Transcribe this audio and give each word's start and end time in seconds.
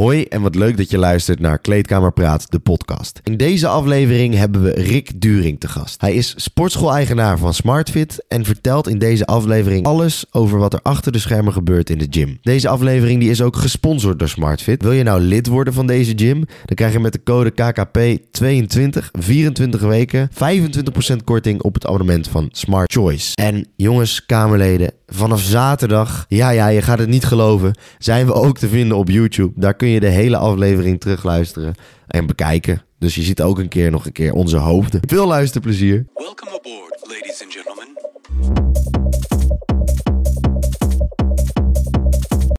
Hoi 0.00 0.24
en 0.24 0.42
wat 0.42 0.54
leuk 0.54 0.76
dat 0.76 0.90
je 0.90 0.98
luistert 0.98 1.40
naar 1.40 1.58
Kleedkamer 1.58 2.12
Praat, 2.12 2.50
de 2.50 2.58
podcast. 2.58 3.20
In 3.24 3.36
deze 3.36 3.68
aflevering 3.68 4.34
hebben 4.34 4.62
we 4.62 4.70
Rick 4.70 5.20
During 5.20 5.60
te 5.60 5.68
gast. 5.68 6.00
Hij 6.00 6.14
is 6.14 6.34
sportschool-eigenaar 6.36 7.38
van 7.38 7.54
SmartFit 7.54 8.24
en 8.28 8.44
vertelt 8.44 8.88
in 8.88 8.98
deze 8.98 9.26
aflevering 9.26 9.86
alles 9.86 10.24
over 10.30 10.58
wat 10.58 10.72
er 10.72 10.80
achter 10.82 11.12
de 11.12 11.18
schermen 11.18 11.52
gebeurt 11.52 11.90
in 11.90 11.98
de 11.98 12.06
gym. 12.10 12.38
Deze 12.42 12.68
aflevering 12.68 13.20
die 13.20 13.30
is 13.30 13.42
ook 13.42 13.56
gesponsord 13.56 14.18
door 14.18 14.28
SmartFit. 14.28 14.82
Wil 14.82 14.92
je 14.92 15.02
nou 15.02 15.20
lid 15.20 15.46
worden 15.46 15.72
van 15.72 15.86
deze 15.86 16.12
gym? 16.16 16.38
Dan 16.64 16.76
krijg 16.76 16.92
je 16.92 17.00
met 17.00 17.12
de 17.12 17.22
code 17.22 17.52
KKP22 17.52 19.04
24 19.12 19.80
weken 19.80 20.30
25% 20.32 21.16
korting 21.24 21.62
op 21.62 21.74
het 21.74 21.86
abonnement 21.86 22.28
van 22.28 22.48
Smart 22.52 22.92
Choice. 22.92 23.34
En 23.34 23.66
jongens, 23.76 24.26
Kamerleden, 24.26 24.92
vanaf 25.10 25.40
zaterdag, 25.40 26.24
ja 26.28 26.50
ja, 26.50 26.68
je 26.68 26.82
gaat 26.82 26.98
het 26.98 27.08
niet 27.08 27.24
geloven, 27.24 27.74
zijn 27.98 28.26
we 28.26 28.32
ook 28.32 28.58
te 28.58 28.68
vinden 28.68 28.96
op 28.96 29.08
YouTube. 29.08 29.52
Daar 29.56 29.74
kun 29.74 29.88
je 29.88 30.00
de 30.00 30.06
hele 30.06 30.36
aflevering 30.36 31.00
terugluisteren 31.00 31.74
en 32.06 32.26
bekijken. 32.26 32.82
Dus 32.98 33.14
je 33.14 33.22
ziet 33.22 33.42
ook 33.42 33.58
een 33.58 33.68
keer 33.68 33.90
nog 33.90 34.06
een 34.06 34.12
keer 34.12 34.32
onze 34.32 34.56
hoofden. 34.56 35.00
Veel 35.06 35.26
luisterplezier. 35.26 36.06
Welcome 36.14 36.50
aboard, 36.50 37.00
ladies 37.00 37.42
and 37.42 37.52
gentlemen. 37.52 38.79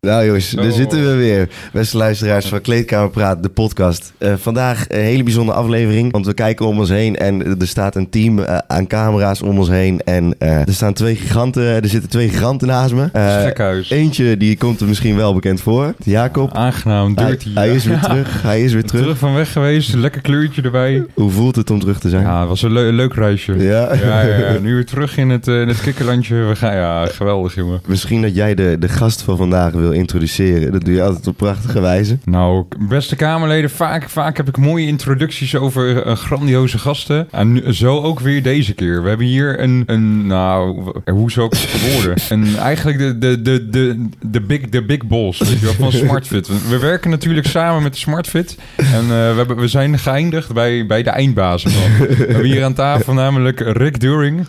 Nou 0.07 0.25
jongens, 0.25 0.49
daar 0.49 0.65
Oh. 0.65 0.71
zitten 0.71 1.09
we 1.09 1.15
weer. 1.15 1.49
Beste 1.73 1.97
luisteraars 1.97 2.45
van 2.47 2.61
Kleedkamer 2.61 3.09
Praat, 3.09 3.43
de 3.43 3.49
podcast. 3.49 4.13
Eh, 4.17 4.33
vandaag 4.37 4.85
een 4.87 4.99
hele 4.99 5.23
bijzondere 5.23 5.57
aflevering, 5.57 6.11
want 6.11 6.25
we 6.25 6.33
kijken 6.33 6.65
om 6.65 6.79
ons 6.79 6.89
heen 6.89 7.15
en 7.17 7.59
er 7.59 7.67
staat 7.67 7.95
een 7.95 8.09
team 8.09 8.39
eh, 8.39 8.57
aan 8.67 8.87
camera's 8.87 9.41
om 9.41 9.57
ons 9.57 9.69
heen. 9.69 10.01
En 10.03 10.35
eh, 10.39 10.59
er 10.67 10.73
staan 10.73 10.93
twee 10.93 11.15
giganten, 11.15 11.63
er 11.63 11.87
zitten 11.89 12.09
twee 12.09 12.29
giganten 12.29 12.67
naast 12.67 12.93
me. 12.93 13.09
Gekhuis. 13.45 13.89
eentje 13.89 14.37
die 14.37 14.57
komt 14.57 14.79
er 14.81 14.87
misschien 14.87 15.15
wel 15.15 15.33
bekend 15.33 15.61
voor, 15.61 15.93
Jacob. 16.03 16.53
Aangenaam, 16.53 17.11
Hij, 17.15 17.25
dirty. 17.25 17.53
hij 17.53 17.69
is 17.69 17.85
weer 17.85 17.99
terug, 17.99 18.41
hij 18.41 18.61
is 18.63 18.73
weer 18.73 18.83
terug. 18.83 19.01
Terug 19.01 19.17
van 19.17 19.33
weg 19.33 19.51
geweest, 19.51 19.93
lekker 19.93 20.21
kleurtje 20.21 20.61
erbij. 20.61 21.05
Hoe 21.13 21.31
voelt 21.31 21.55
het 21.55 21.69
om 21.69 21.79
terug 21.79 21.99
te 21.99 22.09
zijn? 22.09 22.23
Ja, 22.23 22.39
het 22.39 22.49
was 22.49 22.61
een 22.61 22.71
leu- 22.73 22.91
leuk 22.91 23.13
reisje. 23.13 23.57
Ja. 23.57 23.93
Ja, 23.95 24.21
ja. 24.21 24.57
Nu 24.61 24.73
weer 24.73 24.85
terug 24.85 25.17
in 25.17 25.29
het, 25.29 25.47
in 25.47 25.67
het 25.67 25.81
kikkerlandje. 25.81 26.35
We 26.35 26.55
gaan, 26.55 26.75
ja, 26.75 27.05
geweldig, 27.05 27.55
jongen. 27.55 27.81
Misschien 27.87 28.21
dat 28.21 28.35
jij 28.35 28.55
de, 28.55 28.75
de 28.79 28.89
gast 28.89 29.21
van 29.21 29.37
vandaag 29.37 29.71
wil 29.71 29.89
introduceren. 29.91 30.71
Dat 30.71 30.85
doe 30.85 30.93
je 30.93 31.03
altijd 31.03 31.27
op 31.27 31.37
prachtige 31.37 31.79
wijze. 31.79 32.17
Nou, 32.23 32.65
beste 32.79 33.15
Kamerleden, 33.15 33.69
vaak, 33.69 34.09
vaak 34.09 34.37
heb 34.37 34.47
ik 34.47 34.57
mooie 34.57 34.87
introducties 34.87 35.55
over 35.55 36.03
eh, 36.03 36.15
grandioze 36.15 36.77
gasten. 36.77 37.27
En 37.31 37.51
nu, 37.51 37.73
zo 37.73 38.01
ook 38.01 38.19
weer 38.19 38.43
deze 38.43 38.73
keer. 38.73 39.03
We 39.03 39.09
hebben 39.09 39.27
hier 39.27 39.59
een, 39.59 39.83
een 39.85 40.27
nou, 40.27 40.91
hoe 41.11 41.31
zou 41.31 41.45
ik 41.45 41.51
het 41.51 41.61
verwoorden? 41.61 42.19
Een, 42.29 42.57
eigenlijk 42.57 42.97
de, 42.97 43.17
de, 43.17 43.41
de, 43.41 43.69
de, 43.69 44.07
de, 44.21 44.41
big, 44.41 44.69
de 44.69 44.83
big 44.83 45.05
boss 45.05 45.39
weet 45.39 45.59
je 45.59 45.65
wel, 45.65 45.73
van 45.73 45.91
SmartFit. 46.05 46.47
We 46.69 46.77
werken 46.77 47.09
natuurlijk 47.09 47.47
samen 47.47 47.83
met 47.83 47.97
SmartFit. 47.97 48.57
En 48.75 49.01
eh, 49.01 49.07
we, 49.07 49.33
hebben, 49.37 49.57
we 49.57 49.67
zijn 49.67 49.99
geëindigd 49.99 50.53
bij, 50.53 50.85
bij 50.85 51.03
de 51.03 51.09
eindbazen. 51.09 51.71
van. 51.71 52.07
We 52.07 52.15
hebben 52.15 52.45
hier 52.45 52.63
aan 52.63 52.73
tafel 52.73 53.13
namelijk 53.13 53.59
Rick 53.59 53.99
During. 53.99 54.45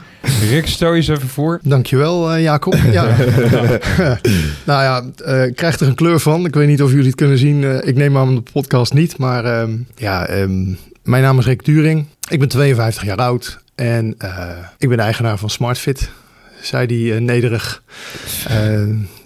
Rick, 0.51 0.67
stel 0.67 0.91
je 0.91 0.97
eens 0.97 1.09
even 1.09 1.29
voor. 1.29 1.61
Dankjewel, 1.63 2.33
eh 2.33 2.43
Jacob. 2.43 2.75
Ja. 2.93 3.05
nou 4.65 4.83
ja, 4.83 5.03
eh, 5.33 5.47
ik 5.47 5.57
krijg 5.57 5.81
er 5.81 5.87
een 5.87 5.95
kleur 5.95 6.21
van. 6.21 6.47
Ik 6.47 6.55
weet 6.55 6.69
niet 6.69 6.83
of 6.83 6.91
jullie 6.91 7.07
het 7.07 7.15
kunnen 7.15 7.39
zien. 7.39 7.65
Eh, 7.65 7.89
ik 7.89 7.97
neem 7.97 8.17
aan 8.17 8.35
de 8.35 8.43
podcast 8.53 8.93
niet. 8.95 9.19
Maar 9.19 9.45
ehm, 9.45 9.77
ja, 9.97 10.27
ehm, 10.27 10.65
mijn 11.03 11.23
naam 11.23 11.39
is 11.39 11.45
Rick 11.45 11.65
During. 11.65 12.07
Ik 12.31 12.39
ben 12.39 12.49
52 12.49 13.05
jaar 13.05 13.17
oud. 13.17 13.59
En 13.75 14.15
eh, 14.19 14.49
ik 14.79 14.89
ben 14.89 14.99
eigenaar 14.99 15.39
van 15.39 15.51
SmartFit. 15.51 16.11
Zei 16.61 16.87
die 16.87 17.13
nederig. 17.13 17.83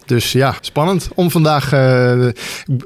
Dus 0.06 0.32
ja, 0.32 0.54
spannend 0.60 1.08
om 1.14 1.30
vandaag... 1.30 1.72
eh, 1.72 2.26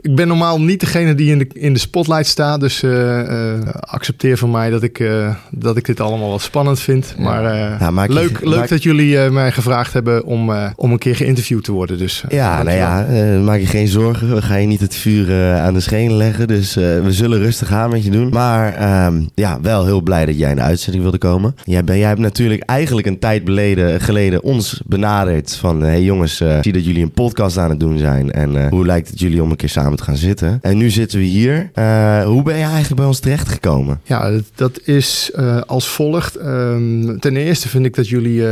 ik 0.01 0.15
ben 0.15 0.29
normaal 0.29 0.61
niet 0.61 0.81
degene 0.81 1.15
die 1.15 1.31
in 1.31 1.39
de, 1.39 1.47
in 1.53 1.73
de 1.73 1.79
spotlight 1.79 2.27
staat. 2.27 2.61
Dus 2.61 2.83
eh, 2.83 3.21
eh, 3.55 3.67
accepteer 3.81 4.37
van 4.39 4.51
mij 4.51 4.71
dat 4.71 4.83
ik, 4.83 5.05
dat 5.51 5.77
ik 5.77 5.85
dit 5.85 6.01
allemaal 6.01 6.31
wat 6.31 6.41
spannend 6.43 6.81
vind. 6.81 7.15
Maar 7.19 7.43
je- 7.57 8.13
leuk, 8.13 8.41
leuk 8.45 8.59
maak- 8.59 8.69
dat 8.69 8.83
jullie 8.83 9.31
mij 9.31 9.53
gevraagd 9.53 9.93
hebben 9.93 10.25
om, 10.25 10.51
om 10.77 10.93
een 10.93 10.99
keer 10.99 11.17
geïnterviewd 11.17 11.65
te 11.65 11.73
worden. 11.73 11.99
Dus, 11.99 12.25
Ja, 12.29 12.63
nou 12.63 12.77
ja, 12.77 13.07
maak 13.41 13.59
je 13.61 13.67
geen 13.67 13.89
zorgen. 13.89 14.35
We 14.35 14.43
gaan 14.43 14.61
je 14.61 14.67
niet 14.67 14.81
het 14.81 14.95
vuur 14.95 15.55
aan 15.59 15.75
de 15.75 15.81
schenen 15.81 16.17
leggen. 16.17 16.49
Dus 16.49 16.75
we 16.75 17.07
zullen 17.09 17.39
rustig 17.39 17.73
aan 17.73 17.91
met 17.91 18.05
je 18.05 18.11
doen. 18.11 18.29
Maar 18.29 18.75
ehm, 18.75 19.23
ja, 19.35 19.59
wel 19.61 19.85
heel 19.85 20.01
blij 20.01 20.27
dat 20.27 20.39
jij 20.39 20.51
in 20.51 20.57
de 20.57 20.63
uitzending 20.63 21.03
wilde 21.03 21.19
komen. 21.19 21.55
Jij, 21.65 21.85
ben, 21.85 21.99
jij 21.99 22.09
hebt 22.09 22.21
natuurlijk 22.21 22.63
eigenlijk 22.63 23.07
een 23.07 23.19
tijd 23.19 23.45
beleden, 23.45 24.01
geleden 24.01 24.43
ons 24.43 24.81
benaderd. 24.87 25.57
Van, 25.57 25.81
hé 25.81 25.87
hey 25.89 26.03
jongens, 26.03 26.37
zie 26.61 26.73
dat 26.73 26.85
jullie 26.85 27.03
een 27.03 27.10
podcast 27.11 27.57
aan 27.57 27.71
het 27.71 27.81
doen 27.81 27.99
zijn. 27.99 28.33
En 28.33 28.65
eh, 28.65 28.71
hoe 28.71 28.87
lijkt 28.87 29.09
het 29.09 29.21
jullie 29.21 29.43
om 29.43 29.51
een 29.51 29.57
keer 29.57 29.69
samen 29.69 29.97
te 29.97 30.03
gaan 30.03 30.17
zitten? 30.17 30.59
En 30.63 30.77
nu 30.77 30.91
zitten 30.91 31.19
we 31.19 31.25
hier. 31.25 31.71
Eh, 31.75 32.25
hoe 32.25 32.43
ben 32.43 32.57
je 32.57 32.63
eigenlijk 32.63 32.97
bij 32.97 33.05
ons 33.05 33.19
terechtgekomen? 33.19 34.01
Ja, 34.05 34.31
dat, 34.31 34.45
dat 34.55 34.81
is 34.85 35.31
eh, 35.35 35.61
als 35.61 35.89
volgt. 35.89 36.37
Ehm, 36.37 37.19
ten 37.19 37.37
eerste 37.37 37.69
vind 37.69 37.85
ik 37.85 37.95
dat 37.95 38.09
jullie 38.09 38.45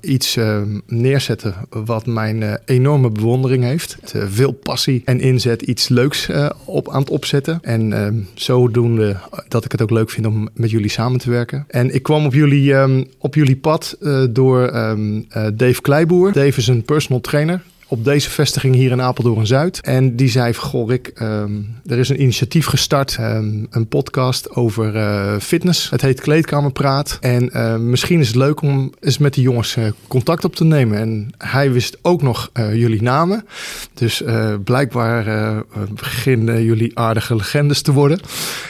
iets 0.00 0.38
neerzetten 0.86 1.54
wat 1.70 2.06
mijn 2.06 2.58
enorme 2.64 3.10
bewondering 3.10 3.62
heeft. 3.62 3.96
Veel 4.28 4.52
passie 4.52 5.02
en 5.04 5.20
inzet, 5.20 5.62
iets 5.62 5.88
leuks 5.88 6.28
op, 6.64 6.90
aan 6.90 7.00
het 7.00 7.10
opzetten. 7.10 7.58
En 7.62 8.26
zodoende 8.34 9.16
dat 9.48 9.64
ik 9.64 9.72
het 9.72 9.82
ook 9.82 9.90
leuk 9.90 10.10
vind 10.10 10.26
om 10.26 10.48
met 10.54 10.70
jullie 10.70 10.90
samen 10.90 11.18
te 11.18 11.30
werken. 11.30 11.64
En 11.68 11.94
ik 11.94 12.02
kwam 12.02 12.26
op 12.26 12.34
jullie, 12.34 12.74
ehm, 12.74 13.04
op 13.18 13.34
jullie 13.34 13.56
pad 13.56 13.96
door 14.30 14.68
ehm, 14.68 15.20
eh, 15.28 15.46
Dave 15.54 15.80
Kleiboer. 15.80 16.32
Dave 16.32 16.58
is 16.58 16.66
een 16.66 16.82
personal 16.82 17.20
trainer. 17.20 17.62
Op 17.88 18.04
deze 18.04 18.30
vestiging 18.30 18.74
hier 18.74 18.90
in 18.90 19.02
Apeldoorn-Zuid. 19.02 19.80
En 19.80 20.16
die 20.16 20.28
zei 20.28 20.54
goh 20.54 20.88
Rick, 20.88 21.10
ehm, 21.14 21.52
er 21.86 21.98
is 21.98 22.08
een 22.08 22.20
initiatief 22.20 22.66
gestart. 22.66 23.16
ehm, 23.18 23.64
een 23.70 23.88
podcast 23.88 24.50
over 24.50 24.96
eh, 24.96 25.36
fitness. 25.40 25.90
Het 25.90 26.00
heet 26.00 26.20
Kleedkamerpraat. 26.20 27.18
En 27.20 27.50
eh, 27.52 27.76
misschien 27.76 28.20
is 28.20 28.26
het 28.26 28.36
leuk 28.36 28.62
om 28.62 28.92
eens 29.00 29.18
met 29.18 29.34
die 29.34 29.42
jongens 29.42 29.76
eh, 29.76 29.84
contact 30.08 30.44
op 30.44 30.56
te 30.56 30.64
nemen. 30.64 30.98
En 30.98 31.30
hij 31.38 31.72
wist 31.72 31.98
ook 32.02 32.22
nog 32.22 32.50
jullie 32.54 33.02
namen. 33.02 33.44
Dus 33.94 34.22
blijkbaar 34.64 35.24
beginnen 35.94 36.64
jullie 36.64 36.98
aardige 36.98 37.36
legendes 37.36 37.82
te 37.82 37.92
worden. 37.92 38.20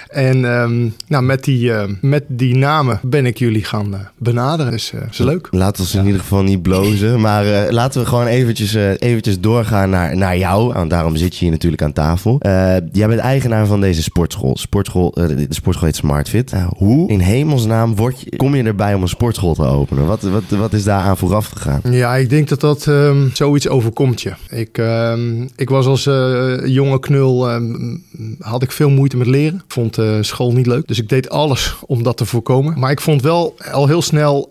En 0.08 0.44
ehm, 0.44 0.88
nou, 1.06 1.24
met, 1.24 1.44
die, 1.44 1.72
met 2.00 2.24
die 2.28 2.56
namen 2.56 3.00
ben 3.02 3.26
ik 3.26 3.38
jullie 3.38 3.64
gaan 3.64 4.10
benaderen. 4.18 4.72
Dus 4.72 4.92
is 5.10 5.18
leuk. 5.18 5.48
Laat 5.50 5.80
ons 5.80 5.94
in 5.94 6.04
ieder 6.04 6.20
geval 6.20 6.42
niet 6.42 6.62
blozen. 6.62 7.20
Maar 7.20 7.72
laten 7.72 8.00
we 8.00 8.06
gewoon 8.06 8.26
eventjes, 8.26 8.74
eventjes 9.06 9.40
doorgaan 9.40 9.90
naar, 9.90 10.16
naar 10.16 10.38
jou. 10.38 10.72
Want 10.72 10.90
daarom 10.90 11.16
zit 11.16 11.36
je 11.36 11.44
hier 11.44 11.50
natuurlijk 11.50 11.82
aan 11.82 11.92
tafel. 11.92 12.36
Eh, 12.38 12.76
jij 12.92 13.08
bent 13.08 13.20
eigenaar 13.20 13.66
van 13.66 13.80
deze 13.80 14.02
sportschool. 14.02 14.56
sportschool 14.56 15.12
eh, 15.14 15.28
de 15.28 15.46
sportschool 15.48 15.88
heet 15.88 15.96
SmartFit. 15.96 16.52
Hoe 16.76 17.08
in 17.08 17.20
hemelsnaam 17.20 17.96
word 17.96 18.20
je, 18.20 18.36
kom 18.36 18.54
je 18.54 18.62
erbij 18.62 18.94
om 18.94 19.02
een 19.02 19.08
sportschool 19.08 19.54
te 19.54 19.64
openen? 19.64 20.06
Wat, 20.06 20.22
wat, 20.22 20.42
wat 20.48 20.72
is 20.72 20.84
daar 20.84 21.02
aan 21.02 21.16
vooraf 21.16 21.46
gegaan? 21.46 21.80
Ja, 21.90 22.16
ik 22.16 22.30
denk 22.30 22.48
dat 22.48 22.60
dat 22.60 22.86
ehm, 22.86 23.28
zoiets 23.32 23.68
overkomt 23.68 24.22
je. 24.22 24.32
Ik, 24.50 24.78
ehm, 24.78 25.42
ik 25.56 25.68
was 25.68 25.86
als 25.86 26.06
eh, 26.06 26.54
jonge 26.64 26.98
knul, 26.98 27.48
ehm, 27.48 27.96
had 28.38 28.62
ik 28.62 28.72
veel 28.72 28.90
moeite 28.90 29.16
met 29.16 29.26
leren. 29.26 29.62
Vond 29.68 29.98
school 30.20 30.52
niet 30.52 30.66
leuk. 30.66 30.88
Dus 30.88 30.98
ik 30.98 31.08
deed 31.08 31.30
alles 31.30 31.76
om 31.86 32.02
dat 32.02 32.16
te 32.16 32.24
voorkomen. 32.24 32.78
Maar 32.78 32.90
ik 32.90 33.00
vond 33.00 33.22
wel 33.22 33.54
al 33.72 33.86
heel 33.86 34.02
snel 34.02 34.50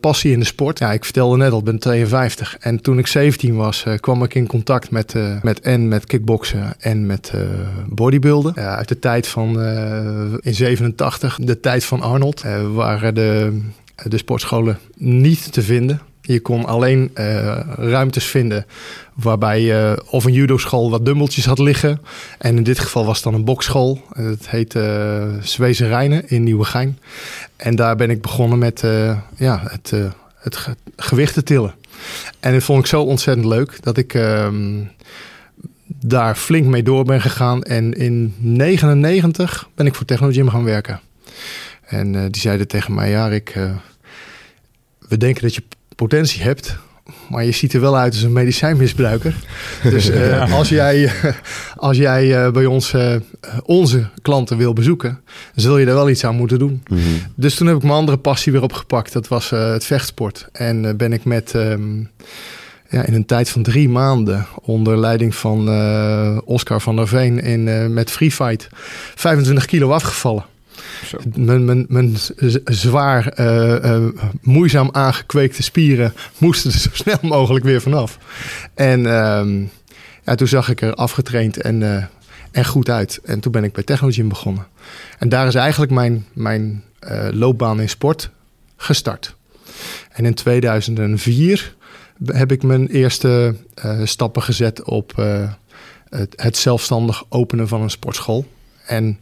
passie 0.00 0.32
in 0.32 0.38
de 0.38 0.46
sport. 0.46 0.78
Ja, 0.78 0.92
ik 0.92 1.04
vertelde 1.04 1.36
net 1.36 1.52
al, 1.52 1.58
ik 1.58 1.64
ben 1.64 1.78
52. 1.78 2.56
En 2.60 2.80
toen 2.82 2.98
ik 2.98 3.06
17 3.06 3.56
was, 3.56 3.84
kwam 3.94 4.22
ik 4.22 4.34
in 4.34 4.46
contact 4.46 4.90
met, 4.90 5.14
eh, 5.14 5.42
met 5.42 5.60
en 5.60 5.88
met 5.88 6.06
kickboksen 6.06 6.72
en 6.78 7.06
met 7.06 7.30
eh 7.34 7.40
bodybuilden. 7.88 8.54
Uit 8.56 8.88
de 8.88 8.98
tijd 8.98 9.26
van, 9.26 9.60
eh, 9.60 10.32
in 10.40 10.54
87, 10.54 11.38
de 11.42 11.60
tijd 11.60 11.84
van 11.84 12.00
Arnold, 12.00 12.42
eh, 12.42 12.72
waren 12.74 13.14
de, 13.14 13.60
de 14.04 14.18
sportscholen 14.18 14.78
niet 14.96 15.52
te 15.52 15.62
vinden. 15.62 16.00
Je 16.22 16.40
kon 16.40 16.64
alleen 16.64 17.10
eh, 17.14 17.60
ruimtes 17.76 18.24
vinden 18.24 18.66
waarbij 19.14 19.60
je 19.62 20.02
of 20.10 20.24
een 20.24 20.32
judo-school 20.32 20.90
wat 20.90 21.04
dumbbeltjes 21.04 21.44
had 21.46 21.58
liggen. 21.58 22.00
En 22.38 22.56
in 22.56 22.62
dit 22.62 22.78
geval 22.78 23.04
was 23.04 23.14
het 23.14 23.24
dan 23.24 23.34
een 23.34 23.44
bokschool. 23.44 24.00
Eh, 24.12 24.24
Het 24.24 24.48
heet 24.50 24.74
eh 24.74 25.22
Zwezen 25.40 25.88
Rijnen 25.88 26.28
in 26.28 26.42
Nieuwegein. 26.42 26.98
En 27.56 27.76
daar 27.76 27.96
ben 27.96 28.10
ik 28.10 28.22
begonnen 28.22 28.58
met 28.58 28.82
eh, 28.84 29.18
ja, 29.36 29.60
het, 29.64 29.92
eh, 29.92 30.00
het 30.34 30.56
ge- 30.56 30.76
gewichten 30.96 31.44
tillen. 31.44 31.74
En 32.40 32.52
dat 32.52 32.62
vond 32.62 32.80
ik 32.80 32.86
zo 32.86 33.02
ontzettend 33.02 33.46
leuk 33.46 33.82
dat 33.82 33.96
ik 33.96 34.14
ehm, 34.14 34.84
daar 35.86 36.36
flink 36.36 36.66
mee 36.66 36.82
door 36.82 37.04
ben 37.04 37.20
gegaan. 37.20 37.62
En 37.62 37.92
in 37.92 38.34
99 38.38 39.68
ben 39.74 39.86
ik 39.86 39.94
voor 39.94 40.06
Technogym 40.06 40.48
gaan 40.48 40.64
werken. 40.64 41.00
En 41.86 42.14
eh, 42.14 42.22
die 42.30 42.40
zeiden 42.40 42.68
tegen 42.68 42.94
mij, 42.94 43.10
ja 43.10 43.26
Rick, 43.26 43.48
eh, 43.48 43.70
we 45.08 45.16
denken 45.16 45.42
dat 45.42 45.54
je 45.54 45.62
potentie 45.96 46.42
hebt, 46.42 46.78
maar 47.28 47.44
je 47.44 47.52
ziet 47.52 47.72
er 47.72 47.80
wel 47.80 47.96
uit 47.96 48.12
als 48.12 48.22
een 48.22 48.32
medicijnmisbruiker. 48.32 49.34
Dus 49.82 50.10
eh, 50.10 50.52
als 50.52 50.68
jij, 50.68 51.12
als 51.76 51.96
jij 51.96 52.44
eh, 52.44 52.52
bij 52.52 52.66
ons 52.66 52.92
eh, 52.92 53.14
onze 53.64 54.08
klanten 54.22 54.56
wil 54.56 54.72
bezoeken, 54.72 55.20
zul 55.54 55.78
je 55.78 55.86
er 55.86 55.94
wel 55.94 56.10
iets 56.10 56.24
aan 56.24 56.36
moeten 56.36 56.58
doen. 56.58 56.82
Mhm. 56.88 57.00
Dus 57.34 57.54
toen 57.54 57.66
heb 57.66 57.76
ik 57.76 57.82
mijn 57.82 57.94
andere 57.94 58.18
passie 58.18 58.52
weer 58.52 58.62
opgepakt. 58.62 59.12
Dat 59.12 59.28
was 59.28 59.52
eh, 59.52 59.72
het 59.72 59.84
vechtsport. 59.84 60.48
En 60.52 60.84
eh, 60.84 60.94
ben 60.94 61.12
ik 61.12 61.24
met, 61.24 61.54
ehm, 61.54 61.98
ja, 62.88 63.04
in 63.04 63.14
een 63.14 63.26
tijd 63.26 63.48
van 63.48 63.62
drie 63.62 63.88
maanden 63.88 64.46
onder 64.62 64.98
leiding 64.98 65.34
van 65.34 65.68
eh, 65.68 66.38
Oscar 66.44 66.80
van 66.80 66.96
der 66.96 67.08
Veen 67.08 67.40
in, 67.42 67.68
eh, 67.68 67.86
met 67.86 68.10
Free 68.10 68.32
Fight 68.32 68.68
25 69.14 69.64
kilo 69.64 69.90
afgevallen. 69.90 70.44
Mijn, 71.34 71.64
mijn, 71.64 71.86
mijn 71.88 72.16
zwaar, 72.64 73.28
eh, 73.28 73.94
eh, 73.94 74.12
moeizaam 74.42 74.88
aangekweekte 74.92 75.62
spieren 75.62 76.12
moesten 76.38 76.72
er 76.72 76.78
zo 76.78 76.88
snel 76.92 77.18
mogelijk 77.22 77.64
weer 77.64 77.80
vanaf. 77.80 78.18
En 78.74 79.06
ehm, 79.06 79.64
ja, 80.24 80.34
toen 80.34 80.48
zag 80.48 80.68
ik 80.68 80.80
er 80.80 80.94
afgetraind 80.94 81.56
en, 81.56 81.82
eh, 81.82 82.04
en 82.50 82.64
goed 82.64 82.90
uit. 82.90 83.20
En 83.24 83.40
toen 83.40 83.52
ben 83.52 83.64
ik 83.64 83.72
bij 83.72 83.82
Technogym 83.82 84.28
begonnen. 84.28 84.66
En 85.18 85.28
daar 85.28 85.46
is 85.46 85.54
eigenlijk 85.54 85.92
mijn, 85.92 86.26
mijn 86.32 86.84
loopbaan 87.30 87.80
in 87.80 87.88
sport 87.88 88.30
gestart. 88.76 89.34
En 90.12 90.24
in 90.24 90.34
2004 90.34 91.74
heb 92.24 92.52
ik 92.52 92.62
mijn 92.62 92.88
eerste 92.88 93.54
stappen 94.04 94.42
gezet 94.42 94.82
op 94.82 95.12
het, 96.08 96.32
het 96.36 96.56
zelfstandig 96.56 97.24
openen 97.28 97.68
van 97.68 97.82
een 97.82 97.90
sportschool. 97.90 98.46
En 98.86 99.18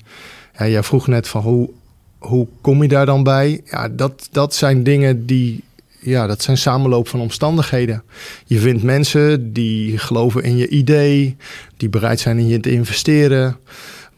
ja, 0.58 0.68
jij 0.68 0.82
vroeg 0.82 1.06
net 1.06 1.28
van 1.28 1.42
hoe, 1.42 1.70
hoe 2.18 2.46
kom 2.60 2.82
je 2.82 2.88
daar 2.88 3.06
dan 3.06 3.22
bij? 3.22 3.60
Ja, 3.64 3.88
dat, 3.88 4.28
dat 4.30 4.54
zijn 4.54 4.82
dingen 4.82 5.26
die, 5.26 5.62
ja, 6.00 6.26
dat 6.26 6.42
zijn 6.42 6.56
samenloop 6.58 7.08
van 7.08 7.20
omstandigheden. 7.20 8.02
Je 8.46 8.58
vindt 8.58 8.82
mensen 8.82 9.52
die 9.52 9.98
geloven 9.98 10.42
in 10.42 10.56
je 10.56 10.68
idee, 10.68 11.36
die 11.76 11.88
bereid 11.88 12.20
zijn 12.20 12.38
in 12.38 12.46
je 12.48 12.60
te 12.60 12.70
investeren. 12.72 13.56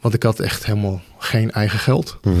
Want 0.01 0.13
ik 0.13 0.23
had 0.23 0.39
echt 0.39 0.65
helemaal 0.65 1.01
geen 1.17 1.51
eigen 1.51 1.79
geld. 1.79 2.17
Mhm. 2.23 2.35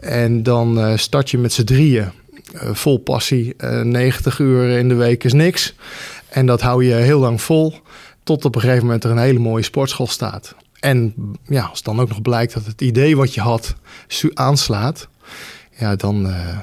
En 0.00 0.42
dan 0.42 0.80
eh, 0.80 0.96
start 0.96 1.30
je 1.30 1.38
met 1.38 1.52
z'n 1.52 1.64
drieën. 1.64 2.10
eh, 2.52 2.74
vol 2.74 2.98
passie. 2.98 3.54
eh 3.56 3.80
90 3.80 4.38
uur 4.38 4.78
in 4.78 4.88
de 4.88 4.94
week 4.94 5.24
is 5.24 5.32
niks. 5.32 5.74
En 6.28 6.46
dat 6.46 6.60
hou 6.60 6.84
je 6.84 6.94
heel 6.94 7.20
lang 7.20 7.40
vol. 7.42 7.74
Tot 8.22 8.44
op 8.44 8.54
een 8.54 8.60
gegeven 8.60 8.84
moment 8.84 9.04
er 9.04 9.10
een 9.10 9.18
hele 9.18 9.38
mooie 9.38 9.62
sportschool 9.62 10.06
staat. 10.06 10.54
En 10.80 11.14
ja, 11.48 11.64
als 11.64 11.82
dan 11.82 12.00
ook 12.00 12.08
nog 12.08 12.22
blijkt 12.22 12.54
dat 12.54 12.66
het 12.66 12.80
idee 12.80 13.16
wat 13.16 13.34
je 13.34 13.40
had 13.40 13.74
aanslaat. 14.34 15.08
Ja, 15.78 15.96
dan, 15.96 16.28
eh, 16.28 16.58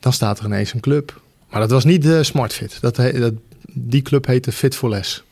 dan 0.00 0.12
staat 0.12 0.38
er 0.38 0.44
ineens 0.44 0.74
een 0.74 0.80
club. 0.80 1.20
Maar 1.50 1.60
dat 1.60 1.70
was 1.70 1.84
niet 1.84 2.02
de 2.02 2.22
SmartFit. 2.22 2.78
Dat, 2.80 2.96
dat, 2.96 3.32
die 3.72 4.02
club 4.02 4.26
heette 4.26 4.52
Fit 4.52 4.74
for 4.74 4.88
Less. 4.88 5.24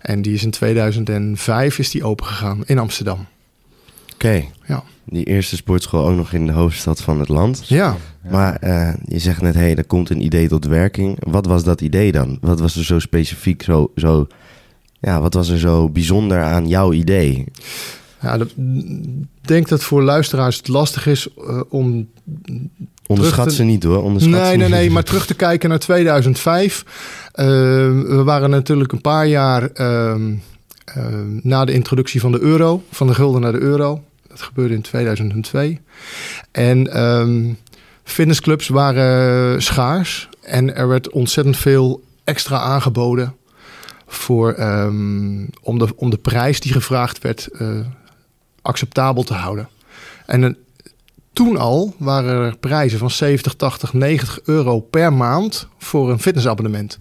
En 0.00 0.22
die 0.22 0.34
is 0.34 0.44
in 0.44 0.50
2005 0.50 1.78
is 1.78 1.90
die 1.90 2.04
opengegaan 2.04 2.62
in 2.66 2.78
Amsterdam. 2.78 3.26
Oké. 4.14 4.44
Ja. 4.66 4.82
Die 5.04 5.24
eerste 5.24 5.56
sportschool 5.56 6.06
ook 6.06 6.16
nog 6.16 6.32
in 6.32 6.46
de 6.46 6.52
hoofdstad 6.52 7.02
van 7.02 7.18
het 7.18 7.28
land. 7.28 7.68
Ja, 7.68 7.96
Maar 8.30 8.56
eh, 8.56 8.94
je 9.04 9.18
zegt 9.18 9.40
net, 9.40 9.54
hé, 9.54 9.60
hey, 9.60 9.76
er 9.76 9.84
komt 9.84 10.10
een 10.10 10.24
idee 10.24 10.48
tot 10.48 10.64
werking. 10.64 11.16
Wat 11.20 11.46
was 11.46 11.64
dat 11.64 11.80
idee 11.80 12.12
dan? 12.12 12.38
Wat 12.40 12.60
was 12.60 12.76
er 12.76 12.84
zo 12.84 12.98
specifiek, 12.98 13.62
zo, 13.62 13.92
zo, 13.96 14.26
ja, 15.02 15.20
wat 15.20 15.34
was 15.34 15.48
er 15.48 15.58
zo 15.58 15.88
bijzonder 15.88 16.42
aan 16.42 16.68
jouw 16.68 16.92
idee? 16.92 17.44
Ja, 18.20 18.34
ik 18.34 18.48
denk 19.40 19.68
dat 19.68 19.82
voor 19.82 20.02
luisteraars 20.02 20.56
het 20.56 20.68
lastig 20.68 21.06
is 21.06 21.28
eh, 21.38 21.60
om. 21.68 22.08
Onderschat 23.06 23.48
te- 23.48 23.54
ze 23.54 23.62
niet 23.64 23.82
hoor, 23.82 24.02
onderschat 24.02 24.32
Nee, 24.32 24.40
ze 24.50 24.56
nee, 24.56 24.66
niet. 24.68 24.68
nee, 24.76 24.90
maar 24.94 25.02
terug 25.04 25.26
te 25.26 25.34
kijken 25.34 25.68
naar 25.68 25.78
2005. 25.78 26.84
Eh, 27.32 27.46
we 27.46 28.22
waren 28.24 28.50
natuurlijk 28.50 28.92
een 28.92 29.00
paar 29.00 29.26
jaar 29.26 29.70
ehm, 29.70 30.34
ehm, 30.84 31.38
na 31.42 31.64
de 31.64 31.72
introductie 31.72 32.20
van 32.20 32.32
de 32.32 32.40
euro, 32.40 32.82
van 32.90 33.06
de 33.06 33.14
gulden 33.14 33.40
naar 33.40 33.52
de 33.52 33.60
euro. 33.60 34.02
Dat 34.28 34.40
gebeurde 34.42 34.74
in 34.74 34.82
2002. 34.82 35.80
En 36.50 36.92
ehm, 36.92 37.42
fitnessclubs 38.04 38.68
waren 38.68 39.62
schaars 39.62 40.28
en 40.42 40.74
er 40.76 40.88
werd 40.88 41.10
ontzettend 41.10 41.56
veel 41.56 42.02
extra 42.24 42.58
aangeboden 42.58 43.34
voor, 44.14 44.52
ehm, 44.52 45.46
om, 45.62 45.78
de, 45.78 45.88
om 45.96 46.10
de 46.10 46.18
prijs 46.18 46.60
die 46.60 46.72
gevraagd 46.72 47.18
werd 47.18 47.46
eh, 47.46 47.68
acceptabel 48.62 49.22
te 49.22 49.34
houden. 49.34 49.68
En 50.26 50.42
een, 50.42 50.56
toen 51.32 51.56
al 51.56 51.94
waren 51.98 52.44
er 52.44 52.56
prijzen 52.56 52.98
van 52.98 53.10
70, 53.10 53.54
80, 53.54 53.92
90 53.92 54.40
euro 54.44 54.80
per 54.80 55.12
maand 55.12 55.68
voor 55.78 56.10
een 56.10 56.20
fitnessabonnement. 56.20 56.98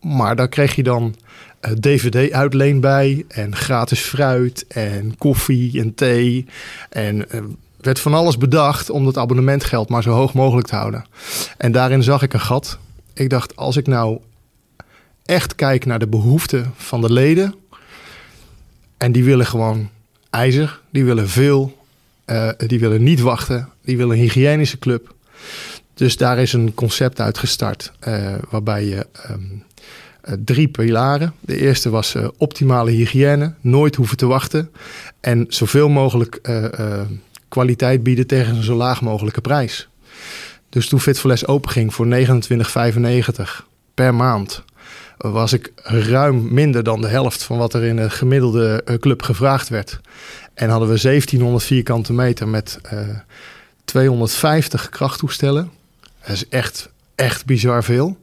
Maar 0.00 0.36
daar 0.36 0.48
kreeg 0.48 0.74
je 0.74 0.82
dan 0.82 1.14
eh, 1.60 1.72
DVD-uitleen 1.72 2.80
bij 2.80 3.24
en 3.28 3.56
gratis 3.56 4.00
fruit 4.00 4.66
en 4.66 5.16
koffie 5.18 5.80
en 5.80 5.94
thee. 5.94 6.46
En 6.90 7.30
eh, 7.30 7.40
werd 7.80 8.00
van 8.00 8.14
alles 8.14 8.38
bedacht 8.38 8.90
om 8.90 9.04
dat 9.04 9.16
abonnementgeld 9.16 9.88
maar 9.88 10.02
zo 10.02 10.10
hoog 10.10 10.34
mogelijk 10.34 10.66
te 10.66 10.76
houden. 10.76 11.04
En 11.56 11.72
daarin 11.72 12.02
zag 12.02 12.22
ik 12.22 12.32
een 12.32 12.40
gat. 12.40 12.78
Ik 13.14 13.30
dacht, 13.30 13.56
als 13.56 13.76
ik 13.76 13.86
nou 13.86 14.18
echt 15.28 15.54
kijk 15.54 15.86
naar 15.86 15.98
de 15.98 16.06
behoeften 16.06 16.72
van 16.76 17.00
de 17.00 17.12
leden... 17.12 17.54
en 18.96 19.12
die 19.12 19.24
willen 19.24 19.46
gewoon 19.46 19.90
ijzer, 20.30 20.80
die 20.90 21.04
willen 21.04 21.28
veel... 21.28 21.76
Eh, 22.24 22.48
die 22.66 22.80
willen 22.80 23.02
niet 23.02 23.20
wachten. 23.20 23.68
Die 23.84 23.96
willen 23.96 24.16
een 24.16 24.22
hygiënische 24.22 24.78
club. 24.78 25.14
Dus 25.94 26.16
daar 26.16 26.38
is 26.38 26.52
een 26.52 26.74
concept 26.74 27.20
uit 27.20 27.38
gestart. 27.38 27.92
eh, 28.00 28.34
waarbij 28.50 28.84
je 28.84 29.06
ehm, 29.12 29.40
eh, 30.20 30.34
drie 30.44 30.68
pilaren. 30.68 31.34
De 31.40 31.60
eerste 31.60 31.90
was 31.90 32.14
optimale 32.36 32.90
hygiëne. 32.90 33.54
Nooit 33.60 33.94
hoeven 33.94 34.16
te 34.16 34.26
wachten. 34.26 34.70
En 35.20 35.44
zoveel 35.48 35.88
mogelijk 35.88 36.40
kwaliteit 37.48 38.02
bieden 38.02 38.26
tegen 38.26 38.56
een 38.56 38.62
zo 38.62 38.76
laag 38.76 39.02
mogelijke 39.02 39.40
prijs. 39.40 39.88
Dus 40.68 40.88
toen 40.88 41.00
Fit 41.00 41.18
for 41.18 41.30
Less 41.30 41.46
openging 41.46 41.94
voor 41.94 42.06
29,95 42.06 43.66
per 43.94 44.14
maand... 44.14 44.64
was 45.18 45.52
ik 45.52 45.72
ruim 45.82 46.54
minder 46.54 46.82
dan 46.82 47.00
de 47.00 47.08
helft 47.08 47.42
van 47.42 47.58
wat 47.58 47.74
er 47.74 47.84
in 47.84 47.98
een 47.98 48.10
gemiddelde 48.10 48.82
eh, 48.84 48.96
club 48.96 49.22
gevraagd 49.22 49.68
werd. 49.68 50.00
En 50.54 50.68
hadden 50.68 50.88
we 50.88 51.00
1700 51.00 51.64
vierkante 51.64 52.12
meter 52.12 52.48
met 52.48 52.78
eh, 52.82 52.98
250 53.84 54.88
krachttoestellen. 54.88 55.70
Dat 56.20 56.36
is 56.36 56.48
echt, 56.48 56.88
echt 57.14 57.44
bizar 57.44 57.84
veel. 57.84 58.16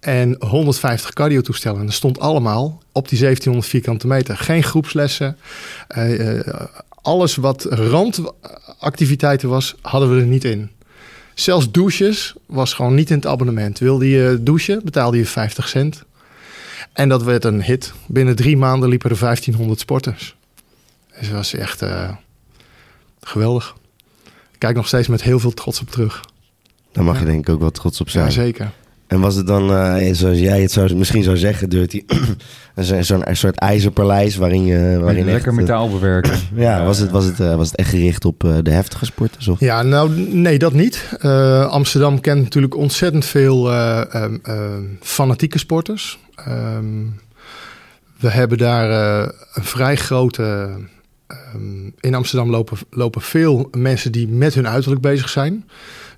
En 0.00 0.36
150 0.38 1.12
cardiotoestellen. 1.12 1.80
En 1.80 1.86
dat 1.86 1.94
stond 1.94 2.18
allemaal 2.18 2.82
op 2.92 3.08
die 3.08 3.18
1700 3.18 3.66
vierkante 3.66 4.06
meter. 4.06 4.36
Geen 4.36 4.62
groepslessen. 4.62 5.36
Eh, 5.88 6.38
eh, 6.38 6.66
alles 7.02 7.36
wat 7.36 7.66
randactiviteiten 7.70 9.48
was, 9.48 9.74
hadden 9.80 10.14
we 10.14 10.20
er 10.20 10.26
niet 10.26 10.44
in. 10.44 10.70
Zelfs 11.34 11.70
douches 11.70 12.34
was 12.46 12.72
gewoon 12.74 12.94
niet 12.94 13.10
in 13.10 13.16
het 13.16 13.26
abonnement. 13.26 13.78
Wilde 13.78 14.08
je 14.08 14.38
douchen, 14.40 14.80
betaalde 14.84 15.16
je 15.16 15.26
50 15.26 15.68
cent. 15.68 16.04
En 16.92 17.08
dat 17.08 17.22
werd 17.22 17.44
een 17.44 17.62
hit. 17.62 17.92
Binnen 18.06 18.36
drie 18.36 18.56
maanden 18.56 18.88
liepen 18.88 19.10
er 19.10 19.18
1500 19.18 19.80
sporters. 19.80 20.36
Dus 21.18 21.26
dat 21.28 21.36
was 21.36 21.54
echt 21.54 21.82
eh, 21.82 22.10
geweldig. 23.20 23.74
Ik 24.52 24.58
kijk 24.58 24.76
nog 24.76 24.86
steeds 24.86 25.08
met 25.08 25.22
heel 25.22 25.38
veel 25.38 25.52
trots 25.54 25.80
op 25.80 25.90
terug. 25.90 26.20
Daar 26.92 27.04
mag 27.04 27.14
je 27.18 27.24
Ja. 27.24 27.30
denk 27.30 27.48
ik 27.48 27.54
ook 27.54 27.60
wel 27.60 27.70
trots 27.70 28.00
op 28.00 28.06
Ja, 28.06 28.12
zijn. 28.12 28.32
zeker. 28.32 28.70
en 29.06 29.20
was 29.20 29.34
het 29.34 29.46
dan, 29.46 29.74
eh, 29.76 30.14
zoals 30.14 30.38
jij 30.38 30.60
het 30.62 30.72
zou, 30.72 30.94
misschien 30.94 31.22
zou 31.22 31.36
zeggen, 31.36 31.68
Dirty, 31.70 32.04
zo'n 33.00 33.22
soort 33.32 33.56
ijzerpaleis 33.58 34.36
waarin 34.36 34.64
je... 34.64 34.98
Waarin 35.00 35.24
Lekker 35.24 35.34
echt, 35.34 35.46
eh, 35.46 35.52
metaal 35.52 35.90
bewerken. 35.90 36.38
Ja, 36.54 36.84
was 36.84 36.98
het, 36.98 37.10
was, 37.10 37.24
het, 37.24 37.40
eh, 37.40 37.56
was 37.56 37.66
het 37.70 37.76
echt 37.76 37.90
gericht 37.90 38.24
op 38.24 38.44
eh, 38.44 38.56
de 38.62 38.70
heftige 38.70 39.04
sporters? 39.04 39.48
Of? 39.48 39.60
Ja, 39.60 39.82
nou 39.82 40.10
nee, 40.18 40.58
dat 40.58 40.72
niet. 40.72 41.08
Eh, 41.20 41.66
Amsterdam 41.66 42.20
kent 42.20 42.42
natuurlijk 42.42 42.76
ontzettend 42.76 43.24
veel 43.24 43.70
eh, 43.72 44.14
ehm, 44.14 44.36
ehm, 44.42 44.82
fanatieke 45.00 45.58
sporters. 45.58 46.18
Ehm, 46.46 47.04
we 48.18 48.30
hebben 48.30 48.58
daar 48.58 48.90
eh, 48.90 49.28
een 49.54 49.64
vrij 49.64 49.96
grote. 49.96 50.70
ehm, 51.26 51.90
in 52.00 52.14
Amsterdam 52.14 52.50
lopen, 52.50 52.78
lopen 52.90 53.20
veel 53.20 53.68
mensen 53.76 54.12
die 54.12 54.28
met 54.28 54.54
hun 54.54 54.68
uiterlijk 54.68 55.00
bezig 55.00 55.28
zijn. 55.28 55.68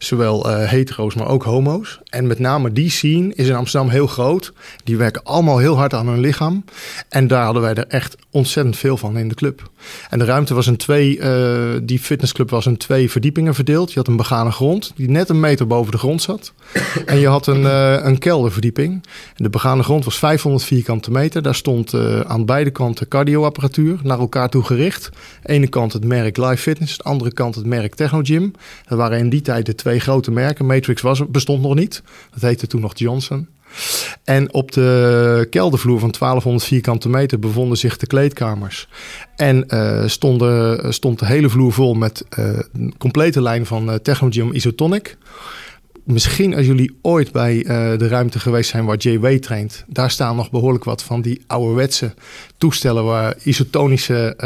Zowel 0.05 0.51
eh, 0.51 0.69
hetero's, 0.69 1.15
maar 1.15 1.29
ook 1.29 1.43
homo's. 1.43 2.01
En 2.09 2.27
met 2.27 2.39
name 2.39 2.73
die 2.73 2.91
scene 2.91 3.35
is 3.35 3.49
in 3.49 3.55
Amsterdam 3.55 3.91
heel 3.91 4.07
groot. 4.07 4.53
Die 4.85 4.97
werken 4.97 5.23
allemaal 5.23 5.59
heel 5.59 5.77
hard 5.77 5.95
aan 5.95 6.09
hun 6.09 6.21
lichaam. 6.21 6.65
En 7.09 7.27
daar 7.27 7.45
hadden 7.45 7.63
wij 7.63 7.75
er 7.75 7.87
echt 7.87 8.17
ontzettend 8.31 8.77
veel 8.77 8.97
van 8.97 9.17
in 9.17 9.29
de 9.29 9.35
club. 9.35 9.71
En 10.11 10.19
de 10.19 10.25
ruimte 10.25 10.55
was 10.55 10.67
in 10.67 10.77
twee, 10.77 11.19
eh, 11.19 11.81
die 11.83 11.99
fitnessclub 11.99 12.51
was 12.51 12.67
in 12.67 12.77
twee 12.77 13.11
verdiepingen 13.11 13.55
verdeeld. 13.55 13.93
Je 13.93 13.99
had 13.99 14.09
een 14.09 14.17
begane 14.17 14.51
grond, 14.51 14.93
die 14.97 15.11
net 15.11 15.29
een 15.29 15.41
meter 15.41 15.67
boven 15.67 15.93
de 15.93 15.99
grond 15.99 16.23
zat. 16.23 16.53
En 17.07 17.19
je 17.19 17.29
had 17.29 17.47
een, 17.47 17.67
eh, 17.67 18.05
een 18.05 18.19
kelderverdieping. 18.19 18.93
En 19.37 19.45
de 19.45 19.51
begane 19.51 19.83
grond 19.83 20.05
was 20.05 20.19
500 20.19 20.65
vierkante 20.65 21.11
meter. 21.11 21.43
Daar 21.43 21.55
stond 21.55 21.95
aan 22.27 22.45
beide 22.45 22.71
kanten 22.71 23.09
cardioapparatuur 23.09 23.99
naar 24.03 24.19
elkaar 24.19 24.49
toe 24.49 24.63
gericht. 24.63 25.11
ene 25.43 25.69
kant 25.69 25.93
het 25.93 26.05
merk 26.05 26.37
Live 26.37 26.57
Fitness, 26.57 26.97
de 26.97 27.03
andere 27.03 27.33
kant 27.33 27.55
het 27.55 27.67
merk 27.67 27.95
Technogym. 27.95 28.53
Dat 28.89 28.99
waren 28.99 29.19
in 29.19 29.29
die 29.29 29.41
tijd 29.41 29.67
de 29.67 29.75
twee 29.75 29.94
grote 30.01 30.31
merken. 30.31 30.67
Matrix 30.67 31.03
was, 31.03 31.29
bestond 31.29 31.63
nog 31.63 31.75
niet. 31.75 32.03
Dat 32.33 32.43
heette 32.43 32.67
toen 32.67 32.81
nog 32.81 32.99
Johnson. 32.99 33.49
En 34.25 34.53
op 34.53 34.73
de 34.73 35.47
keldervloer 35.51 35.99
van 35.99 36.15
1200 36.19 36.65
vierkante 36.65 37.09
meter 37.09 37.39
bevonden 37.39 37.79
zich 37.79 37.97
de 37.97 38.07
kleedkamers. 38.07 38.89
En 39.37 39.69
eh, 39.69 40.07
stonden, 40.07 40.95
stond 40.95 41.19
de 41.19 41.27
hele 41.27 41.49
vloer 41.49 41.73
vol 41.73 41.95
met 41.95 42.25
eh, 42.29 42.59
een 42.73 42.95
complete 42.99 43.43
lijn 43.43 43.67
van 43.67 43.91
eh, 43.91 43.95
Technogym 43.97 44.53
Isotonic. 44.53 45.17
Misschien 46.05 46.55
als 46.55 46.67
jullie 46.67 46.99
ooit 47.03 47.33
bij 47.33 47.65
eh, 47.65 47.99
de 47.99 48.09
ruimte 48.09 48.39
geweest 48.39 48.71
zijn 48.71 48.85
waar 48.85 48.97
JW 48.97 49.27
traint, 49.27 49.85
daar 49.87 50.11
staan 50.11 50.37
nog 50.37 50.51
behoorlijk 50.51 50.85
wat 50.85 51.03
van 51.03 51.23
die 51.23 51.41
ouderwetse 51.47 52.15
toestellen 52.59 53.05
waar 53.05 53.37
isotonische 53.43 54.37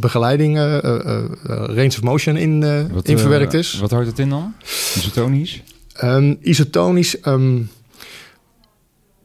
begeleiding, 0.00 0.56
eh, 0.56 0.84
eh, 0.84 0.96
eh, 1.06 1.28
range 1.46 1.86
of 1.86 2.02
motion 2.02 2.36
in, 2.36 2.60
Wat, 2.92 3.08
in 3.08 3.18
verwerkt 3.18 3.54
is. 3.54 3.78
Wat 3.78 3.90
houdt 3.90 4.06
het 4.06 4.18
in 4.18 4.28
dan? 4.28 4.54
Isotonisch? 4.96 5.62
Ehm, 5.92 6.34
isotonisch. 6.40 7.20
ehm, 7.20 7.60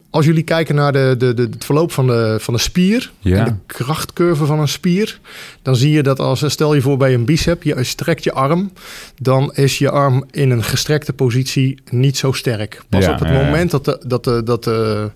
als 0.09 0.25
jullie 0.25 0.43
kijken 0.43 0.75
naar 0.75 0.91
de, 0.91 1.15
de, 1.17 1.33
de, 1.33 1.41
het 1.41 1.65
verloop 1.65 1.91
van 1.91 2.07
de, 2.07 2.37
van 2.39 2.53
de 2.53 2.59
spier 2.59 3.11
Ja. 3.19 3.37
en 3.37 3.45
de 3.45 3.55
krachtcurve 3.65 4.45
van 4.45 4.59
een 4.59 4.67
spier, 4.67 5.19
dan 5.61 5.75
zie 5.75 5.91
je 5.91 6.03
dat 6.03 6.19
als 6.19 6.43
stel 6.51 6.73
je 6.73 6.81
voor 6.81 6.97
bij 6.97 7.13
een 7.13 7.25
bicep, 7.25 7.63
je 7.63 7.83
strekt 7.83 8.23
je 8.23 8.31
arm, 8.31 8.71
dan 9.21 9.53
is 9.53 9.77
je 9.77 9.89
arm 9.89 10.25
in 10.31 10.49
een 10.49 10.63
gestrekte 10.63 11.13
positie 11.13 11.79
niet 11.89 12.17
zo 12.17 12.31
sterk. 12.31 12.81
Pas 12.89 13.05
Ja, 13.05 13.13
op 13.13 13.19
het 13.19 13.31
moment 13.31 13.71
dat 13.71 13.85
de, 13.85 14.03
dat 14.07 14.23
de, 14.23 14.43
dat 14.43 14.63
de, 14.63 15.11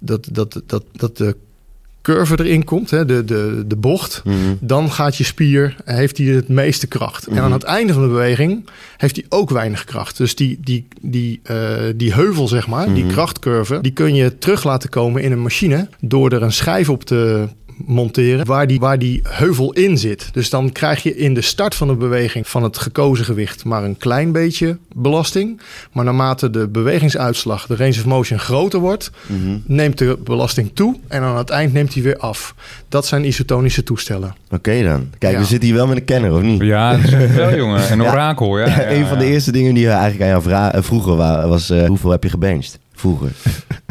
dat, 0.00 0.28
dat, 0.32 0.62
dat, 0.66 0.84
dat 0.92 1.16
de 1.16 1.36
curve 2.04 2.38
erin 2.38 2.64
komt, 2.64 2.90
hè, 2.90 3.04
de, 3.04 3.24
de, 3.24 3.64
de 3.66 3.76
bocht, 3.76 4.22
Mhm. 4.24 4.34
dan 4.60 4.92
gaat 4.92 5.16
je 5.16 5.24
spier, 5.24 5.76
heeft 5.84 6.18
hij 6.18 6.26
het 6.26 6.48
meeste 6.48 6.86
kracht. 6.86 7.26
En 7.26 7.38
aan 7.38 7.52
het 7.52 7.62
einde 7.62 7.92
van 7.92 8.02
de 8.02 8.08
beweging 8.08 8.68
heeft 8.96 9.16
hij 9.16 9.24
ook 9.28 9.50
weinig 9.50 9.84
kracht. 9.84 10.16
Dus 10.16 10.34
die, 10.34 10.58
die, 10.60 10.86
die, 11.00 11.40
eh, 11.42 11.56
die 11.96 12.12
heuvel, 12.14 12.48
zeg 12.48 12.66
maar, 12.66 12.94
die 12.94 13.06
krachtcurve, 13.06 13.78
die 13.80 13.92
kun 13.92 14.14
je 14.14 14.38
terug 14.38 14.64
laten 14.64 14.88
komen 14.90 15.22
in 15.22 15.32
een 15.32 15.42
machine 15.42 15.88
door 16.00 16.30
er 16.30 16.42
een 16.42 16.52
schijf 16.52 16.88
op 16.88 17.04
te 17.04 17.48
monteren 17.76 18.46
waar 18.46 18.66
die, 18.66 18.80
waar 18.80 18.98
die 18.98 19.20
heuvel 19.28 19.72
in 19.72 19.98
zit. 19.98 20.28
Dus 20.32 20.50
dan 20.50 20.72
krijg 20.72 21.02
je 21.02 21.16
in 21.16 21.34
de 21.34 21.40
start 21.40 21.74
van 21.74 21.88
de 21.88 21.94
beweging 21.94 22.48
van 22.48 22.62
het 22.62 22.78
gekozen 22.78 23.24
gewicht 23.24 23.64
maar 23.64 23.84
een 23.84 23.96
klein 23.96 24.32
beetje 24.32 24.78
belasting. 24.94 25.60
Maar 25.92 26.04
naarmate 26.04 26.50
de 26.50 26.68
bewegingsuitslag, 26.68 27.66
de 27.66 27.76
range 27.76 27.90
of 27.90 28.04
motion 28.04 28.38
groter 28.38 28.80
wordt, 28.80 29.10
Mhm. 29.26 29.56
neemt 29.66 29.98
de 29.98 30.18
belasting 30.24 30.70
toe 30.74 30.96
en 31.08 31.22
aan 31.22 31.36
het 31.36 31.50
eind 31.50 31.72
neemt 31.72 31.94
hij 31.94 32.02
weer 32.02 32.16
af. 32.16 32.54
Dat 32.88 33.06
zijn 33.06 33.26
isotonische 33.26 33.82
toestellen. 33.82 34.34
Oké 34.50 34.82
dan. 34.82 35.08
Kijk, 35.18 35.32
Ja. 35.32 35.38
we 35.38 35.44
zitten 35.44 35.68
hier 35.68 35.76
wel 35.76 35.86
met 35.86 35.96
een 35.96 36.04
kenner, 36.04 36.32
of 36.34 36.42
niet? 36.42 36.60
Ja, 36.62 36.96
dat 36.96 37.04
is 37.12 37.30
wel, 37.30 37.54
jongen. 37.64 37.92
Een 37.92 38.02
orakel, 38.02 38.58
ja. 38.58 38.66
ja, 38.66 38.90
een 38.96 39.06
van 39.06 39.18
de 39.18 39.24
eerste 39.26 39.52
dingen 39.52 39.74
die 39.74 39.84
we 39.86 39.92
eigenlijk 39.92 40.22
aan 40.22 40.28
jou 40.28 40.42
vra- 40.42 40.72
eh, 40.72 40.82
vroegen 40.82 41.16
wa- 41.16 41.48
was... 41.48 41.70
eh, 41.70 41.86
hoeveel 41.86 42.10
heb 42.10 42.22
je 42.22 42.28
gebenched? 42.30 42.78
Vroeger. 42.94 43.32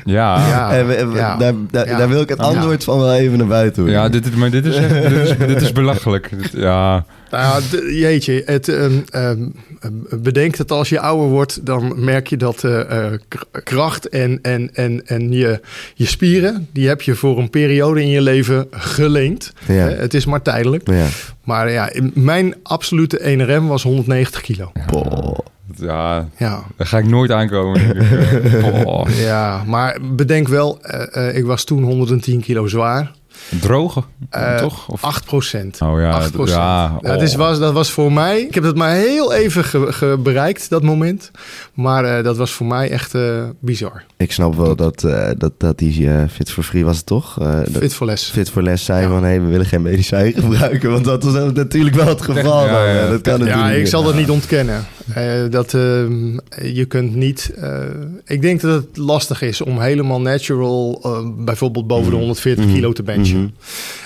Ja. 0.04 0.48
Ja. 0.48 0.72
En 0.78 0.88
we- 0.88 1.06
we- 1.08 1.16
ja. 1.18 1.38
daar, 1.38 1.54
daar, 1.72 1.88
Ja. 1.88 1.98
daar 1.98 2.10
wil 2.10 2.22
ik 2.22 2.30
het 2.30 2.38
Ja. 2.38 2.44
antwoord 2.44 2.84
van 2.84 2.98
wel 3.00 3.14
even 3.14 3.38
naar 3.38 3.48
buiten. 3.48 3.90
Ja, 3.90 4.10
dit, 4.10 4.26
is- 4.26 4.36
maar 4.36 4.50
dit 4.52 4.66
is, 4.66 4.76
echt, 4.76 5.02
dit 5.10 5.12
is, 5.12 5.38
dit 5.48 5.62
is 5.62 5.72
belachelijk. 5.72 6.30
Dit- 6.42 6.52
ja, 6.62 7.06
Nou 7.32 7.62
jeetje, 7.94 8.42
het, 8.46 8.68
ehm, 8.68 8.92
ehm, 9.10 9.38
ehm, 9.80 9.94
bedenk 10.22 10.58
dat 10.58 10.72
als 10.72 10.90
je 10.90 11.00
ouder 11.00 11.28
wordt, 11.30 11.66
dan 11.66 11.94
merk 12.04 12.28
je 12.28 12.38
dat 12.38 12.64
eh, 12.64 13.06
eh, 13.06 13.20
kracht 13.64 14.10
en, 14.10 14.40
en, 14.42 14.70
en, 14.74 15.02
en 15.06 15.32
je, 15.32 15.60
je 15.96 16.06
spieren, 16.06 16.68
die 16.74 16.88
heb 16.88 17.02
je 17.02 17.16
voor 17.16 17.38
een 17.40 17.50
periode 17.50 18.02
in 18.02 18.10
je 18.10 18.22
leven 18.22 18.68
geleend. 18.72 19.54
Ja. 19.68 19.88
Eh, 19.90 20.00
het 20.00 20.14
is 20.14 20.26
maar 20.26 20.42
tijdelijk. 20.42 20.90
Ja. 20.90 21.06
Maar 21.44 21.72
ja, 21.72 21.90
mijn 22.14 22.56
absolute 22.64 23.20
1RM 23.24 23.68
was 23.68 23.84
190 23.84 24.42
kilo. 24.42 24.72
Boah. 24.92 25.38
Ja, 25.76 26.28
Ja. 26.38 26.64
daar 26.78 26.88
ga 26.88 26.98
ik 26.98 27.08
nooit 27.08 27.32
aankomen. 27.32 27.82
Oh, 28.86 29.08
Ja, 29.10 29.64
maar 29.68 29.98
bedenk 30.16 30.48
wel, 30.48 30.82
eh, 30.82 31.28
eh, 31.30 31.38
ik 31.38 31.46
was 31.46 31.64
toen 31.64 31.84
110 31.84 32.42
kilo 32.42 32.68
zwaar. 32.68 33.12
Droge, 33.60 34.04
Eh, 34.30 34.56
toch? 34.58 34.88
Of, 34.90 35.04
8 35.04 35.26
procent. 35.26 35.82
oh 35.82 36.00
ja, 36.00 36.12
8 36.12 36.38
dat- 36.38 36.50
ja, 36.50 36.98
dat, 37.02 37.22
is, 37.22 37.32
oh. 37.32 37.38
was, 37.38 37.60
dat 37.60 37.74
was 37.74 37.92
voor 37.92 38.12
mij. 38.12 38.42
Ik 38.42 38.54
heb 38.54 38.64
het 38.64 38.76
maar 38.76 38.96
heel 38.96 39.34
even 39.34 39.64
ge- 39.64 39.92
ge- 39.94 40.20
bereikt, 40.24 40.70
dat 40.70 40.84
moment. 40.84 41.32
Maar 41.74 42.06
eh, 42.18 42.24
dat 42.24 42.38
was 42.38 42.52
voor 42.52 42.66
mij 42.66 42.90
echt 42.90 43.16
eh, 43.16 43.44
bizar. 43.60 44.04
Ik 44.18 44.32
snap 44.32 44.56
wel 44.56 44.76
dat, 44.76 45.04
eh, 45.04 45.30
dat, 45.38 45.52
dat 45.58 45.78
die 45.78 46.10
Fit 46.32 46.52
for 46.52 46.64
Free 46.64 46.86
was 46.86 46.98
het 46.98 47.06
toch? 47.06 47.40
Eh, 47.40 47.54
dat 47.72 47.82
Fit 47.82 47.94
voor 47.94 48.08
les. 48.08 48.24
Fit 48.24 48.50
for 48.50 48.64
Les 48.64 48.86
zei 48.86 49.02
Ja. 49.02 49.08
van... 49.10 49.24
Hey, 49.24 49.42
we 49.42 49.48
willen 49.48 49.66
geen 49.66 49.82
medicijn 49.82 50.34
gebruiken. 50.44 50.92
Want 50.92 51.06
dat 51.06 51.24
was 51.24 51.54
natuurlijk 51.54 51.96
wel 51.96 52.08
het 52.08 52.22
geval. 52.22 52.66
Ja. 52.66 53.10
Dat 53.10 53.22
kan 53.22 53.40
Ja, 53.40 53.46
natuurlijk 53.46 53.78
ik 53.78 53.88
zal 53.88 54.04
dat 54.04 54.16
niet 54.16 54.30
ontkennen. 54.30 54.86
Eh, 55.14 55.24
dat, 55.50 55.74
ehm, 55.74 56.32
je 56.74 56.86
kunt 56.88 57.16
niet... 57.16 57.52
eh, 57.60 57.80
ik 58.26 58.42
denk 58.42 58.62
dat 58.62 58.84
het 58.84 58.98
lastig 58.98 59.42
is 59.42 59.62
om 59.62 59.80
helemaal 59.80 60.22
natural... 60.22 61.00
eh, 61.04 61.20
bijvoorbeeld 61.46 61.88
boven 61.88 62.12
de 62.12 62.18
140 62.18 62.66
Mhm. 62.66 62.74
kilo 62.74 62.94
te 62.94 63.04
benchen. 63.04 63.43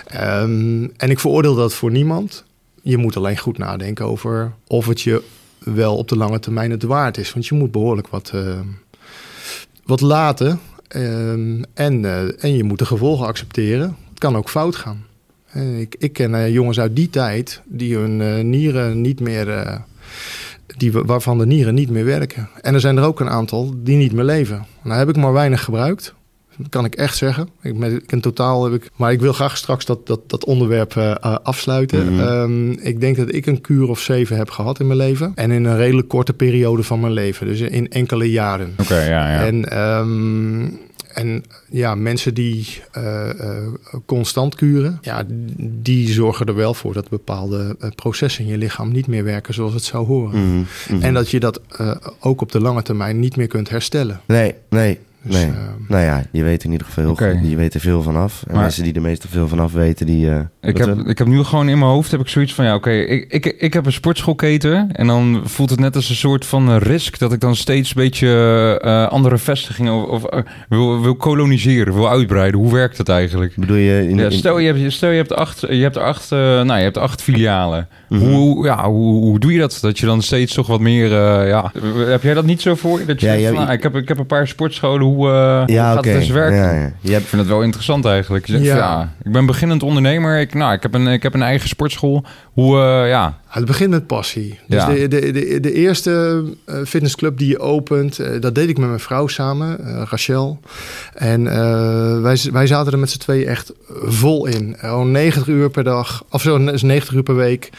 Ehm, 0.05 0.87
en 0.97 1.09
ik 1.09 1.19
veroordeel 1.19 1.55
dat 1.55 1.73
voor 1.73 1.91
niemand. 1.91 2.43
Je 2.81 2.97
moet 2.97 3.17
alleen 3.17 3.37
goed 3.37 3.57
nadenken 3.57 4.05
over 4.05 4.53
of 4.67 4.87
het 4.87 5.01
je 5.01 5.23
wel 5.59 5.97
op 5.97 6.07
de 6.07 6.17
lange 6.17 6.39
termijn 6.39 6.71
het 6.71 6.83
waard 6.83 7.17
is. 7.17 7.33
Want 7.33 7.47
je 7.47 7.55
moet 7.55 7.71
behoorlijk 7.71 8.07
wat, 8.07 8.31
eh, 8.33 8.59
wat 9.85 10.01
laten. 10.01 10.59
Ehm, 10.87 11.63
en, 11.73 12.05
eh, 12.05 12.43
en 12.43 12.55
je 12.55 12.63
moet 12.63 12.79
de 12.79 12.85
gevolgen 12.85 13.27
accepteren. 13.27 13.95
Het 14.09 14.19
kan 14.19 14.35
ook 14.35 14.49
fout 14.49 14.75
gaan. 14.75 15.05
Eh, 15.47 15.79
ik, 15.79 15.95
ik 15.99 16.13
ken 16.13 16.51
jongens 16.51 16.79
uit 16.79 16.95
die 16.95 17.09
tijd 17.09 17.61
die 17.65 17.95
hun 17.95 18.49
nieren 18.49 19.01
niet 19.01 19.19
meer. 19.19 19.81
die, 20.77 20.91
waarvan 20.91 21.37
de 21.37 21.45
nieren 21.45 21.73
niet 21.73 21.89
meer 21.89 22.05
werken. 22.05 22.49
En 22.61 22.73
er 22.73 22.79
zijn 22.79 22.97
er 22.97 23.03
ook 23.03 23.19
een 23.19 23.29
aantal 23.29 23.73
die 23.77 23.97
niet 23.97 24.11
meer 24.11 24.23
leven. 24.23 24.65
Nou 24.83 24.97
heb 24.97 25.09
ik 25.09 25.15
maar 25.15 25.33
weinig 25.33 25.63
gebruikt. 25.63 26.13
Dat 26.57 26.69
kan 26.69 26.85
ik 26.85 26.95
echt 26.95 27.17
zeggen. 27.17 27.49
Ik, 27.61 27.75
met, 27.75 27.91
ik 27.93 28.11
in 28.11 28.21
totaal 28.21 28.63
heb 28.63 28.73
ik. 28.73 28.89
Maar 28.95 29.11
ik 29.11 29.19
wil 29.19 29.33
graag 29.33 29.57
straks 29.57 29.85
dat, 29.85 30.07
dat, 30.07 30.29
dat 30.29 30.45
onderwerp 30.45 30.95
eh, 30.95 31.15
afsluiten. 31.43 32.13
Mhm. 32.13 32.19
Ehm, 32.19 32.71
ik 32.71 32.99
denk 32.99 33.17
dat 33.17 33.33
ik 33.33 33.45
een 33.45 33.61
kuur 33.61 33.89
of 33.89 33.99
zeven 33.99 34.37
heb 34.37 34.49
gehad 34.49 34.79
in 34.79 34.87
mijn 34.87 34.99
leven. 34.99 35.31
En 35.35 35.51
in 35.51 35.65
een 35.65 35.77
redelijk 35.77 36.07
korte 36.07 36.33
periode 36.33 36.83
van 36.83 36.99
mijn 36.99 37.13
leven. 37.13 37.47
Dus 37.47 37.59
in 37.59 37.89
enkele 37.89 38.31
jaren. 38.31 38.73
Oké, 38.77 39.03
ja, 39.03 39.31
ja. 39.31 39.45
En, 39.45 39.69
ehm, 39.69 40.65
en 41.13 41.43
ja, 41.69 41.95
mensen 41.95 42.33
die 42.33 42.81
eh, 42.91 43.29
eh, 43.29 43.67
constant 44.05 44.55
kuren, 44.55 44.99
ja, 45.01 45.23
die 45.57 46.09
zorgen 46.09 46.45
er 46.45 46.55
wel 46.55 46.73
voor 46.73 46.93
dat 46.93 47.09
bepaalde 47.09 47.77
processen 47.95 48.43
in 48.43 48.51
je 48.51 48.57
lichaam 48.57 48.91
niet 48.91 49.07
meer 49.07 49.23
werken 49.23 49.53
zoals 49.53 49.73
het 49.73 49.83
zou 49.83 50.05
horen. 50.05 50.47
Mhm. 50.47 50.63
Mhm. 50.95 51.03
En 51.03 51.13
dat 51.13 51.29
je 51.29 51.39
dat 51.39 51.61
ook 52.19 52.41
op 52.41 52.51
de 52.51 52.59
lange 52.59 52.81
termijn 52.81 53.19
niet 53.19 53.35
meer 53.35 53.47
kunt 53.47 53.69
herstellen. 53.69 54.21
Nee, 54.25 54.53
nee, 54.69 54.99
Dus, 55.27 55.35
nee. 55.35 55.45
eh, 55.51 55.57
nou 55.87 56.03
ja, 56.03 56.23
je 56.31 56.43
weet 56.43 56.63
in 56.63 56.71
ieder 56.71 56.87
geval 56.87 57.09
Oké. 57.09 57.39
je 57.43 57.55
weet 57.55 57.73
er 57.73 57.79
veel 57.79 58.01
vanaf. 58.01 58.43
En 58.47 58.53
Maar- 58.53 58.61
mensen 58.61 58.83
die 58.83 58.93
er 58.93 59.01
meestal 59.01 59.29
veel 59.29 59.47
vanaf 59.47 59.71
weten, 59.73 60.05
die... 60.05 60.29
Ik 60.67 60.77
heb, 60.77 61.07
ik 61.07 61.17
heb 61.17 61.27
nu 61.27 61.43
gewoon 61.43 61.69
in 61.69 61.79
mijn 61.79 61.91
hoofd 61.91 62.11
heb 62.11 62.19
ik 62.19 62.27
zoiets 62.27 62.53
van 62.53 62.65
ja, 62.65 62.75
oké, 62.75 62.91
ik, 62.91 63.33
ik, 63.33 63.45
ik 63.45 63.73
heb 63.73 63.85
een 63.85 63.91
sportschoolketen 63.91 64.89
en 64.91 65.07
dan 65.07 65.41
voelt 65.43 65.69
het 65.69 65.79
net 65.79 65.95
als 65.95 66.09
een 66.09 66.15
soort 66.15 66.45
van 66.45 66.77
risk 66.77 67.19
dat 67.19 67.33
ik 67.33 67.39
dan 67.39 67.55
steeds 67.55 67.89
een 67.89 68.01
beetje 68.01 68.27
eh, 68.81 69.07
andere 69.07 69.37
vestigingen 69.37 69.93
of, 69.93 70.23
of 70.23 70.31
eh, 70.31 70.39
wil, 70.69 71.01
wil 71.01 71.15
koloniseren, 71.15 71.93
wil 71.93 72.09
uitbreiden. 72.09 72.59
Hoe 72.59 72.73
werkt 72.73 72.97
dat 72.97 73.09
eigenlijk? 73.09 73.55
bedoel 73.55 73.77
je... 73.77 74.09
In, 74.09 74.17
Ja, 74.17 74.29
stel, 74.29 74.59
je 74.59 74.73
hebt, 74.73 74.93
stel 74.93 75.09
je 75.09 75.17
hebt 75.17 75.33
acht, 75.33 75.59
je 75.59 75.81
hebt 75.81 75.97
acht, 75.97 76.31
eh, 76.31 76.39
nou, 76.39 76.77
je 76.77 76.83
hebt 76.83 76.97
acht 76.97 77.21
filialen. 77.21 77.87
Mhm. 78.09 78.25
Hoe, 78.25 78.65
ja, 78.65 78.89
hoe, 78.89 79.23
hoe 79.23 79.39
doe 79.39 79.53
je 79.53 79.59
dat? 79.59 79.77
Dat 79.81 79.99
je 79.99 80.05
dan 80.05 80.21
steeds 80.21 80.53
toch 80.53 80.67
wat 80.67 80.79
meer, 80.79 81.05
eh, 81.05 81.47
ja, 81.47 81.71
heb 82.07 82.23
jij 82.23 82.33
dat 82.33 82.45
niet 82.45 82.61
zo 82.61 82.75
voor? 82.75 82.99
je? 82.99 83.05
Dat 83.05 83.21
je 83.21 83.27
Ja, 83.27 83.47
van, 83.47 83.63
nou, 83.63 83.71
ik, 83.71 83.83
heb, 83.83 83.95
ik 83.95 84.07
heb 84.07 84.17
een 84.17 84.25
paar 84.25 84.47
sportscholen, 84.47 85.05
hoe, 85.05 85.29
eh, 85.29 85.57
hoe 85.59 85.73
ja, 85.73 85.89
gaat 85.89 85.97
oké. 85.97 86.09
het 86.09 86.19
eens 86.19 86.29
werken? 86.29 86.57
Ja, 86.57 86.71
ja. 86.71 86.91
Je 87.01 87.11
hebt, 87.11 87.23
Ik 87.23 87.29
vind 87.29 87.41
het 87.41 87.51
wel 87.51 87.61
interessant 87.61 88.05
eigenlijk. 88.05 88.45
Je 88.45 88.51
zegt, 88.51 88.65
ja, 88.65 89.13
ik 89.23 89.31
ben 89.31 89.45
beginnend 89.45 89.83
ondernemer. 89.83 90.39
Ik, 90.39 90.53
nou, 90.57 90.73
ik, 90.73 90.81
heb 90.81 90.93
een, 90.93 91.07
ik 91.07 91.23
heb 91.23 91.33
een 91.33 91.43
eigen 91.43 91.69
sportschool. 91.69 92.23
Hoe, 92.53 92.79
eh, 92.79 93.09
ja, 93.09 93.37
Het 93.57 93.65
begint 93.65 93.89
met 93.89 94.07
passie. 94.07 94.59
Dus 94.67 94.81
Ja. 94.81 94.89
de, 94.93 95.07
de, 95.07 95.31
de, 95.31 95.59
de 95.59 95.73
eerste 95.73 96.43
eh, 96.65 96.75
fitnessclub 96.85 97.37
die 97.37 97.47
je 97.47 97.59
opent, 97.59 98.19
eh, 98.19 98.41
dat 98.41 98.55
deed 98.55 98.69
ik 98.69 98.77
met 98.77 98.87
mijn 98.87 98.99
vrouw 98.99 99.27
samen, 99.27 99.79
eh, 99.85 100.01
Rachel. 100.09 100.59
En 101.13 101.43
wij, 102.21 102.37
wij 102.51 102.67
zaten 102.67 102.91
er 102.93 102.99
met 102.99 103.09
z'n 103.09 103.17
tweeën 103.17 103.47
echt 103.47 103.73
vol 104.03 104.45
in. 104.45 104.75
Gewoon 104.77 105.11
90 105.11 105.47
uur 105.47 105.69
per 105.69 105.83
dag, 105.83 106.23
of 106.31 106.41
zo, 106.41 106.63
dus 106.65 106.81
90 106.81 107.13
uur 107.13 107.23
per 107.23 107.35
week. 107.35 107.69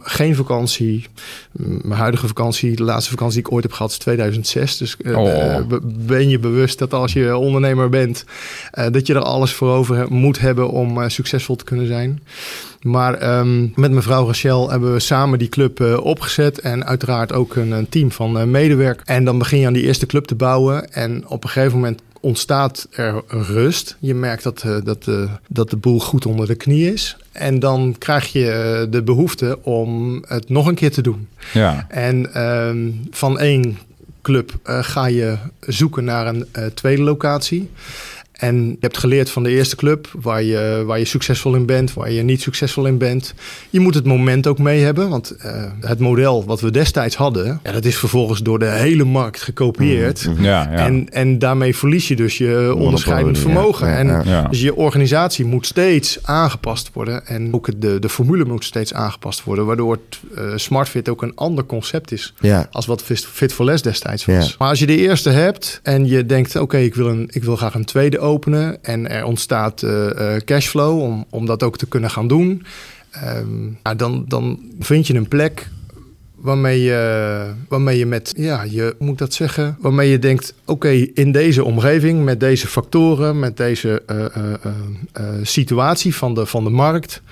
Geen 0.00 0.34
vakantie. 0.34 1.06
Mijn 1.52 2.00
huidige 2.00 2.26
vakantie, 2.26 2.76
de 2.76 2.82
laatste 2.82 3.10
vakantie 3.10 3.36
die 3.36 3.46
ik 3.46 3.52
ooit 3.54 3.62
heb 3.64 3.72
gehad, 3.72 3.90
is 3.90 3.98
2006. 3.98 4.76
Dus 4.76 4.96
Oh. 5.14 5.66
be- 5.66 5.80
ben 5.84 6.28
je 6.28 6.38
bewust 6.38 6.78
dat 6.78 6.92
als 6.94 7.12
je 7.12 7.36
ondernemer 7.36 7.88
bent, 7.88 8.24
dat 8.90 9.06
je 9.06 9.14
er 9.14 9.20
alles 9.22 9.52
voor 9.52 9.70
over 9.70 10.06
moet 10.12 10.38
hebben 10.40 10.68
om 10.70 11.08
succesvol 11.10 11.56
te 11.56 11.64
kunnen 11.64 11.86
zijn. 11.86 12.20
Maar 12.82 13.14
ehm, 13.14 13.68
met 13.74 13.90
mevrouw 13.90 14.26
Rachel 14.26 14.70
hebben 14.70 14.92
we 14.92 15.00
samen 15.00 15.38
die 15.38 15.48
club 15.48 15.80
eh, 15.80 16.04
opgezet. 16.04 16.60
En 16.60 16.86
uiteraard 16.86 17.32
ook 17.32 17.56
een, 17.56 17.70
een 17.70 17.88
team 17.88 18.12
van 18.12 18.38
eh, 18.38 18.44
medewerkers. 18.44 19.06
En 19.06 19.24
dan 19.24 19.38
begin 19.38 19.58
je 19.58 19.66
aan 19.66 19.72
die 19.72 19.82
eerste 19.82 20.06
club 20.06 20.24
te 20.24 20.34
bouwen. 20.34 20.92
En 20.92 21.28
op 21.28 21.44
een 21.44 21.50
gegeven 21.50 21.74
moment 21.74 22.02
ontstaat 22.20 22.88
er 22.90 23.22
rust. 23.28 23.96
Je 23.98 24.14
merkt 24.14 24.42
dat, 24.42 24.62
eh, 24.62 24.76
dat, 24.84 25.10
dat 25.48 25.70
de 25.70 25.76
boel 25.76 26.00
goed 26.00 26.26
onder 26.26 26.46
de 26.46 26.54
knie 26.54 26.92
is. 26.92 27.16
En 27.32 27.58
dan 27.58 27.96
krijg 27.98 28.32
je 28.32 28.86
de 28.90 29.02
behoefte 29.02 29.58
om 29.62 30.18
het 30.28 30.48
nog 30.48 30.66
een 30.66 30.74
keer 30.74 30.92
te 30.92 31.02
doen. 31.02 31.28
ja. 31.52 31.86
En 31.88 32.34
ehm, 32.34 32.90
van 33.10 33.38
één 33.38 33.78
club 34.22 34.52
ga 34.64 35.06
je 35.06 35.36
zoeken 35.60 36.04
naar 36.04 36.26
een 36.26 36.46
tweede 36.74 37.02
locatie. 37.02 37.70
En 38.40 38.68
je 38.68 38.76
hebt 38.80 38.98
geleerd 38.98 39.30
van 39.30 39.42
de 39.42 39.50
eerste 39.50 39.76
club 39.76 40.10
waar 40.20 40.42
je, 40.42 40.82
waar 40.86 40.98
je 40.98 41.04
succesvol 41.04 41.54
in 41.54 41.66
bent, 41.66 41.94
waar 41.94 42.10
je 42.10 42.22
niet 42.22 42.40
succesvol 42.40 42.86
in 42.86 42.98
bent. 42.98 43.34
Je 43.70 43.80
moet 43.80 43.94
het 43.94 44.04
moment 44.04 44.46
ook 44.46 44.58
mee 44.58 44.82
hebben, 44.82 45.08
want 45.08 45.30
eh, 45.30 45.64
het 45.80 45.98
model 45.98 46.44
wat 46.44 46.60
we 46.60 46.70
destijds 46.70 47.16
hadden, 47.16 47.60
ja, 47.62 47.72
dat 47.72 47.84
is 47.84 47.96
vervolgens 47.96 48.42
door 48.42 48.58
de 48.58 48.70
hele 48.70 49.04
markt 49.04 49.42
gekopieerd. 49.42 50.28
Ja, 50.38 50.42
ja. 50.42 50.70
En, 50.70 51.08
en 51.08 51.38
daarmee 51.38 51.76
verlies 51.76 52.08
je 52.08 52.16
dus 52.16 52.38
je 52.38 52.74
onderscheidend 52.76 53.36
ja. 53.36 53.42
vermogen. 53.42 53.88
Ja, 53.88 53.96
en 53.96 54.48
dus 54.50 54.60
je 54.60 54.74
organisatie 54.74 55.44
moet 55.44 55.66
steeds 55.66 56.18
aangepast 56.22 56.90
worden. 56.92 57.26
En 57.26 57.54
ook 57.54 57.80
de, 57.80 57.98
de 57.98 58.08
formule 58.08 58.44
moet 58.44 58.64
steeds 58.64 58.94
aangepast 58.94 59.44
worden. 59.44 59.66
Waardoor 59.66 59.92
het, 59.92 60.20
eh, 60.34 60.44
SmartFit 60.56 61.08
ook 61.08 61.22
een 61.22 61.34
ander 61.34 61.66
concept 61.66 62.12
is. 62.12 62.34
Ja. 62.40 62.68
Als 62.70 62.86
wat 62.86 63.02
Fit 63.02 63.26
Fit 63.26 63.52
for 63.52 63.64
Less 63.64 63.82
destijds 63.82 64.24
was. 64.24 64.48
Ja. 64.48 64.54
Maar 64.58 64.68
als 64.68 64.78
je 64.78 64.86
de 64.86 64.96
eerste 64.96 65.30
hebt 65.30 65.80
en 65.82 66.06
je 66.06 66.26
denkt... 66.26 66.56
oké, 66.56 66.78
ik 66.78 66.94
wil 66.94 67.08
een 67.08 67.28
ik 67.32 67.44
wil 67.44 67.56
graag 67.56 67.74
een 67.74 67.84
tweede 67.84 68.18
openen... 68.30 68.84
en 68.84 69.10
er 69.10 69.24
ontstaat 69.24 69.82
eh, 69.82 70.34
eh, 70.34 70.42
cashflow 70.42 71.00
om, 71.00 71.24
om 71.30 71.46
dat 71.46 71.62
ook 71.62 71.78
te 71.78 71.86
kunnen 71.86 72.10
gaan 72.10 72.28
doen... 72.28 72.64
ehm, 73.10 73.62
nou, 73.82 73.96
dan, 73.96 74.24
dan 74.28 74.60
vind 74.78 75.06
je 75.06 75.14
een 75.14 75.28
plek 75.28 75.68
waarmee 76.34 76.82
je, 76.82 77.52
waarmee 77.68 77.98
je 77.98 78.06
met, 78.06 78.32
ja, 78.36 78.62
je 78.62 78.94
moet 78.98 79.18
dat 79.18 79.34
zeggen, 79.34 79.76
waarmee 79.80 80.10
je 80.10 80.18
denkt, 80.18 80.54
oké, 80.64 80.88
in 81.14 81.32
deze 81.32 81.64
omgeving, 81.64 82.24
met 82.24 82.40
deze 82.40 82.66
factoren, 82.66 83.38
met 83.38 83.56
deze 83.56 84.02
eh, 84.06 85.24
situatie 85.42 86.14
van 86.14 86.34
de, 86.34 86.46
van 86.46 86.64
de 86.64 86.70
markt, 86.70 87.22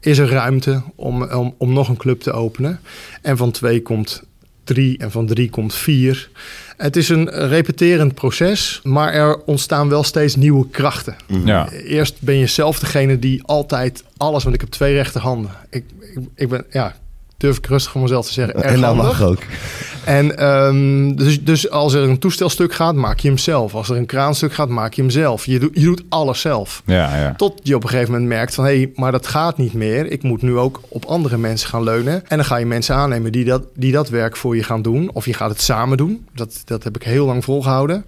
is 0.00 0.18
er 0.18 0.28
ruimte 0.28 0.82
om, 0.94 1.22
om, 1.22 1.54
om 1.58 1.72
nog 1.72 1.88
een 1.88 1.96
club 1.96 2.20
te 2.20 2.32
openen. 2.32 2.80
En 3.22 3.36
van 3.36 3.50
twee 3.50 3.82
komt 3.82 4.22
drie 4.64 4.98
en 4.98 5.10
van 5.10 5.26
drie 5.26 5.50
komt 5.50 5.74
vier. 5.74 6.30
Het 6.78 6.96
is 6.96 7.08
een 7.08 7.30
repeterend 7.30 8.14
proces, 8.14 8.80
maar 8.82 9.12
er 9.12 9.38
ontstaan 9.44 9.88
wel 9.88 10.02
steeds 10.02 10.36
nieuwe 10.36 10.68
krachten. 10.68 11.16
Ja. 11.44 11.70
Eerst 11.70 12.16
ben 12.20 12.36
je 12.36 12.46
zelf 12.46 12.78
degene 12.78 13.18
die 13.18 13.42
altijd 13.44 14.04
alles, 14.16 14.42
want 14.42 14.54
ik 14.54 14.60
heb 14.60 14.70
twee 14.70 14.94
rechterhanden. 14.94 15.50
Ik, 15.70 15.84
ik, 16.00 16.18
ik 16.34 16.48
ben, 16.48 16.64
ja, 16.70 16.96
durf 17.38 17.56
ik 17.56 17.66
rustig 17.66 17.92
van 17.92 18.00
mezelf 18.00 18.26
te 18.26 18.32
zeggen, 18.32 18.62
erg 18.62 18.72
En 18.72 18.80
dat 18.80 18.96
mag 18.96 19.22
ook. 19.22 19.38
En 20.04 20.36
ehm, 20.36 21.14
dus, 21.14 21.44
dus 21.44 21.70
als 21.70 21.94
er 21.94 22.02
een 22.02 22.18
toestelstuk 22.18 22.74
gaat, 22.74 22.94
maak 22.94 23.18
je 23.18 23.28
hem 23.28 23.38
zelf. 23.38 23.74
Als 23.74 23.88
er 23.88 23.96
een 23.96 24.06
kraanstuk 24.06 24.52
gaat, 24.52 24.68
maak 24.68 24.92
je 24.92 25.02
hem 25.02 25.10
zelf. 25.10 25.46
Je, 25.46 25.58
doet 25.58 25.70
je 25.74 25.84
doet 25.84 26.02
alles 26.08 26.40
zelf. 26.40 26.82
Ja, 26.84 27.16
ja. 27.16 27.34
Tot 27.36 27.60
je 27.62 27.74
op 27.74 27.82
een 27.82 27.88
gegeven 27.88 28.12
moment 28.12 28.28
merkt 28.28 28.54
van... 28.54 28.64
hé, 28.64 28.76
hey, 28.76 28.92
maar 28.94 29.12
dat 29.12 29.26
gaat 29.26 29.56
niet 29.56 29.72
meer. 29.72 30.10
Ik 30.10 30.22
moet 30.22 30.42
nu 30.42 30.56
ook 30.56 30.80
op 30.88 31.04
andere 31.04 31.36
mensen 31.36 31.68
gaan 31.68 31.82
leunen. 31.82 32.14
En 32.28 32.36
dan 32.36 32.44
ga 32.44 32.56
je 32.56 32.66
mensen 32.66 32.94
aannemen 32.94 33.32
die 33.32 33.44
dat, 33.44 33.62
die 33.74 33.92
dat 33.92 34.08
werk 34.08 34.36
voor 34.36 34.56
je 34.56 34.62
gaan 34.62 34.82
doen. 34.82 35.10
Of 35.12 35.26
je 35.26 35.34
gaat 35.34 35.50
het 35.50 35.60
samen 35.60 35.96
doen. 35.96 36.26
Dat, 36.34 36.62
dat 36.64 36.84
heb 36.84 36.96
ik 36.96 37.02
heel 37.02 37.26
lang 37.26 37.44
volgehouden. 37.44 38.04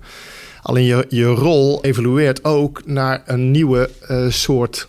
Alleen 0.63 0.85
je, 0.85 1.07
je 1.09 1.27
rol 1.27 1.85
evolueert 1.85 2.45
ook 2.45 2.83
naar 2.87 3.23
een 3.27 3.51
nieuwe 3.51 3.91
eh, 4.01 4.25
soort 4.29 4.89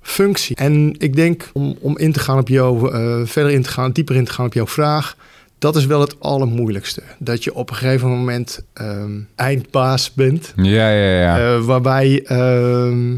functie. 0.00 0.56
En 0.56 0.94
ik 0.98 1.16
denk, 1.16 1.50
om, 1.52 1.76
om 1.80 1.98
in 1.98 2.12
te 2.12 2.20
gaan 2.20 2.38
op 2.38 2.48
jou, 2.48 2.92
eh, 2.92 3.20
verder 3.24 3.52
in 3.52 3.62
te 3.62 3.68
gaan, 3.68 3.92
dieper 3.92 4.16
in 4.16 4.24
te 4.24 4.32
gaan 4.32 4.46
op 4.46 4.54
jouw 4.54 4.66
vraag... 4.66 5.16
Dat 5.60 5.76
is 5.76 5.86
wel 5.86 6.00
het 6.00 6.20
allermoeilijkste. 6.20 7.02
Dat 7.18 7.44
je 7.44 7.54
op 7.54 7.70
een 7.70 7.76
gegeven 7.76 8.08
moment 8.08 8.64
ehm, 8.72 9.10
eindbaas 9.34 10.12
bent. 10.12 10.52
Ja, 10.56 10.90
ja, 10.90 11.20
ja. 11.20 11.38
Eh, 11.38 11.64
waarbij 11.64 12.22
ehm, 12.24 13.16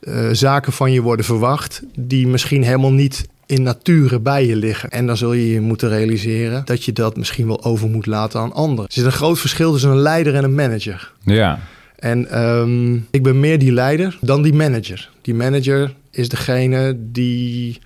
eh, 0.00 0.28
zaken 0.32 0.72
van 0.72 0.92
je 0.92 1.00
worden 1.00 1.24
verwacht 1.24 1.82
die 1.96 2.26
misschien 2.26 2.62
helemaal 2.62 2.92
niet 2.92 3.28
in 3.46 3.62
nature 3.62 4.20
bij 4.20 4.46
je 4.46 4.56
liggen. 4.56 4.90
En 4.90 5.06
dan 5.06 5.16
zul 5.16 5.32
je 5.32 5.50
je 5.50 5.60
moeten 5.60 5.88
realiseren 5.88 6.62
dat 6.64 6.84
je 6.84 6.92
dat 6.92 7.16
misschien 7.16 7.46
wel 7.46 7.64
over 7.64 7.88
moet 7.88 8.06
laten 8.06 8.40
aan 8.40 8.52
anderen. 8.52 8.84
Er 8.84 8.92
zit 8.92 9.04
een 9.04 9.12
groot 9.12 9.38
verschil 9.38 9.72
tussen 9.72 9.90
een 9.90 9.98
leider 9.98 10.34
en 10.34 10.44
een 10.44 10.54
manager. 10.54 11.12
ja. 11.24 11.58
En 11.96 12.30
ehm, 12.30 12.94
ik 12.94 13.22
ben 13.22 13.40
meer 13.40 13.58
die 13.58 13.72
leider 13.72 14.18
dan 14.20 14.42
die 14.42 14.52
manager. 14.52 15.10
Die 15.22 15.34
manager 15.34 15.94
is 16.14 16.28
degene 16.28 16.96
die, 16.98 17.78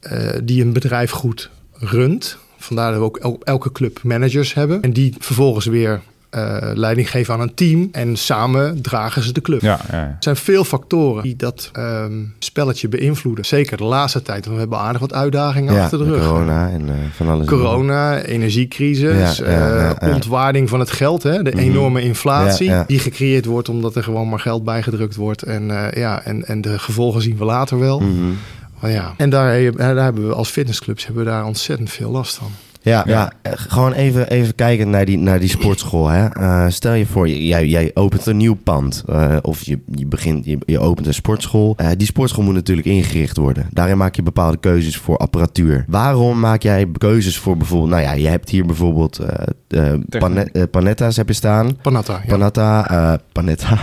eh, 0.00 0.36
die 0.44 0.62
een 0.64 0.72
bedrijf 0.72 1.10
goed 1.10 1.50
runt. 1.72 2.38
Vandaar 2.56 2.90
dat 2.90 3.00
we 3.00 3.06
ook 3.06 3.16
el- 3.16 3.40
elke 3.42 3.72
club 3.72 4.02
managers 4.02 4.54
hebben. 4.54 4.82
En 4.82 4.92
die 4.92 5.14
vervolgens 5.18 5.66
weer 5.66 6.00
eh, 6.30 6.56
leiding 6.74 7.10
geven 7.10 7.34
aan 7.34 7.40
een 7.40 7.54
team. 7.54 7.88
En 7.92 8.16
samen 8.16 8.82
dragen 8.82 9.22
ze 9.22 9.32
de 9.32 9.40
club. 9.40 9.60
Ja, 9.60 9.80
ja. 9.90 9.96
Er 9.96 10.16
zijn 10.20 10.36
veel 10.36 10.64
factoren 10.64 11.22
die 11.22 11.36
dat 11.36 11.70
ehm, 11.72 12.12
spelletje 12.38 12.88
beïnvloeden. 12.88 13.44
Zeker 13.44 13.76
de 13.76 13.84
laatste 13.84 14.22
tijd. 14.22 14.40
Want 14.44 14.54
we 14.54 14.60
hebben 14.60 14.78
aardig 14.78 15.00
wat 15.00 15.12
uitdagingen 15.12 15.74
Ja, 15.74 15.82
achter 15.82 15.98
de 15.98 16.04
rug. 16.04 16.26
corona 16.28 16.68
en 16.70 16.88
eh, 16.88 16.94
van 17.14 17.28
alles. 17.28 17.46
Corona, 17.46 18.22
energiecrisis, 18.22 19.36
Ja, 19.38 19.50
ja, 19.50 19.58
ja, 19.58 19.94
eh, 19.94 20.08
ja. 20.08 20.14
ontwaarding 20.14 20.68
van 20.68 20.80
het 20.80 20.90
geld, 20.90 21.22
hè, 21.22 21.42
de 21.42 21.50
Mhm. 21.50 21.58
enorme 21.58 22.02
inflatie 22.02 22.66
Ja, 22.68 22.74
ja. 22.74 22.84
die 22.86 22.98
gecreëerd 22.98 23.44
wordt 23.44 23.68
omdat 23.68 23.94
er 23.96 24.02
gewoon 24.02 24.28
maar 24.28 24.40
geld 24.40 24.64
bijgedrukt 24.64 25.16
wordt. 25.16 25.42
En, 25.42 25.70
eh, 25.70 26.00
ja, 26.02 26.22
en, 26.24 26.44
en 26.46 26.60
de 26.60 26.78
gevolgen 26.78 27.22
zien 27.22 27.36
we 27.36 27.44
later 27.44 27.78
wel. 27.78 28.00
Mhm. 28.00 28.12
Maar 28.80 28.90
ja. 28.90 29.14
En 29.16 29.30
daar, 29.30 29.72
daar 29.72 29.96
hebben 30.04 30.28
we 30.28 30.34
als 30.34 30.48
fitnessclubs 30.50 31.06
hebben 31.06 31.24
we 31.24 31.30
daar 31.30 31.44
ontzettend 31.44 31.90
veel 31.90 32.10
last 32.10 32.34
van. 32.36 32.50
Ja, 32.88 33.02
ja. 33.06 33.32
Ja. 33.42 33.52
gewoon 33.56 33.92
even, 33.92 34.28
even 34.30 34.54
kijken 34.54 34.90
naar 34.90 35.04
die, 35.04 35.18
naar 35.18 35.40
die 35.40 35.48
sportschool. 35.48 36.08
Hè. 36.08 36.26
Eh, 36.26 36.64
stel 36.68 36.92
je 36.92 37.06
voor, 37.06 37.28
jij, 37.28 37.66
jij 37.66 37.90
opent 37.94 38.26
een 38.26 38.36
nieuw 38.36 38.54
pand. 38.64 39.02
eh, 39.08 39.36
of 39.42 39.62
je, 39.62 39.78
je, 39.94 40.06
begint, 40.06 40.44
je, 40.44 40.58
je 40.66 40.78
opent 40.78 41.06
een 41.06 41.14
sportschool. 41.14 41.74
Eh, 41.76 41.88
die 41.96 42.06
sportschool 42.06 42.44
moet 42.44 42.54
natuurlijk 42.54 42.86
ingericht 42.86 43.36
worden. 43.36 43.66
Daarin 43.72 43.96
maak 43.96 44.14
je 44.16 44.22
bepaalde 44.22 44.56
keuzes 44.56 44.96
voor 44.96 45.16
apparatuur. 45.16 45.84
Waarom 45.88 46.40
maak 46.40 46.62
jij 46.62 46.86
keuzes 46.98 47.38
voor 47.38 47.56
bijvoorbeeld... 47.56 47.90
Nou 47.90 48.02
ja, 48.02 48.12
je 48.12 48.28
hebt 48.28 48.48
hier 48.48 48.66
bijvoorbeeld 48.66 49.18
eh, 49.18 49.92
eh, 49.92 50.00
pane- 50.18 50.48
eh, 50.52 50.62
Panetta's 50.70 51.16
heb 51.16 51.28
je 51.28 51.34
staan. 51.34 51.76
Panatta, 51.82 52.12
ja. 52.12 52.28
Panatta, 52.28 52.90
eh 52.90 53.18
Panetta. 53.32 53.74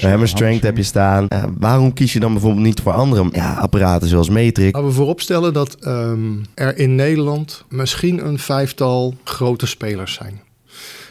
Hammer 0.00 0.28
Strength 0.34 0.62
heb 0.62 0.76
je 0.76 0.82
staan. 0.82 1.26
Waarom 1.58 1.92
kies 1.92 2.12
je 2.12 2.20
dan 2.20 2.32
bijvoorbeeld 2.32 2.64
niet 2.64 2.80
voor 2.80 2.92
andere 2.92 3.28
ja, 3.32 3.52
apparaten 3.54 4.08
zoals 4.08 4.28
Matrix? 4.28 4.72
Laten 4.72 4.84
we 4.88 4.94
vooropstellen 4.94 5.52
dat 5.52 5.74
ehm, 5.74 6.32
er 6.54 6.78
in 6.78 6.94
Nederland 6.94 7.64
misschien 7.68 8.23
een 8.24 8.38
vijftal 8.38 9.14
grote 9.24 9.66
spelers 9.66 10.12
zijn. 10.14 10.40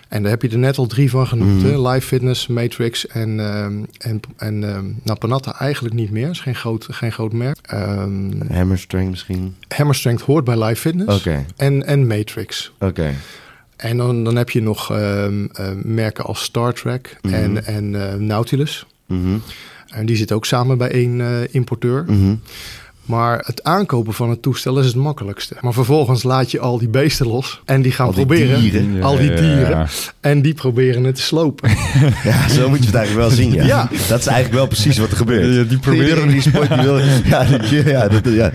En 0.10 0.21
daar 0.21 0.32
heb 0.32 0.41
je 0.41 0.49
er 0.49 0.58
net 0.58 0.78
al 0.78 0.86
drie 0.88 1.10
van 1.10 1.28
genoemd. 1.28 1.63
Mhm. 1.63 1.71
hè? 1.71 1.89
Live 1.91 2.08
Fitness, 2.08 2.47
Matrix 2.47 3.08
en, 3.08 3.39
ehm, 3.39 3.73
en, 3.97 4.19
en 4.38 4.63
ehm, 4.69 4.86
nou, 5.04 5.17
Panatta 5.19 5.60
eigenlijk 5.60 5.95
niet 5.95 6.12
meer. 6.12 6.30
is 6.30 6.39
geen 6.39 6.56
groot, 6.56 6.88
geen 6.91 7.12
groot 7.12 7.34
merk. 7.34 7.58
Hammer 8.49 8.78
Strength 8.80 9.10
misschien? 9.10 9.56
Hammer 9.67 9.95
Strength 9.95 10.21
hoort 10.21 10.43
bij 10.45 10.63
Live 10.63 10.82
Fitness. 10.82 11.17
Oké, 11.19 11.45
En, 11.56 11.86
en 11.86 12.08
Matrix. 12.08 12.71
oké. 12.80 13.13
En 13.76 13.97
dan, 13.97 14.23
dan 14.23 14.36
heb 14.36 14.49
je 14.49 14.62
nog 14.62 14.91
ehm, 14.91 15.45
eh, 15.54 15.67
merken 15.84 16.23
als 16.26 16.43
Star 16.43 16.73
Trek 16.73 17.17
Mhm. 17.21 17.34
en, 17.34 17.65
en 17.65 18.10
eh, 18.12 18.15
Nautilus. 18.19 18.86
Mhm, 19.08 19.38
En 19.88 20.06
die 20.06 20.15
zitten 20.15 20.36
ook 20.36 20.45
samen 20.45 20.78
bij 20.78 20.91
één 20.91 21.21
eh, 21.21 21.28
importeur. 21.54 22.06
Maar 23.05 23.43
het 23.45 23.63
aankopen 23.63 24.13
van 24.13 24.29
het 24.29 24.41
toestel 24.41 24.79
is 24.79 24.85
het 24.85 24.95
makkelijkste. 24.95 25.55
Maar 25.61 25.73
vervolgens 25.73 26.23
laat 26.23 26.51
je 26.51 26.59
al 26.59 26.77
die 26.77 26.87
beesten 26.87 27.27
los. 27.27 27.61
En 27.65 27.81
die 27.81 27.91
gaan 27.91 28.05
Al 28.07 28.13
die 28.13 28.25
proberen. 28.25 28.59
dieren. 28.61 29.03
Al 29.03 29.17
die 29.17 29.33
dieren. 29.33 29.69
ja. 29.69 29.87
En 30.19 30.41
die 30.41 30.53
proberen 30.53 31.03
het 31.03 31.15
te 31.15 31.21
slopen. 31.21 31.69
Ja, 32.23 32.47
zo 32.49 32.69
moet 32.69 32.79
je 32.79 32.85
het 32.85 32.95
eigenlijk 32.95 33.27
wel 33.27 33.37
zien, 33.37 33.53
ja. 33.53 33.63
Ja. 33.65 33.89
Dat 34.07 34.19
is 34.19 34.25
eigenlijk 34.25 34.53
wel 34.53 34.67
precies 34.67 34.97
wat 34.97 35.11
er 35.11 35.17
gebeurt. 35.17 35.55
Ja, 35.55 35.63
die 35.63 35.79
proberen- 35.79 36.27
die 36.27 36.41
sport, 36.41 36.67
die 36.69 36.81
wil... 36.81 36.97
Ja, 37.33 37.43
die- 37.57 37.85
ja, 37.87 38.07
dat, 38.07 38.21
ja. 38.25 38.51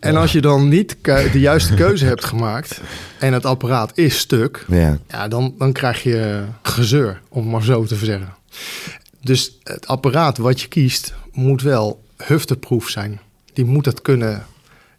En 0.00 0.16
als 0.16 0.32
je 0.32 0.40
dan 0.40 0.68
niet 0.68 0.96
de 1.32 1.40
juiste 1.40 1.74
keuze 1.74 2.04
hebt 2.04 2.24
gemaakt. 2.24 2.80
En 3.18 3.32
het 3.32 3.44
apparaat 3.46 3.90
is 3.98 4.18
stuk. 4.18 4.64
ja. 4.68 4.98
Ja, 5.08 5.28
dan, 5.28 5.54
dan 5.58 5.72
krijg 5.72 6.02
je 6.02 6.42
gezeur. 6.62 7.20
Om 7.28 7.42
het 7.42 7.50
maar 7.52 7.62
zo 7.62 7.84
te 7.84 7.94
zeggen. 7.96 8.28
Dus 9.22 9.58
het 9.62 9.86
apparaat 9.86 10.38
wat 10.38 10.60
je 10.60 10.68
kiest. 10.68 11.14
Moet 11.32 11.62
wel 11.62 12.02
hufteproof 12.16 12.88
zijn. 12.88 13.20
Die 13.58 13.66
moet 13.66 13.86
het 13.86 14.02
kunnen. 14.02 14.46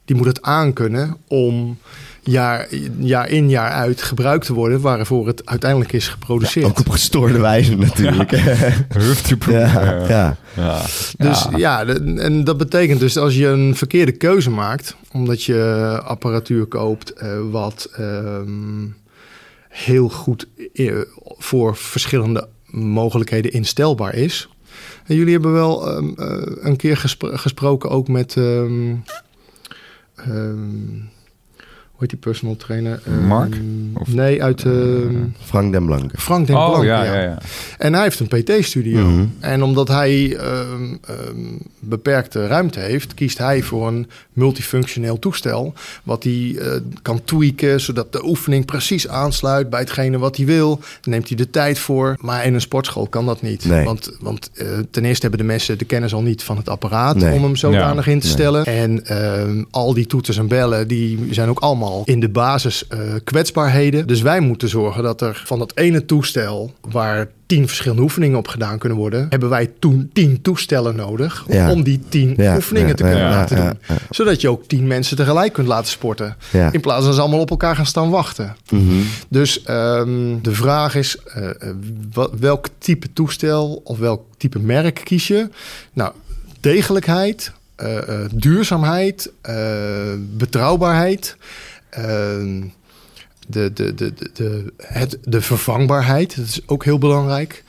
Die 0.05 0.15
moet 0.15 0.25
het 0.25 0.41
aankunnen 0.41 1.17
om 1.27 1.77
jaar, 2.21 2.67
jaar 2.97 3.29
in 3.29 3.49
jaar 3.49 3.71
uit 3.71 4.01
gebruikt 4.01 4.45
te 4.45 4.53
worden 4.53 4.81
waarvoor 4.81 5.27
het 5.27 5.45
uiteindelijk 5.45 5.91
is 5.91 6.07
geproduceerd. 6.07 6.65
Ook 6.65 6.79
op 6.79 6.89
gestoorde 6.89 7.39
wijze 7.39 7.75
natuurlijk. 7.75 8.31
Ja, 8.31 8.41
ja. 9.73 10.07
ja. 10.07 10.37
Ja. 10.55 10.81
Dus 11.17 11.47
ja, 11.55 11.85
en 11.85 12.43
dat 12.43 12.57
betekent 12.57 12.99
dus 12.99 13.17
als 13.17 13.35
je 13.35 13.47
een 13.47 13.75
verkeerde 13.75 14.11
keuze 14.11 14.49
maakt, 14.49 14.95
omdat 15.11 15.43
je 15.43 16.01
apparatuur 16.03 16.65
koopt 16.65 17.11
eh, 17.11 17.29
wat 17.51 17.89
ehm, 17.95 18.85
heel 19.69 20.09
goed 20.09 20.47
eh, 20.73 20.95
voor 21.37 21.75
verschillende 21.75 22.47
mogelijkheden 22.65 23.51
instelbaar 23.51 24.15
is. 24.15 24.49
En 25.09 25.15
jullie 25.15 25.33
hebben 25.33 25.51
wel 25.53 25.87
ehm, 25.87 26.09
eh, 26.17 26.55
een 26.65 26.75
keer 26.75 26.97
gespro- 26.97 27.37
gesproken 27.37 27.89
ook 27.89 28.07
met. 28.07 28.37
ehm, 28.37 28.95
ehm, 30.15 30.97
heet 31.99 32.09
die 32.09 32.19
personal 32.19 32.55
trainer? 32.55 33.01
Eh, 33.05 33.27
Mark? 33.27 33.55
Of- 33.93 34.07
Nee, 34.07 34.43
uit 34.43 34.63
eh, 34.63 34.71
Frank 35.43 35.71
den 35.71 35.85
Blanke. 35.85 36.17
Frank 36.17 36.47
den 36.47 36.55
Oh, 36.55 36.67
Blanke, 36.69 36.85
ja, 36.85 37.03
ja, 37.03 37.21
ja. 37.21 37.37
En 37.77 37.93
hij 37.93 38.03
heeft 38.03 38.19
een 38.19 38.27
PT-studio. 38.43 39.05
Mhm. 39.09 39.25
En 39.39 39.63
omdat 39.63 39.87
hij 39.87 40.35
ehm, 40.37 40.95
ehm, 41.07 41.17
beperkte 41.79 42.47
ruimte 42.47 42.79
heeft, 42.79 43.13
kiest 43.13 43.37
hij 43.37 43.61
voor 43.61 43.87
een 43.87 44.07
multifunctioneel 44.33 45.19
toestel. 45.19 45.73
Wat 46.03 46.23
hij 46.23 46.55
eh, 46.59 46.71
kan 47.01 47.23
tweaken, 47.23 47.81
zodat 47.81 48.11
de 48.13 48.25
oefening 48.25 48.65
precies 48.65 49.07
aansluit 49.07 49.69
bij 49.69 49.79
hetgene 49.79 50.17
wat 50.17 50.37
hij 50.37 50.45
wil. 50.45 50.79
Neemt 51.03 51.27
hij 51.27 51.37
de 51.37 51.49
tijd 51.49 51.79
voor. 51.79 52.15
Maar 52.21 52.45
in 52.45 52.53
een 52.53 52.61
sportschool 52.61 53.07
kan 53.07 53.25
dat 53.25 53.41
niet. 53.41 53.65
Nee. 53.65 53.85
Want, 53.85 54.11
want 54.19 54.49
eh, 54.53 54.67
ten 54.91 55.05
eerste 55.05 55.21
hebben 55.21 55.39
de 55.39 55.51
mensen 55.51 55.77
de 55.77 55.85
kennis 55.85 56.13
al 56.13 56.21
niet 56.21 56.43
van 56.43 56.57
het 56.57 56.69
apparaat 56.69 57.15
Nee. 57.15 57.33
om 57.33 57.43
hem 57.43 57.55
zodanig 57.55 58.07
in 58.07 58.19
te 58.19 58.25
Nee. 58.25 58.35
stellen. 58.35 58.65
En 58.65 59.05
ehm, 59.05 59.63
al 59.69 59.93
die 59.93 60.05
toeters 60.07 60.37
en 60.37 60.47
bellen, 60.47 60.87
die 60.87 61.27
zijn 61.31 61.49
ook 61.49 61.59
allemaal 61.59 61.88
in 62.05 62.19
de 62.19 62.29
basis 62.29 62.87
eh, 62.87 62.99
kwetsbaarheden. 63.23 64.07
Dus 64.07 64.21
wij 64.21 64.39
moeten 64.39 64.69
zorgen 64.69 65.03
dat 65.03 65.21
er 65.21 65.41
van 65.45 65.59
dat 65.59 65.71
ene 65.75 66.05
toestel 66.05 66.73
waar 66.89 67.27
tien 67.45 67.67
verschillende 67.67 68.01
oefeningen 68.03 68.37
op 68.37 68.47
gedaan 68.47 68.77
kunnen 68.77 68.97
worden, 68.97 69.25
hebben 69.29 69.49
wij 69.49 69.71
toen 69.79 70.09
tien 70.13 70.41
toestellen 70.41 70.95
nodig 70.95 71.45
Ja. 71.47 71.71
om 71.71 71.83
die 71.83 71.99
tien 72.09 72.33
Ja, 72.37 72.55
oefeningen 72.55 72.87
ja, 72.89 72.93
te 72.95 73.03
kunnen 73.03 73.29
laten 73.29 73.57
doen. 73.87 73.97
Zodat 74.09 74.41
je 74.41 74.49
ook 74.49 74.67
tien 74.67 74.87
mensen 74.87 75.17
tegelijk 75.17 75.53
kunt 75.53 75.67
laten 75.67 75.91
sporten. 75.91 76.35
In 76.71 76.79
plaats 76.81 77.05
van 77.05 77.13
ze 77.13 77.19
allemaal 77.21 77.39
op 77.39 77.49
elkaar 77.49 77.75
gaan 77.75 77.85
staan 77.85 78.09
wachten. 78.09 78.55
Mhm. 78.71 78.83
Dus 79.29 79.63
ehm, 79.63 80.35
de 80.41 80.51
vraag 80.53 80.95
is, 80.95 81.17
wa- 82.13 82.29
welk 82.39 82.67
type 82.77 83.13
toestel 83.13 83.81
of 83.83 83.97
welk 83.97 84.21
type 84.37 84.59
merk 84.59 85.01
kies 85.03 85.27
je? 85.27 85.49
Nou, 85.93 86.11
degelijkheid, 86.59 87.51
duurzaamheid, 88.33 89.31
betrouwbaarheid, 90.37 91.37
de, 91.91 93.73
de, 93.73 93.73
de, 93.73 93.93
de, 93.95 94.29
de, 94.33 94.73
het, 94.77 95.17
de 95.23 95.41
vervangbaarheid, 95.41 96.35
dat 96.35 96.45
is 96.45 96.61
ook 96.65 96.83
heel 96.83 96.97
belangrijk. 96.97 97.63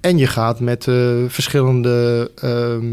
En 0.00 0.18
je 0.18 0.26
gaat 0.26 0.60
met 0.60 0.86
eh, 0.88 1.16
verschillende 1.28 2.30
ehm, 2.34 2.86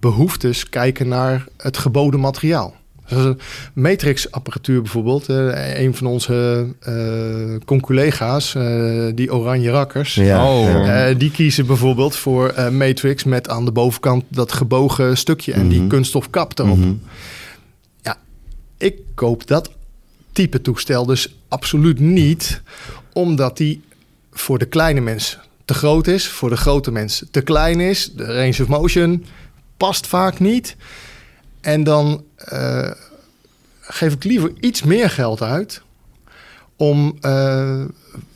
behoeftes 0.00 0.68
kijken 0.68 1.08
naar 1.08 1.44
het 1.56 1.76
geboden 1.78 2.20
materiaal. 2.20 2.74
Dus 3.08 3.24
een 3.24 3.38
matrix-apparatuur 3.72 4.82
bijvoorbeeld. 4.82 5.28
eh, 5.28 5.80
een 5.80 5.94
van 5.94 6.06
onze 6.06 6.66
eh 6.80 7.56
conculega's, 7.64 8.54
eh, 8.54 9.06
die 9.14 9.34
oranje 9.34 9.70
rakkers... 9.70 10.14
Ja. 10.14 10.50
Oh. 10.50 10.64
ja. 10.68 11.06
eh, 11.08 11.18
die 11.18 11.30
kiezen 11.30 11.66
bijvoorbeeld 11.66 12.16
voor 12.16 12.48
eh, 12.48 12.68
matrix 12.68 13.24
met 13.24 13.48
aan 13.48 13.64
de 13.64 13.72
bovenkant 13.72 14.24
dat 14.28 14.52
gebogen 14.52 15.16
stukje 15.16 15.52
en 15.52 15.68
die 15.68 15.78
Mhm. 15.80 15.88
kunststof 15.88 16.30
kap 16.30 16.58
erop. 16.58 16.76
Mhm. 16.78 16.92
Ik 18.78 18.96
koop 19.14 19.46
dat 19.46 19.70
type 20.34 20.60
toestel 20.60 21.06
dus 21.06 21.36
absoluut 21.48 21.98
niet, 21.98 22.62
omdat 23.12 23.56
die 23.56 23.82
voor 24.32 24.58
de 24.58 24.66
kleine 24.66 25.00
mensen 25.00 25.40
te 25.64 25.74
groot 25.74 26.06
is, 26.06 26.28
voor 26.28 26.50
de 26.50 26.56
grote 26.56 26.90
mensen 26.90 27.30
te 27.30 27.40
klein 27.40 27.80
is. 27.80 28.10
De 28.12 28.24
range 28.24 28.62
of 28.62 28.66
motion 28.66 29.24
past 29.76 30.06
vaak 30.06 30.38
niet. 30.38 30.76
En 31.60 31.84
dan 31.84 32.24
eh, 32.36 32.90
geef 33.80 34.12
ik 34.12 34.24
liever 34.24 34.52
iets 34.60 34.82
meer 34.82 35.10
geld 35.10 35.42
uit 35.42 35.82
om 36.76 37.16
eh, 37.20 37.84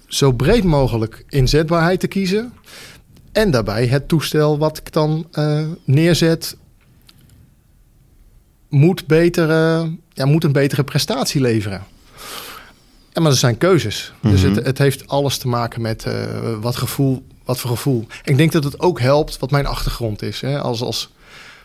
zo 0.07 0.33
breed 0.33 0.65
mogelijk 0.65 1.25
inzetbaarheid 1.29 2.01
te 2.01 2.07
kiezen. 2.07 2.53
En 3.33 3.51
daarbij 3.51 3.87
het 3.87 4.09
toestel 4.09 4.59
wat 4.59 4.79
ik 4.79 4.93
dan 4.93 5.27
eh, 5.33 5.67
neerzet 5.85 6.57
moet, 8.69 9.07
beter, 9.07 9.51
eh, 9.51 9.83
ja, 10.13 10.25
moet 10.27 10.45
een 10.45 10.53
betere 10.53 10.85
prestatie 10.85 11.41
leveren. 11.41 11.83
Ja, 13.13 13.21
maar 13.21 13.31
er 13.31 13.37
zijn 13.39 13.59
keuzes. 13.59 14.13
Dus 14.21 14.43
Mhm. 14.43 14.55
het, 14.55 14.67
het 14.67 14.79
heeft 14.79 15.09
alles 15.09 15.39
te 15.39 15.49
maken 15.49 15.81
met 15.83 16.05
eh, 16.05 16.13
wat, 16.61 16.77
gevoel, 16.77 17.27
wat 17.45 17.59
voor 17.59 17.71
gevoel. 17.71 18.07
En 18.25 18.33
ik 18.33 18.37
denk 18.37 18.53
dat 18.53 18.65
het 18.65 18.81
ook 18.81 19.01
helpt 19.01 19.39
wat 19.39 19.51
mijn 19.51 19.67
achtergrond 19.67 20.23
is. 20.23 20.41
Hè? 20.41 20.61
Als, 20.61 20.83
als 20.83 21.11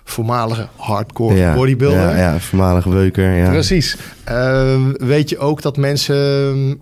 voormalige 0.04 0.68
hardcore 0.76 1.36
ja. 1.36 1.54
bodybuilder. 1.54 2.02
Ja, 2.02 2.18
ja, 2.18 2.40
voormalige 2.40 2.90
weuker. 2.90 3.32
Ja. 3.32 3.50
Precies. 3.50 3.98
Ehm, 4.24 4.92
weet 4.92 5.30
je 5.30 5.38
ook 5.38 5.62
dat 5.62 5.78
mensen 5.78 6.82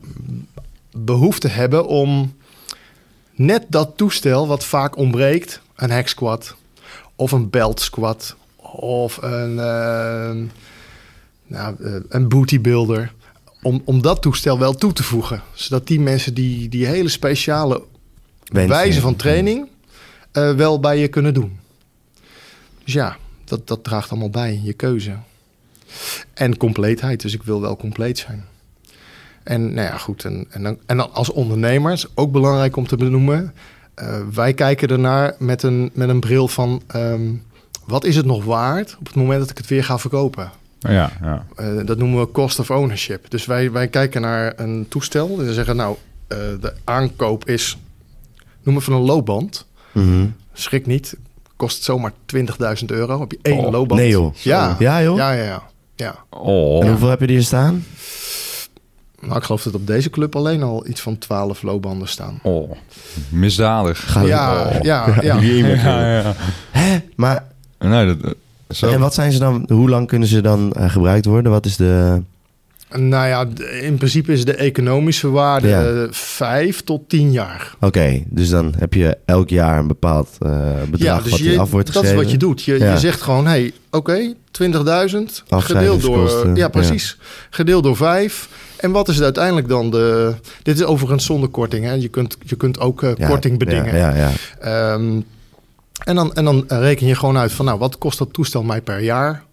behoefte 0.92 1.48
hebben 1.48 1.88
om 1.88 2.34
net 3.36 3.64
dat 3.68 3.92
toestel 3.96 4.48
wat 4.48 4.66
vaak 4.66 4.98
ontbreekt, 4.98 5.62
een 5.76 5.92
hack 5.92 6.08
squat 6.08 6.56
of 7.16 7.32
een 7.32 7.50
belt 7.50 7.80
squat 7.82 8.36
of 8.76 9.18
een, 9.22 9.60
ehm, 9.60 10.46
nou, 11.48 11.76
eh, 11.84 11.96
een 12.10 12.30
booty 12.30 12.62
builder, 12.62 13.14
om, 13.62 13.82
om 13.86 14.02
dat 14.02 14.22
toestel 14.22 14.60
wel 14.60 14.74
toe 14.74 14.94
te 14.94 15.04
voegen. 15.04 15.42
Zodat 15.54 15.88
die 15.88 16.00
mensen 16.00 16.34
die, 16.34 16.70
die 16.70 16.86
hele 16.86 17.10
speciale 17.10 17.84
Wensen. 18.44 18.70
wijze 18.70 19.02
van 19.02 19.16
training 19.16 19.68
eh, 20.32 20.54
wel 20.54 20.80
bij 20.80 21.00
je 21.00 21.08
kunnen 21.08 21.34
doen. 21.34 21.60
Dus 22.84 22.94
ja, 22.94 23.18
dat, 23.44 23.68
dat 23.68 23.84
draagt 23.84 24.10
allemaal 24.10 24.30
bij, 24.30 24.60
je 24.64 24.74
keuze. 24.74 25.16
En 26.34 26.58
compleetheid, 26.58 27.22
dus 27.22 27.34
ik 27.34 27.44
wil 27.44 27.62
wel 27.62 27.78
compleet 27.78 28.18
zijn. 28.18 28.46
En 29.44 29.74
nou 29.74 29.88
ja, 29.88 29.98
goed. 29.98 30.26
En, 30.26 30.46
en, 30.50 30.64
dan, 30.64 30.78
en 30.86 30.98
dan 30.98 31.14
als 31.14 31.30
ondernemers, 31.30 32.06
ook 32.16 32.32
belangrijk 32.32 32.76
om 32.76 32.88
te 32.88 32.96
benoemen. 32.96 33.54
eh, 33.94 34.22
wij 34.34 34.54
kijken 34.54 34.88
ernaar 34.88 35.36
met 35.40 35.64
een, 35.64 35.92
met 35.94 36.10
een 36.10 36.20
bril 36.20 36.48
van... 36.48 36.82
ehm, 36.88 37.34
wat 37.92 38.06
is 38.06 38.16
het 38.16 38.26
nog 38.26 38.44
waard 38.44 38.96
op 39.00 39.06
het 39.06 39.16
moment 39.16 39.40
dat 39.40 39.50
ik 39.50 39.58
het 39.58 39.68
weer 39.68 39.84
ga 39.84 39.98
verkopen? 40.00 40.52
Ja, 40.80 41.12
ja. 41.22 41.46
Eh, 41.56 41.68
dat 41.86 41.98
noemen 41.98 42.20
we 42.20 42.32
cost 42.32 42.60
of 42.60 42.70
ownership. 42.72 43.30
Dus 43.30 43.46
wij, 43.46 43.72
wij 43.72 43.88
kijken 43.88 44.22
naar 44.22 44.54
een 44.56 44.86
toestel. 44.90 45.40
En 45.40 45.46
we 45.46 45.54
zeggen, 45.54 45.76
nou, 45.76 45.96
eh, 46.28 46.38
de 46.62 46.74
aankoop 46.84 47.48
is... 47.50 47.78
Noem 48.64 48.76
even 48.78 48.94
een 48.94 49.02
loopband. 49.02 49.66
Mhm. 49.92 50.26
Schrik 50.54 50.86
niet. 50.86 51.16
Kost 51.56 51.84
zomaar 51.84 52.12
20.000 52.26 52.86
euro. 52.86 53.20
Heb 53.20 53.32
je 53.32 53.40
één 53.42 53.58
Oh, 53.66 53.72
loopband. 53.72 54.02
Nee 54.02 54.10
joh. 54.10 54.36
Ja. 54.36 54.76
Ja 54.80 55.02
joh? 55.02 55.18
Ja, 55.18 55.32
ja, 55.32 55.44
ja. 55.44 55.64
ja. 55.96 56.16
Oh. 56.30 56.84
En 56.84 56.90
hoeveel 56.90 57.10
heb 57.10 57.20
je 57.20 57.28
hier 57.28 57.44
staan? 57.44 57.86
Nou, 59.20 59.36
ik 59.38 59.44
geloof 59.44 59.64
dat 59.64 59.74
op 59.76 59.88
deze 59.88 60.10
club 60.10 60.36
alleen 60.36 60.64
al 60.64 60.88
iets 60.88 61.02
van 61.02 61.18
12 61.18 61.62
loopbanden 61.62 62.08
staan. 62.08 62.40
Oh. 62.44 62.72
Misdadig. 63.30 64.12
Ga 64.12 64.22
Ja, 64.22 64.66
Oh. 64.66 64.82
ja, 64.82 65.06
ja. 65.22 65.40
Ja, 65.40 66.22
ja. 66.22 66.36
Hè? 66.72 66.98
Maar, 67.16 67.46
Nee, 67.82 68.06
dat, 68.06 68.18
eh, 68.24 68.32
zo. 68.70 68.88
en 68.90 69.00
wat 69.00 69.14
zijn 69.14 69.32
ze 69.32 69.40
dan, 69.40 69.66
hoe 69.68 69.90
lang 69.90 70.08
kunnen 70.08 70.28
ze 70.28 70.42
dan 70.42 70.74
eh, 70.74 70.90
gebruikt 70.90 71.26
worden? 71.26 71.52
Wat 71.52 71.66
is 71.66 71.76
de... 71.76 72.22
Nou 72.96 73.28
ja, 73.28 73.46
in 73.82 73.98
principe 73.98 74.32
is 74.32 74.46
de 74.46 74.56
economische 74.56 75.30
waarde 75.30 75.68
Ja. 75.68 75.84
eh, 75.84 76.04
5 76.12 76.82
tot 76.84 77.10
10 77.10 77.32
jaar. 77.32 77.76
Oké, 77.80 78.24
dus 78.28 78.50
dan 78.50 78.74
heb 78.78 78.94
je 78.94 79.18
elk 79.26 79.50
jaar 79.50 79.80
een 79.80 79.88
bepaald 79.88 80.30
eh, 80.40 80.72
bedrag 80.90 81.30
wat 81.30 81.38
je, 81.40 81.52
je 81.52 81.60
af 81.60 81.72
wordt 81.72 81.94
dat 81.94 82.04
is 82.04 82.14
wat 82.14 82.32
je 82.32 82.38
doet. 82.38 82.64
Je, 82.64 82.80
Ja. 82.80 82.92
je 82.92 83.00
zegt 83.00 83.22
gewoon, 83.22 83.48
hey, 83.48 83.72
oké, 83.92 84.34
20.000 84.52 85.44
gedeeld 85.50 86.02
door... 86.02 86.52
Ja, 86.58 86.68
precies. 86.68 87.18
Gedeeld 87.50 87.84
door 87.84 87.96
5. 87.96 88.50
En 88.78 88.92
wat 88.92 89.08
is 89.10 89.16
het 89.16 89.24
uiteindelijk 89.24 89.68
dan 89.68 89.90
de... 89.92 90.34
Dit 90.64 90.76
is 90.76 90.84
overigens 90.84 91.26
zonder 91.26 91.50
korting. 91.50 91.86
Hè? 91.86 91.94
Je, 91.94 92.08
kunt, 92.08 92.38
je 92.46 92.56
kunt 92.56 92.80
ook 92.80 93.02
Ja, 93.18 93.28
korting 93.28 93.60
bedingen. 93.60 93.96
Ja, 93.96 94.16
ja, 94.16 94.30
ja. 94.62 94.92
En, 96.04 96.16
dan, 96.16 96.34
en 96.34 96.46
dan 96.46 96.64
reken 96.68 97.08
je 97.08 97.16
gewoon 97.16 97.38
uit 97.38 97.52
van, 97.52 97.66
nou, 97.66 97.80
wat 97.80 97.98
kost 97.98 98.18
dat 98.18 98.34
toestel 98.34 98.64
mij 98.64 98.82
per 98.82 99.00
jaar? 99.00 99.44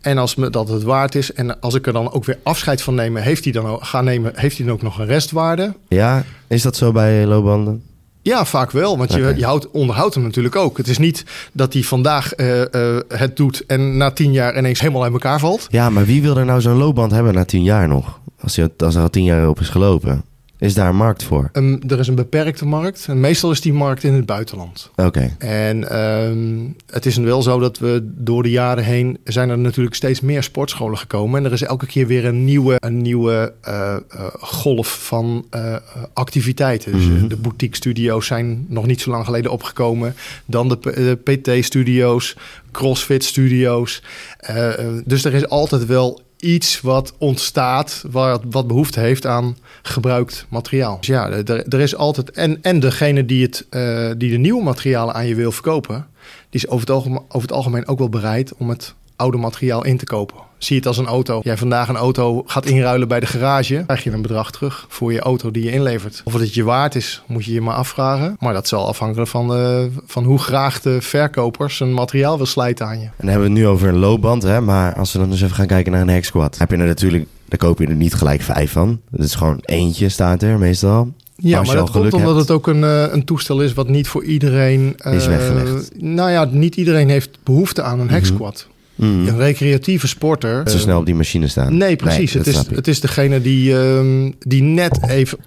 En 0.00 0.18
als 0.18 0.34
me 0.34 0.50
dat 0.50 0.68
het 0.68 0.82
waard 0.82 1.14
is, 1.14 1.32
en 1.32 1.60
als 1.60 1.74
ik 1.74 1.86
er 1.86 1.92
dan 1.92 2.12
ook 2.12 2.24
weer 2.24 2.38
afscheid 2.42 2.82
van 2.82 2.94
nemen, 2.94 3.22
heeft 3.22 3.44
hij 3.44 3.52
dan 3.52 3.66
ook, 3.66 3.84
gaan 3.84 4.04
nemen, 4.04 4.32
heeft 4.34 4.56
hij 4.56 4.66
dan 4.66 4.74
ook 4.74 4.82
nog 4.82 4.98
een 4.98 5.06
restwaarde? 5.06 5.74
Ja, 5.88 6.24
is 6.46 6.62
dat 6.62 6.76
zo 6.76 6.92
bij 6.92 7.26
loopbanden? 7.26 7.82
Ja, 8.22 8.44
vaak 8.44 8.70
wel, 8.70 8.98
want 8.98 9.12
je, 9.12 9.34
je 9.36 9.44
houdt, 9.44 9.70
onderhoudt 9.70 10.14
hem 10.14 10.24
natuurlijk 10.24 10.56
ook. 10.56 10.76
Het 10.76 10.88
is 10.88 10.98
niet 10.98 11.24
dat 11.52 11.72
hij 11.72 11.82
vandaag 11.82 12.32
eh, 12.32 12.74
eh, 12.74 13.00
het 13.08 13.36
doet 13.36 13.66
en 13.66 13.96
na 13.96 14.10
tien 14.10 14.32
jaar 14.32 14.58
ineens 14.58 14.80
helemaal 14.80 15.02
uit 15.02 15.12
elkaar 15.12 15.40
valt. 15.40 15.66
Ja, 15.70 15.90
maar 15.90 16.04
wie 16.04 16.22
wil 16.22 16.36
er 16.36 16.44
nou 16.44 16.60
zo'n 16.60 16.76
loopband 16.76 17.12
hebben 17.12 17.34
na 17.34 17.44
tien 17.44 17.62
jaar 17.62 17.88
nog? 17.88 18.18
Als, 18.40 18.54
je, 18.54 18.70
als 18.78 18.94
er 18.94 19.02
al 19.02 19.10
tien 19.10 19.24
jaar 19.24 19.48
op 19.48 19.60
is 19.60 19.68
gelopen. 19.68 20.24
Is 20.58 20.74
daar 20.74 20.88
een 20.88 20.96
markt 20.96 21.22
voor? 21.22 21.48
Ehm, 21.52 21.76
er 21.88 21.98
is 21.98 22.08
een 22.08 22.14
beperkte 22.14 22.66
markt 22.66 23.06
en 23.08 23.20
meestal 23.20 23.50
is 23.50 23.60
die 23.60 23.72
markt 23.72 24.04
in 24.04 24.12
het 24.14 24.26
buitenland. 24.26 24.90
Oké. 24.96 25.36
En 25.38 25.90
ehm, 25.90 26.68
het 26.86 27.06
is 27.06 27.16
wel 27.16 27.42
zo 27.42 27.58
dat 27.58 27.78
we 27.78 28.00
door 28.04 28.42
de 28.42 28.50
jaren 28.50 28.84
heen 28.84 29.18
zijn 29.24 29.48
er 29.50 29.58
natuurlijk 29.58 29.94
steeds 29.96 30.20
meer 30.20 30.42
sportscholen 30.42 30.98
gekomen. 30.98 31.38
En 31.40 31.44
er 31.46 31.52
is 31.52 31.62
elke 31.62 31.86
keer 31.86 32.06
weer 32.06 32.24
een 32.24 32.44
nieuwe, 32.44 32.76
een 32.78 33.02
nieuwe 33.02 33.52
eh, 33.60 33.94
eh, 33.94 34.00
golf 34.40 35.04
van 35.06 35.46
eh, 35.50 35.76
activiteiten. 36.12 36.92
Dus 36.92 37.06
Mhm. 37.06 37.28
de 37.28 37.36
boutique 37.36 37.76
studio's 37.76 38.26
zijn 38.26 38.66
nog 38.68 38.86
niet 38.86 39.00
zo 39.00 39.10
lang 39.10 39.24
geleden 39.24 39.50
opgekomen. 39.50 40.14
Dan 40.46 40.68
de, 40.68 40.78
de 40.80 41.16
PT-studio's, 41.38 42.36
CrossFit 42.72 43.24
studio's. 43.24 44.02
Eh, 44.38 44.78
eh, 44.78 44.86
dus 45.04 45.24
er 45.24 45.34
is 45.34 45.48
altijd 45.48 45.86
wel 45.86 46.20
iets 46.44 46.80
wat 46.80 47.14
ontstaat, 47.18 48.04
wat, 48.10 48.42
wat 48.50 48.66
behoefte 48.66 49.00
heeft 49.00 49.26
aan 49.26 49.56
gebruikt 49.82 50.46
materiaal. 50.48 50.96
Dus 50.98 51.06
ja, 51.06 51.30
er, 51.30 51.80
is 51.80 51.96
altijd. 51.96 52.30
En, 52.30 52.62
en 52.62 52.80
degene 52.80 53.24
die, 53.24 53.42
het, 53.42 53.66
eh, 53.70 54.10
die 54.16 54.30
de 54.30 54.36
nieuwe 54.36 54.62
materialen 54.62 55.14
aan 55.14 55.26
je 55.26 55.34
wil 55.34 55.52
verkopen, 55.52 56.06
die 56.50 56.60
is 56.60 56.68
over 56.68 57.10
het 57.28 57.52
algemeen 57.52 57.88
ook 57.88 57.98
wel 57.98 58.08
bereid 58.08 58.54
om 58.54 58.68
het 58.68 58.94
oude 59.16 59.36
materiaal 59.38 59.84
in 59.84 59.96
te 59.96 60.04
kopen. 60.04 60.36
Zie 60.58 60.76
het 60.76 60.86
als 60.86 60.98
een 60.98 61.06
auto. 61.06 61.40
Jij 61.42 61.56
vandaag 61.56 61.88
een 61.88 61.96
auto 61.96 62.42
gaat 62.46 62.66
inruilen 62.66 63.08
bij 63.08 63.20
de 63.20 63.26
garage, 63.26 63.82
krijg 63.86 64.04
je 64.04 64.10
een 64.10 64.22
bedrag 64.22 64.50
terug 64.52 64.86
voor 64.88 65.12
je 65.12 65.20
auto 65.20 65.50
die 65.50 65.64
je 65.64 65.70
inlevert. 65.70 66.20
Of 66.24 66.32
het 66.32 66.54
je 66.54 66.64
waard 66.64 66.94
is, 66.94 67.22
moet 67.26 67.44
je 67.44 67.52
je 67.52 67.60
maar 67.60 67.74
afvragen. 67.74 68.36
Maar 68.38 68.52
dat 68.52 68.68
zal 68.68 68.86
afhangen 68.86 69.26
van, 69.26 69.48
de, 69.48 69.90
van 70.06 70.24
hoe 70.24 70.38
graag 70.38 70.80
de 70.80 71.00
verkoper 71.00 71.70
zijn 71.70 71.94
materiaal 71.94 72.36
wil 72.36 72.46
slijten 72.46 72.86
aan 72.86 72.98
je. 72.98 73.04
En 73.04 73.12
dan 73.16 73.28
hebben 73.28 73.46
we 73.48 73.52
het 73.54 73.62
nu 73.62 73.66
over 73.66 73.88
een 73.88 73.98
loopband, 73.98 74.42
hè? 74.42 74.60
maar 74.60 74.94
als 74.94 75.12
we 75.12 75.18
dan 75.18 75.30
dus 75.30 75.42
even 75.42 75.56
gaan 75.56 75.66
kijken 75.66 75.92
naar 75.92 76.08
een 76.08 76.24
squat, 76.24 76.58
heb 76.58 76.70
je 76.70 76.76
er 76.76 76.86
natuurlijk, 76.86 77.26
daar 77.48 77.58
koop 77.58 77.78
je 77.78 77.86
er 77.86 77.94
niet 77.94 78.14
gelijk 78.14 78.42
vijf 78.42 78.72
van. 78.72 79.00
Het 79.10 79.24
is 79.24 79.34
gewoon 79.34 79.58
eentje 79.60 80.08
staat 80.08 80.42
er 80.42 80.58
meestal. 80.58 81.12
Ja, 81.36 81.62
maar 81.62 81.76
dat 81.76 81.90
komt 81.90 82.12
omdat 82.12 82.28
hebt. 82.28 82.38
het 82.48 82.50
ook 82.50 82.66
een, 82.66 82.84
eh, 82.84 83.12
een 83.12 83.24
toestel 83.24 83.62
is 83.62 83.72
wat 83.72 83.88
niet 83.88 84.08
voor 84.08 84.24
iedereen... 84.24 84.94
eh, 84.98 85.14
Is 85.14 85.26
weggelegd. 85.26 85.90
Nou 86.02 86.30
ja, 86.30 86.44
niet 86.50 86.76
iedereen 86.76 87.08
heeft 87.08 87.38
behoefte 87.42 87.82
aan 87.82 88.00
een 88.00 88.10
hack 88.10 88.24
squat. 88.24 88.66
Mm. 88.94 89.28
Een 89.28 89.36
recreatieve 89.36 90.08
sporter... 90.08 90.70
Zo 90.70 90.78
snel 90.78 90.98
op 90.98 91.06
die 91.06 91.14
machine 91.14 91.48
staan. 91.48 91.76
Nee, 91.76 91.96
precies. 91.96 92.32
het, 92.32 92.46
is, 92.46 92.56
het 92.56 92.88
is 92.88 93.00
degene 93.00 93.40
die, 93.40 93.78
ehm, 93.78 94.30
die 94.38 94.62
net 94.62 95.08
even... 95.08 95.38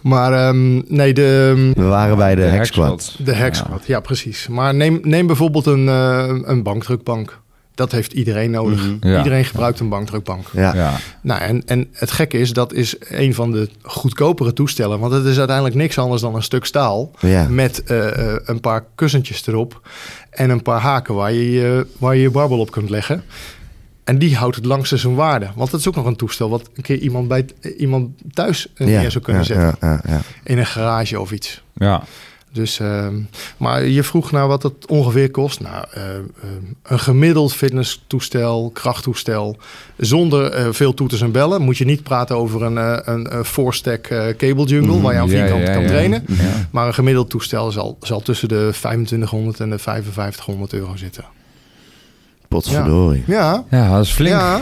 Maar 0.00 0.32
ehm, 0.32 0.80
nee, 0.94 1.14
de, 1.14 1.70
We 1.74 1.82
waren 1.82 2.16
bij 2.16 2.34
de, 2.34 2.40
De 2.40 2.48
hack 2.48 2.64
squat. 2.64 3.16
de 3.24 3.36
hack 3.36 3.54
squat. 3.54 3.86
Ja, 3.86 4.00
precies. 4.00 4.48
Maar 4.48 4.74
neem, 4.74 5.00
neem 5.02 5.26
bijvoorbeeld 5.26 5.66
een, 5.66 5.88
eh, 5.88 6.34
een 6.42 6.62
bankdrukbank. 6.62 7.40
Dat 7.78 7.92
heeft 7.92 8.12
iedereen 8.12 8.50
nodig. 8.50 8.84
Mhm. 8.86 9.08
Ja. 9.08 9.16
Iedereen 9.18 9.44
gebruikt 9.44 9.80
een 9.80 9.88
bankdrukbank. 9.88 10.46
Ja. 10.52 10.74
Ja. 10.74 10.96
Nou, 11.20 11.40
en, 11.40 11.62
en 11.66 11.88
het 11.92 12.10
gekke 12.10 12.38
is, 12.38 12.52
dat 12.52 12.72
is 12.72 12.94
een 13.08 13.34
van 13.34 13.52
de 13.52 13.68
goedkopere 13.82 14.52
toestellen. 14.52 14.98
Want 14.98 15.12
het 15.12 15.24
is 15.24 15.38
uiteindelijk 15.38 15.76
niks 15.76 15.98
anders 15.98 16.22
dan 16.22 16.34
een 16.34 16.42
stuk 16.42 16.64
staal. 16.64 17.10
Ja. 17.18 17.46
Met 17.48 17.82
eh, 17.84 18.32
eh, 18.34 18.40
een 18.44 18.60
paar 18.60 18.84
kussentjes 18.94 19.46
erop. 19.46 19.88
En 20.30 20.50
een 20.50 20.62
paar 20.62 20.80
haken 20.80 21.14
waar 21.14 21.32
je, 21.32 21.50
je- 21.50 21.86
waar 21.98 22.14
je 22.14 22.20
je 22.22 22.30
barbel 22.30 22.58
op 22.58 22.70
kunt 22.70 22.90
leggen. 22.90 23.22
En 24.04 24.18
die 24.18 24.36
houdt 24.36 24.56
het 24.56 24.64
langste 24.64 24.96
zijn 24.96 25.14
waarde. 25.14 25.48
Want 25.54 25.70
dat 25.70 25.80
is 25.80 25.88
ook 25.88 25.94
nog 25.96 26.06
een 26.06 26.16
toestel 26.16 26.48
wat 26.50 26.70
een 26.74 26.82
keer 26.82 26.98
iemand, 26.98 27.28
bij, 27.28 27.46
iemand 27.78 28.10
thuis 28.32 28.66
neer 28.76 29.10
zou 29.10 29.24
kunnen 29.24 29.42
ja, 29.42 29.48
zetten. 29.48 29.76
Ja, 29.80 30.00
ja, 30.04 30.12
ja. 30.12 30.20
In 30.44 30.58
een 30.58 30.66
garage 30.66 31.20
of 31.20 31.32
iets. 31.32 31.62
Ja. 31.74 32.02
Dus, 32.52 32.80
ehm, 32.80 33.14
maar 33.56 33.84
je 33.86 34.02
vroeg 34.02 34.30
naar 34.30 34.46
wat 34.48 34.62
het 34.62 34.86
ongeveer 34.86 35.30
kost. 35.30 35.60
Nou, 35.60 35.84
eh, 35.92 36.02
eh, 36.16 36.20
een 36.82 36.98
gemiddeld 36.98 37.52
fitnesstoestel, 37.54 38.70
krachttoestel, 38.74 39.56
zonder 39.96 40.50
eh, 40.52 40.66
veel 40.70 40.94
toeters 40.94 41.20
en 41.20 41.32
bellen. 41.32 41.62
Moet 41.62 41.78
je 41.78 41.84
niet 41.84 42.02
praten 42.02 42.36
over 42.36 42.62
een, 42.62 42.78
eh, 42.78 42.98
een, 43.04 43.26
eh, 43.26 43.42
four-stack 43.42 44.06
eh, 44.06 44.26
cable 44.36 44.64
jungle, 44.64 45.00
waar 45.00 45.12
je 45.12 45.18
aan 45.20 45.28
Ja, 45.28 45.36
vierkant 45.38 45.66
ja, 45.66 45.72
kan 45.72 45.82
ja. 45.82 45.88
trainen. 45.88 46.24
Ja. 46.28 46.68
Maar 46.70 46.86
een 46.86 46.94
gemiddeld 46.94 47.30
toestel 47.30 47.70
zal, 47.70 47.96
zal 48.00 48.20
tussen 48.20 48.48
de 48.48 48.68
2500 48.72 49.60
en 49.60 49.70
de 49.70 49.78
5500 49.78 50.72
euro 50.72 50.96
zitten. 50.96 51.24
Potverdorie. 52.48 53.22
Ja, 53.26 53.64
Ja, 53.70 53.94
dat 53.96 54.04
is 54.04 54.10
flink. 54.12 54.34
ja. 54.36 54.60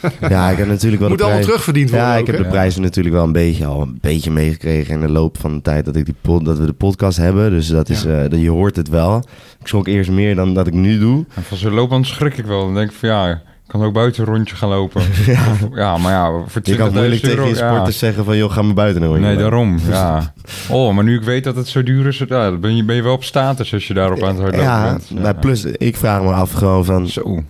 Ja, 0.28 0.50
ik 0.50 0.58
heb 0.58 0.66
natuurlijk 0.66 1.00
wel 1.00 1.08
moet 1.10 1.18
de 1.18 1.24
allemaal 1.24 1.42
terugverdiend 1.42 1.90
worden. 1.90 2.08
Ja, 2.08 2.14
ik 2.16 2.26
heb 2.26 2.36
hè? 2.36 2.42
de 2.42 2.48
prijzen 2.48 2.82
natuurlijk 2.82 3.14
wel 3.14 3.24
een 3.24 3.32
beetje 3.32 3.66
al 3.66 3.82
een 3.82 3.98
beetje 4.00 4.30
meegekregen 4.30 4.94
in 4.94 5.00
de 5.00 5.08
loop 5.12 5.38
van 5.40 5.54
de 5.54 5.62
tijd 5.62 5.84
dat, 5.84 5.96
ik 5.96 6.04
die 6.04 6.14
pod, 6.20 6.44
dat 6.44 6.58
we 6.58 6.66
de 6.66 6.72
podcast 6.72 7.16
hebben. 7.16 7.50
Dus 7.50 7.66
dat 7.68 7.88
is, 7.88 8.02
Ja. 8.02 8.22
eh, 8.22 8.30
dat 8.30 8.40
je 8.40 8.50
hoort 8.50 8.76
het 8.76 8.88
wel. 8.88 9.16
Ik 9.60 9.66
schrok 9.66 9.86
eerst 9.86 10.10
meer 10.10 10.34
dan 10.34 10.54
dat 10.54 10.66
ik 10.66 10.72
nu 10.74 10.98
doe. 10.98 11.24
En 11.34 11.42
van 11.42 11.56
zo'n 11.56 11.72
loopband 11.74 12.06
schrik 12.06 12.38
ik 12.38 12.44
wel. 12.46 12.60
Dan 12.64 12.74
denk 12.74 12.90
ik 12.90 12.96
van 12.96 13.08
ja, 13.08 13.30
ik 13.30 13.38
kan 13.72 13.82
ook 13.82 13.92
buiten 13.92 14.22
een 14.26 14.32
rondje 14.34 14.56
gaan 14.56 14.68
lopen. 14.68 15.02
ja. 15.26 15.44
ja, 15.74 15.96
maar 15.96 16.12
ja, 16.12 16.30
voor 16.46 16.60
20.000 16.62 16.62
Je 16.62 16.76
kan 16.76 16.92
moeilijk 16.92 17.22
euro, 17.22 17.34
tegen 17.44 17.48
je 17.56 17.62
ja. 17.62 17.70
sporters 17.72 17.98
zeggen 17.98 18.24
van 18.24 18.36
joh, 18.36 18.50
ga 18.52 18.62
maar 18.62 18.74
buiten 18.74 19.02
een 19.02 19.08
rondje 19.08 19.26
Nee, 19.26 19.34
lopen. 19.36 19.50
daarom. 19.50 19.78
Ja. 19.88 20.32
Oh, 20.70 20.94
maar 20.94 21.04
nu 21.04 21.16
ik 21.16 21.22
weet 21.22 21.44
dat 21.44 21.56
het 21.56 21.68
zo 21.68 21.82
duur 21.82 22.06
is, 22.06 22.18
ja, 22.18 22.26
dan 22.26 22.60
ben 22.60 22.76
je, 22.76 22.84
ben 22.84 22.96
je 22.96 23.02
wel 23.02 23.12
op 23.12 23.24
status 23.24 23.72
als 23.74 23.86
je 23.86 23.94
daarop 23.94 24.22
aan 24.22 24.28
het 24.28 24.38
hardlopen 24.38 24.66
Ja, 24.68 24.90
bent. 25.08 25.22
maar 25.22 25.34
plus 25.34 25.64
ik 25.64 25.96
vraag 25.96 26.22
me 26.22 26.32
af 26.32 26.52
gewoon 26.52 26.84
van 26.84 27.08
Zo. 27.08 27.42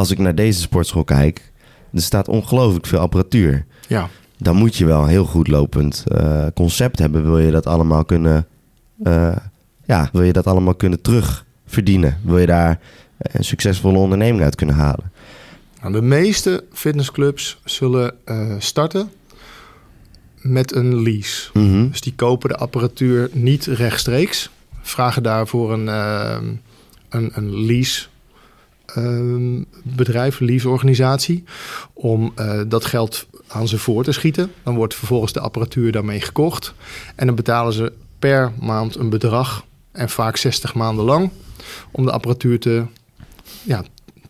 Als 0.00 0.10
ik 0.10 0.18
naar 0.18 0.34
deze 0.34 0.60
sportschool 0.60 1.04
kijk, 1.04 1.52
er 1.92 2.02
staat 2.02 2.28
ongelooflijk 2.28 2.86
veel 2.86 2.98
apparatuur. 2.98 3.66
Ja. 3.88 4.08
Dan 4.38 4.56
moet 4.56 4.76
je 4.76 4.84
wel 4.84 5.02
een 5.02 5.08
heel 5.08 5.24
goed 5.24 5.48
lopend 5.48 6.04
eh, 6.06 6.46
concept 6.54 6.98
hebben. 6.98 7.24
Wil 7.24 7.38
je 7.38 7.50
dat 7.50 7.66
allemaal 7.66 8.04
kunnen, 8.04 8.46
eh, 9.02 9.36
ja, 9.86 10.08
wil 10.12 10.22
je 10.22 10.32
dat 10.32 10.46
allemaal 10.46 10.74
kunnen 10.74 11.00
terugverdienen? 11.00 12.20
Wil 12.22 12.38
je 12.38 12.46
daar 12.46 12.80
een 13.16 13.44
succesvolle 13.44 13.98
onderneming 13.98 14.42
uit 14.42 14.54
kunnen 14.54 14.74
halen? 14.74 15.12
Nou, 15.80 15.92
de 15.92 16.02
meeste 16.02 16.64
fitnessclubs 16.72 17.60
zullen 17.64 18.14
eh, 18.24 18.54
starten 18.58 19.10
met 20.34 20.74
een 20.74 21.02
lease. 21.02 21.50
Mhm. 21.52 21.88
Dus 21.88 22.00
die 22.00 22.14
kopen 22.14 22.48
de 22.48 22.56
apparatuur 22.56 23.30
niet 23.32 23.66
rechtstreeks. 23.66 24.50
Vragen 24.82 25.22
daarvoor 25.22 25.72
een, 25.72 25.86
een, 27.08 27.30
een 27.34 27.64
lease 27.64 28.09
ehm, 28.94 29.62
bedrijf, 29.82 30.40
leaseorganisatie, 30.40 31.44
om 31.92 32.32
eh, 32.34 32.60
dat 32.68 32.84
geld 32.84 33.26
aan 33.46 33.68
ze 33.68 33.78
voor 33.78 34.04
te 34.04 34.12
schieten. 34.12 34.52
Dan 34.62 34.74
wordt 34.74 34.94
vervolgens 34.94 35.32
de 35.32 35.40
apparatuur 35.40 35.92
daarmee 35.92 36.20
gekocht. 36.20 36.74
En 37.14 37.26
dan 37.26 37.34
betalen 37.34 37.72
ze 37.72 37.92
per 38.18 38.52
maand 38.60 38.96
een 38.96 39.10
bedrag, 39.10 39.64
en 39.92 40.08
vaak 40.08 40.36
60 40.36 40.74
maanden 40.74 41.04
lang, 41.04 41.30
om 41.90 42.04
de 42.04 42.12
apparatuur 42.12 42.60
te, 42.60 42.84
ja, 43.62 43.84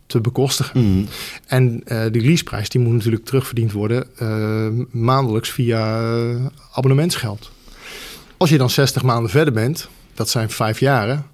te 0.06 0.20
bekostigen. 0.20 0.80
Mhm. 0.80 1.04
En 1.46 1.82
eh, 1.84 2.02
die 2.10 2.22
leaseprijs 2.22 2.68
die 2.68 2.80
moet 2.80 2.92
natuurlijk 2.92 3.24
terugverdiend 3.24 3.72
worden 3.72 4.06
eh, 4.16 4.84
maandelijks 4.90 5.50
via 5.50 6.10
abonnementsgeld. 6.72 7.50
Als 8.36 8.50
je 8.50 8.58
dan 8.58 8.70
60 8.70 9.02
maanden 9.02 9.30
verder 9.30 9.54
bent, 9.54 9.88
dat 10.14 10.28
zijn 10.28 10.50
vijf 10.50 10.80
jaren, 10.80 11.26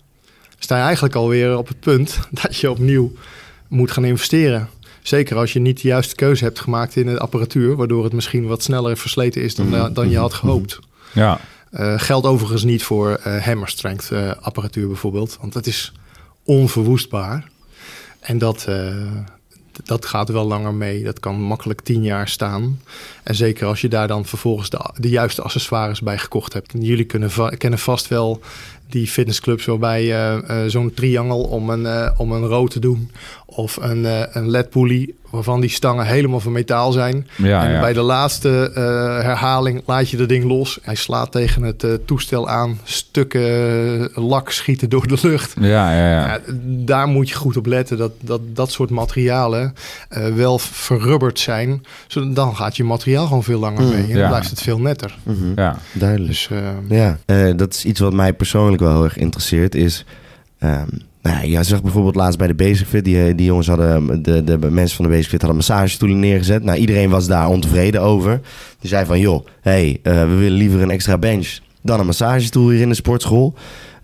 sta 0.59 0.77
je 0.77 0.83
eigenlijk 0.83 1.15
alweer 1.15 1.57
op 1.57 1.69
het 1.69 1.81
punt 1.81 2.19
dat 2.43 2.57
je 2.57 2.71
opnieuw 2.71 3.13
moet 3.69 3.91
gaan 3.91 4.05
investeren. 4.05 4.69
Zeker 5.03 5.37
als 5.37 5.53
je 5.53 5.61
niet 5.61 5.83
de 5.83 5.89
juiste 5.89 6.15
keuze 6.15 6.45
hebt 6.45 6.61
gemaakt 6.61 6.97
in 6.97 7.07
de 7.07 7.19
apparatuur, 7.19 7.77
waardoor 7.77 8.05
het 8.05 8.13
misschien 8.13 8.47
wat 8.47 8.63
sneller 8.63 8.97
versleten 8.97 9.43
is 9.43 9.55
dan, 9.55 9.75
eh, 9.75 9.87
dan 9.93 10.11
je 10.11 10.19
had 10.19 10.35
gehoopt. 10.35 10.79
Ja. 11.13 11.41
Eh 11.71 11.95
geldt 12.01 12.27
overigens 12.27 12.65
niet 12.65 12.83
voor 12.83 13.11
eh 13.11 13.45
hammer 13.45 13.69
strength 13.69 14.11
eh, 14.11 14.31
apparatuur 14.41 14.87
bijvoorbeeld, 14.87 15.37
want 15.41 15.53
dat 15.53 15.67
is 15.67 15.93
onverwoestbaar. 16.45 17.49
En 18.21 18.39
dat, 18.39 18.67
dat 19.85 20.07
gaat 20.07 20.29
wel 20.29 20.47
langer 20.47 20.75
mee. 20.75 21.05
Dat 21.05 21.21
kan 21.21 21.41
makkelijk 21.41 21.81
tien 21.81 22.03
jaar 22.03 22.29
staan. 22.29 22.81
En 23.23 23.35
zeker 23.35 23.67
als 23.67 23.81
je 23.81 23.89
daar 23.89 24.09
dan 24.09 24.25
vervolgens 24.25 24.71
de, 24.71 25.09
juiste 25.09 25.43
accessoires 25.43 26.01
bij 26.01 26.19
gekocht 26.19 26.53
hebt. 26.53 26.73
Jullie 26.79 27.05
kunnen 27.05 27.59
kennen 27.59 27.79
vast 27.79 28.09
wel 28.09 28.41
die 28.89 29.07
fitnessclubs 29.07 29.65
waarbij 29.65 30.03
eh, 30.03 30.35
eh, 30.65 30.71
zo'n 30.71 30.95
triangel 30.95 31.41
om 31.41 31.71
een, 31.71 31.87
eh, 31.87 32.11
om 32.17 32.33
een 32.33 32.47
rood 32.47 32.71
te 32.71 32.81
doen. 32.81 33.11
Of 33.47 33.77
een, 33.77 34.05
een 34.39 34.51
LED-pulley 34.51 35.15
waarvan 35.31 35.61
die 35.61 35.71
stangen 35.71 36.07
helemaal 36.07 36.41
van 36.41 36.53
metaal 36.53 36.93
zijn. 36.93 37.29
Ja, 37.37 37.65
en 37.65 37.73
ja. 37.73 37.81
bij 37.81 37.93
de 37.93 38.01
laatste 38.01 38.71
eh, 38.75 38.83
herhaling 39.25 39.83
laat 39.87 40.11
je 40.11 40.17
dat 40.17 40.29
ding 40.29 40.45
los. 40.45 40.79
Hij 40.83 40.95
slaat 40.95 41.33
tegen 41.33 41.63
het 41.63 41.85
eh, 41.85 41.91
toestel 42.05 42.49
aan. 42.49 42.81
Stukken 42.85 43.41
eh, 44.15 44.25
lak 44.25 44.51
schieten 44.51 44.89
door 44.89 45.07
de 45.07 45.19
lucht. 45.23 45.55
Ja, 45.61 45.93
ja, 45.93 46.11
ja. 46.11 46.27
Ja, 46.27 46.41
daar 46.63 47.07
moet 47.07 47.29
je 47.29 47.35
goed 47.35 47.57
op 47.57 47.67
letten 47.67 47.97
dat 47.99 48.13
dat, 48.21 48.41
dat 48.53 48.71
soort 48.71 48.91
materialen 48.91 49.75
eh, 50.09 50.35
wel 50.35 50.59
verrubberd 50.59 51.39
zijn. 51.39 51.85
Zodat 52.07 52.37
dan 52.37 52.57
gaat 52.57 52.77
je 52.77 52.85
materiaal 52.85 53.27
gewoon 53.27 53.43
veel 53.45 53.59
langer 53.59 53.83
Mm, 53.83 53.89
mee. 53.89 54.03
En 54.03 54.09
dan 54.09 54.17
ja. 54.19 54.29
blijft 54.29 54.51
het 54.51 54.63
veel 54.63 54.81
netter. 54.81 55.19
Mhm. 55.23 55.53
ja. 55.57 55.79
Duidelijk. 55.93 56.29
Dus 56.29 56.51
Ja, 56.89 57.19
dat 57.57 57.75
is 57.75 57.85
iets 57.85 58.01
wat 58.01 58.13
mij 58.13 58.33
persoonlijk 58.33 58.83
wel 58.83 58.93
heel 58.93 59.05
erg 59.05 59.17
interesseert. 59.17 59.75
Is, 59.75 60.05
ehm, 60.59 60.89
nou 61.33 61.47
je 61.47 61.63
zag 61.63 61.83
bijvoorbeeld 61.83 62.15
laatst 62.15 62.39
bij 62.39 62.47
de 62.47 62.55
Basic 62.55 62.87
Fit, 62.87 63.05
die, 63.05 63.35
die 63.35 63.47
jongens 63.47 63.67
hadden, 63.67 64.23
de, 64.23 64.45
de 64.45 64.59
mensen 64.59 64.97
van 64.97 65.05
de 65.05 65.11
Basic 65.11 65.29
Fit 65.29 65.41
hadden 65.41 65.57
massagestoelen 65.57 66.19
neergezet. 66.19 66.63
Nou, 66.63 66.79
iedereen 66.79 67.11
was 67.11 67.27
daar 67.27 67.49
ontevreden 67.49 68.03
over. 68.03 68.41
Die 68.81 68.91
zei 68.91 69.05
van, 69.05 69.21
joh, 69.21 69.47
hey, 69.61 70.01
eh, 70.03 70.21
we 70.21 70.35
willen 70.35 70.59
liever 70.59 70.83
een 70.83 70.91
extra 70.91 71.19
bench 71.19 71.59
dan 71.83 72.01
een 72.01 72.07
massagestoel 72.07 72.71
hier 72.71 72.81
in 72.81 72.89
de 72.89 72.95
sportschool. 72.95 73.55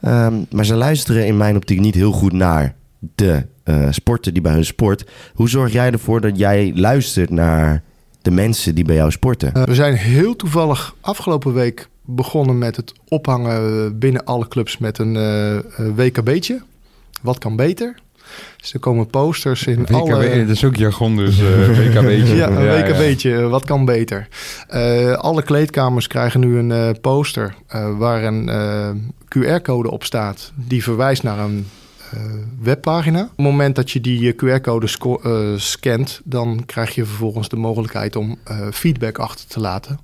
Ehm, 0.00 0.34
maar 0.50 0.64
ze 0.64 0.74
luisteren 0.74 1.26
in 1.26 1.36
mijn 1.36 1.56
optiek 1.56 1.80
niet 1.80 1.94
heel 1.94 2.12
goed 2.12 2.32
naar 2.32 2.74
de 3.14 3.50
eh 3.64 3.86
sporter 3.90 4.32
die 4.32 4.42
bij 4.42 4.52
hun 4.52 4.64
sport. 4.64 5.04
Hoe 5.34 5.48
zorg 5.48 5.72
jij 5.72 5.90
ervoor 5.90 6.20
dat 6.20 6.38
jij 6.38 6.72
luistert 6.74 7.30
naar 7.30 7.82
de 8.22 8.30
mensen 8.30 8.74
die 8.74 8.84
bij 8.84 8.96
jou 8.96 9.10
sporten? 9.10 9.52
eh, 9.52 9.62
we 9.62 9.74
zijn 9.74 9.94
heel 9.94 10.36
toevallig 10.36 10.94
afgelopen 11.00 11.52
week 11.54 11.88
begonnen 12.04 12.58
met 12.58 12.76
het 12.76 12.92
ophangen 13.08 13.98
binnen 13.98 14.24
alle 14.24 14.48
clubs 14.48 14.78
met 14.78 14.98
een 14.98 15.16
eh, 15.16 15.56
eh, 15.56 15.62
WKB'tje. 15.94 16.62
Wat 17.22 17.38
kan 17.38 17.56
beter? 17.56 17.94
Dus 18.56 18.72
er 18.72 18.80
komen 18.80 19.06
posters 19.06 19.66
in 19.66 19.80
WKB, 19.80 19.92
alle... 19.92 20.44
dat 20.46 20.56
is 20.56 20.64
ook 20.64 20.76
jargon, 20.76 21.16
dus 21.16 21.40
eh 21.40 21.68
WKB'tje. 21.78 22.34
Ja, 22.34 22.48
een 22.48 22.64
ja. 22.64 22.82
WKB'tje. 22.82 23.48
Wat 23.48 23.64
kan 23.64 23.84
beter? 23.84 24.28
Eh, 24.68 25.12
alle 25.12 25.42
kleedkamers 25.42 26.06
krijgen 26.06 26.40
nu 26.40 26.58
een 26.58 26.72
eh, 26.72 26.90
poster 27.00 27.54
waar 27.98 28.24
een 28.24 28.50
QR-code 29.28 29.90
op 29.90 30.04
staat. 30.04 30.52
Die 30.54 30.82
verwijst 30.82 31.22
naar 31.22 31.38
een 31.38 31.66
webpagina. 32.60 33.22
Op 33.22 33.28
het 33.28 33.46
moment 33.46 33.76
dat 33.76 33.90
je 33.90 34.00
die 34.00 34.34
QR-code 34.34 34.86
scant, 35.56 36.20
dan 36.24 36.62
krijg 36.66 36.94
je 36.94 37.04
vervolgens 37.04 37.48
de 37.48 37.56
mogelijkheid 37.56 38.16
om 38.16 38.38
feedback 38.72 39.18
achter 39.18 39.46
te 39.48 39.60
laten. 39.60 39.98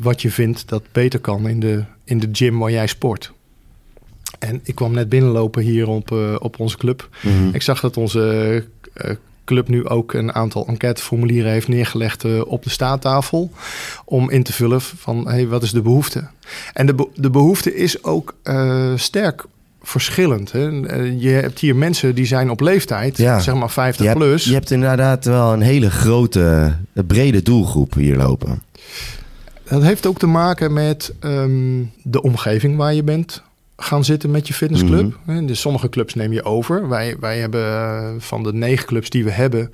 Wat 0.00 0.22
je 0.22 0.30
vindt 0.30 0.68
dat 0.68 0.82
beter 0.92 1.20
kan 1.20 1.48
in 1.48 1.60
de, 1.60 1.84
in 2.04 2.18
de 2.18 2.28
gym 2.32 2.58
waar 2.58 2.70
jij 2.70 2.86
sport. 2.86 3.32
En 4.48 4.60
ik 4.62 4.74
kwam 4.74 4.92
net 4.92 5.08
binnenlopen 5.08 5.62
hier 5.62 5.88
op, 5.88 6.12
eh, 6.12 6.34
op 6.38 6.60
onze 6.60 6.76
club. 6.76 7.08
Mhm. 7.22 7.48
Ik 7.54 7.62
zag 7.62 7.80
dat 7.80 7.96
onze 7.96 8.64
eh, 8.92 9.10
club 9.44 9.68
nu 9.68 9.88
ook 9.88 10.12
een 10.12 10.32
aantal 10.34 10.66
enquêteformulieren 10.66 11.50
heeft 11.52 11.68
neergelegd 11.68 12.24
eh, 12.24 12.40
op 12.46 12.62
de 12.62 12.70
staattafel. 12.70 13.50
Om 14.04 14.30
in 14.30 14.42
te 14.42 14.52
vullen 14.52 14.80
van 14.80 15.28
hey, 15.28 15.46
wat 15.46 15.62
is 15.62 15.70
de 15.72 15.82
behoefte. 15.82 16.24
En 16.72 16.86
de, 16.86 16.94
be- 16.94 17.08
de 17.14 17.30
behoefte 17.30 17.74
is 17.76 18.04
ook 18.04 18.34
sterk 18.96 19.44
verschillend. 19.82 20.52
Hè? 20.52 20.60
Je 21.18 21.28
hebt 21.28 21.58
hier 21.58 21.76
mensen 21.76 22.14
die 22.14 22.26
zijn 22.26 22.50
op 22.50 22.60
leeftijd, 22.60 23.16
Ja. 23.16 23.38
zeg 23.40 23.54
maar 23.54 23.70
50 23.70 24.02
Je 24.02 24.08
hebt, 24.08 24.18
plus. 24.20 24.44
je 24.44 24.52
hebt 24.52 24.70
inderdaad 24.70 25.24
wel 25.24 25.52
een 25.52 25.60
hele 25.60 25.90
grote, 25.90 26.74
brede 27.06 27.42
doelgroep 27.42 27.94
hier 27.94 28.16
lopen. 28.16 28.62
Dat 29.68 29.82
heeft 29.82 30.06
ook 30.06 30.18
te 30.18 30.26
maken 30.26 30.72
met 30.72 31.14
ehm, 31.20 31.82
de 32.02 32.22
omgeving 32.22 32.76
waar 32.76 32.94
je 32.94 33.02
bent 33.02 33.42
gaan 33.76 34.04
zitten 34.04 34.30
met 34.30 34.48
je 34.48 34.54
fitnessclub. 34.54 35.18
Hè, 35.26 35.44
Dus 35.44 35.60
sommige 35.60 35.88
clubs 35.88 36.14
neem 36.14 36.32
je 36.32 36.44
over. 36.44 36.88
Wij, 36.88 37.16
wij 37.20 37.38
hebben 37.38 37.64
eh, 37.64 38.10
van 38.18 38.42
de 38.42 38.52
negen 38.52 38.86
clubs 38.86 39.10
die 39.10 39.24
we 39.24 39.30
hebben, 39.30 39.72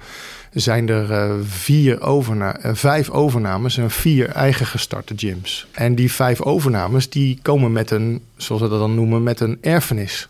zijn 0.53 0.89
er 0.89 1.13
eh, 1.13 1.35
vier 1.45 2.01
overna 2.01 2.57
eh, 2.57 2.75
vijf 2.75 3.11
overnames 3.11 3.77
en 3.79 3.91
vier 3.91 4.29
eigen 4.29 4.67
gestarte 4.67 5.15
gyms. 5.17 5.67
En 5.73 5.95
die 5.95 6.13
vijf 6.13 6.41
overnames 6.43 7.11
die 7.11 7.39
komen 7.43 7.73
met 7.73 7.91
een, 7.91 8.23
zoals 8.37 8.63
we 8.63 8.69
dat 8.69 8.79
dan 8.79 8.95
noemen, 8.95 9.23
met 9.23 9.41
een 9.41 9.59
erfenis. 9.61 10.29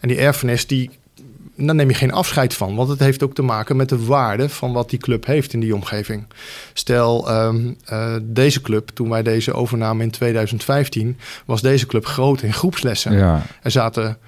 En 0.00 0.08
die 0.08 0.18
erfenis 0.18 0.66
die 0.66 0.90
daar 1.66 1.74
neem 1.74 1.88
je 1.88 1.94
geen 1.94 2.12
afscheid 2.12 2.54
van. 2.54 2.74
Want 2.74 2.88
het 2.88 2.98
heeft 2.98 3.22
ook 3.22 3.34
te 3.34 3.42
maken 3.42 3.76
met 3.76 3.88
de 3.88 4.04
waarde 4.04 4.48
van 4.48 4.72
wat 4.72 4.90
die 4.90 4.98
club 4.98 5.26
heeft 5.26 5.52
in 5.52 5.60
die 5.60 5.74
omgeving. 5.74 6.26
Stel, 6.72 7.28
ehm, 7.28 7.72
eh, 7.84 8.14
deze 8.22 8.60
club, 8.60 8.88
toen 8.94 9.08
wij 9.08 9.22
deze 9.22 9.52
overnamen 9.52 10.04
in 10.04 10.10
2015, 10.10 11.16
was 11.44 11.62
deze 11.62 11.86
club 11.86 12.06
groot 12.06 12.42
in 12.42 12.52
groepslessen. 12.52 13.12
Ja, 13.12 13.42
Er 13.62 13.70
zaten 13.70 14.18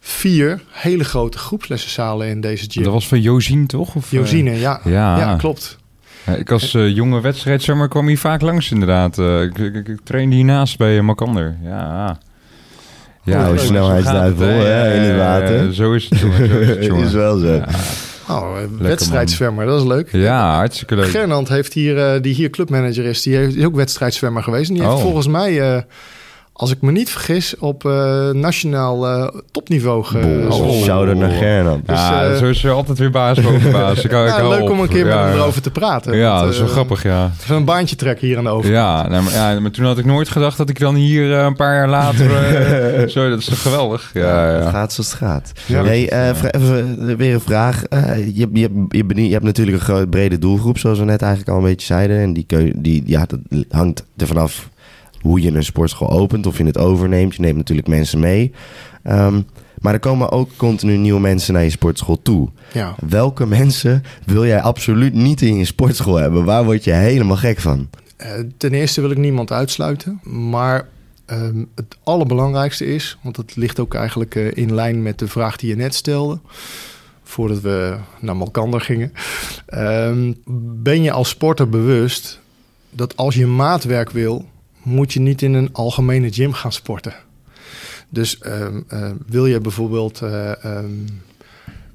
vier 0.00 0.62
hele 0.70 1.04
grote 1.04 1.38
groepslessenzalen 1.38 2.28
in 2.28 2.40
deze 2.40 2.70
gym. 2.70 2.82
dat 2.82 2.92
was 2.92 3.08
van 3.08 3.20
Josien 3.20 3.66
toch? 3.66 3.94
Of, 3.94 4.04
eh, 4.04 4.18
Josine, 4.18 4.58
ja. 4.58 4.80
ja. 4.84 5.18
ja. 5.18 5.36
klopt. 5.36 5.78
Ja, 6.26 6.34
ik 6.34 6.50
als 6.50 6.74
eh, 6.74 6.94
jonge 6.94 7.20
wedstrijdzwemmer 7.20 7.88
kwam 7.88 8.06
hier 8.06 8.18
vaak 8.18 8.40
langs 8.40 8.70
inderdaad. 8.70 9.18
Ik, 9.18 9.58
ik, 9.58 9.88
ik, 9.88 10.00
trainde 10.04 10.36
hiernaast 10.36 10.78
bij 10.78 10.96
uh, 10.96 11.02
Makander. 11.02 11.56
Ja. 11.62 12.18
Ja, 13.24 13.48
leuk. 13.50 13.58
snelheidsduivel, 13.58 14.46
hè, 14.46 14.94
in 14.94 15.00
het 15.02 15.16
water. 15.16 15.74
zo 15.74 15.92
is 15.92 16.08
het, 16.10 16.18
jongen. 16.20 16.48
Zo 16.48 16.58
is 16.58 16.68
het, 16.68 16.84
jongen. 16.86 17.04
is 17.06 17.12
wel 17.12 17.38
zo. 17.38 17.46
Ja, 17.54 17.64
Oh, 18.28 18.52
wedstrijdzwemmer, 18.78 19.66
dat 19.66 19.80
is 19.80 19.86
leuk. 19.86 20.08
Ja, 20.12 20.54
hartstikke 20.56 20.94
leuk. 20.96 21.08
Gernand 21.08 21.48
heeft 21.48 21.72
hier, 21.72 21.98
eh, 21.98 22.22
die 22.22 22.34
hier 22.34 22.50
clubmanager 22.50 23.04
is, 23.04 23.22
die 23.22 23.36
heeft, 23.36 23.56
is 23.56 23.64
ook 23.64 23.74
wedstrijdzwemmer 23.76 24.42
geweest. 24.42 24.68
En 24.68 24.74
die 24.74 24.82
heeft 24.82 24.94
Oh. 24.96 25.02
volgens 25.02 25.26
mij, 25.28 25.60
eh, 25.74 25.82
als 26.56 26.70
ik 26.70 26.80
me 26.82 26.92
niet 26.92 27.10
vergis, 27.10 27.58
op 27.58 27.84
eh, 27.84 28.30
nationaal 28.30 29.06
eh, 29.08 29.28
topniveau 29.50 30.04
ge- 30.04 30.46
Oh, 30.50 30.70
shout-out 30.82 31.16
naar 31.16 31.30
Gernand. 31.30 31.86
Dus, 31.86 31.98
ja, 31.98 32.24
eh, 32.24 32.36
zo 32.36 32.44
is 32.46 32.64
er 32.64 32.70
altijd 32.72 32.98
weer 32.98 33.10
baas 33.10 33.40
boven 33.40 33.72
baas. 33.80 33.98
Ik 33.98 34.04
ik 34.04 34.42
leuk 34.42 34.60
op. 34.62 34.70
om 34.70 34.80
een 34.80 34.88
keer 34.88 35.04
met 35.04 35.12
Ja, 35.14 35.20
hem 35.24 35.28
ja. 35.28 35.34
erover 35.40 35.62
te 35.62 35.70
praten. 35.70 36.16
Ja, 36.16 36.30
want, 36.32 36.44
dat 36.44 36.52
is 36.52 36.58
wel 36.58 36.68
grappig, 36.68 37.02
ja. 37.02 37.30
Even 37.40 37.56
een 37.56 37.64
baantje 37.64 37.96
trekken 37.96 38.26
hier 38.26 38.38
aan 38.38 38.44
de 38.44 38.50
over. 38.50 38.70
Ja, 38.70 39.08
nou, 39.08 39.22
maar, 39.22 39.32
ja, 39.32 39.60
maar 39.60 39.70
toen 39.70 39.84
had 39.84 39.98
ik 39.98 40.04
nooit 40.04 40.28
gedacht 40.28 40.56
dat 40.56 40.68
ik 40.68 40.78
dan 40.78 40.94
hier 40.94 41.30
een 41.32 41.56
paar 41.56 41.74
jaar 41.74 41.88
later... 41.88 42.30
zo, 43.10 43.28
dat 43.30 43.38
is 43.38 43.44
toch 43.44 43.62
geweldig? 43.62 44.10
Ja, 44.14 44.38
Het 44.46 44.62
ja. 44.64 44.70
gaat 44.70 44.92
zoals 44.92 45.10
het 45.10 45.18
gaat. 45.18 45.52
Ja. 45.66 45.84
Hey, 45.84 46.08
eh, 46.08 46.34
vra- 46.34 46.50
even, 46.50 47.16
weer 47.16 47.34
een 47.34 47.40
vraag. 47.40 47.84
Eh, 47.84 48.16
je, 48.36 48.48
je, 48.52 48.86
je, 48.88 49.04
bent 49.04 49.18
je 49.20 49.32
hebt 49.32 49.44
natuurlijk 49.44 49.76
een 49.76 49.82
groot, 49.84 50.10
brede 50.10 50.38
doelgroep, 50.38 50.78
zoals 50.78 50.98
we 50.98 51.04
net 51.04 51.22
eigenlijk 51.22 51.50
al 51.50 51.56
een 51.58 51.64
beetje 51.70 51.86
zeiden. 51.86 52.18
En 52.20 52.32
die, 52.32 52.44
keu- 52.46 52.72
die 52.76 53.02
ja, 53.06 53.26
dat 53.26 53.38
hangt 53.70 54.04
er 54.16 54.26
vanaf 54.26 54.68
hoe 55.24 55.40
je 55.40 55.50
een 55.50 55.64
sportschool 55.64 56.10
opent, 56.10 56.46
of 56.46 56.58
je 56.58 56.64
het 56.64 56.78
overneemt. 56.78 57.34
Je 57.34 57.42
neemt 57.42 57.56
natuurlijk 57.56 57.88
mensen 57.88 58.18
mee. 58.18 58.52
Ehm, 59.02 59.40
maar 59.78 59.92
er 59.92 59.98
komen 59.98 60.30
ook 60.30 60.50
continu 60.56 60.96
nieuwe 60.96 61.20
mensen 61.20 61.54
naar 61.54 61.62
je 61.62 61.70
sportschool 61.70 62.22
toe. 62.22 62.48
Ja. 62.72 62.94
Welke 63.08 63.46
mensen 63.46 64.02
wil 64.24 64.46
jij 64.46 64.60
absoluut 64.60 65.14
niet 65.14 65.40
in 65.42 65.56
je 65.56 65.64
sportschool 65.64 66.14
hebben? 66.14 66.44
Waar 66.44 66.64
word 66.64 66.84
je 66.84 66.92
helemaal 66.92 67.36
gek 67.36 67.60
van? 67.60 67.88
Eh, 68.16 68.30
ten 68.56 68.72
eerste 68.72 69.00
wil 69.00 69.10
ik 69.10 69.16
niemand 69.16 69.52
uitsluiten. 69.52 70.20
Maar 70.22 70.88
ehm, 71.26 71.64
het 71.74 71.96
allerbelangrijkste 72.02 72.86
is, 72.86 73.18
want 73.22 73.36
dat 73.36 73.56
ligt 73.56 73.80
ook 73.80 73.94
eigenlijk 73.94 74.34
eh, 74.34 74.56
in 74.56 74.74
lijn 74.74 75.02
met 75.02 75.18
de 75.18 75.28
vraag 75.28 75.56
die 75.56 75.68
je 75.68 75.76
net 75.76 75.94
stelde. 75.94 76.38
Voordat 77.22 77.60
we 77.60 77.96
naar 78.20 78.36
Malkander 78.36 78.80
gingen. 78.80 79.12
Ehm, 79.66 80.32
ben 80.82 81.02
je 81.02 81.12
als 81.12 81.28
sporter 81.28 81.68
bewust 81.68 82.40
dat 82.90 83.16
als 83.16 83.34
je 83.34 83.46
maatwerk 83.46 84.10
wil, 84.10 84.44
moet 84.84 85.12
je 85.12 85.20
niet 85.20 85.42
in 85.42 85.54
een 85.54 85.72
algemene 85.72 86.32
gym 86.32 86.52
gaan 86.52 86.72
sporten. 86.72 87.14
Dus 88.08 88.38
ehm, 88.38 88.80
eh, 88.88 89.10
wil 89.26 89.46
je 89.46 89.60
bijvoorbeeld 89.60 90.20
eh, 90.22 90.78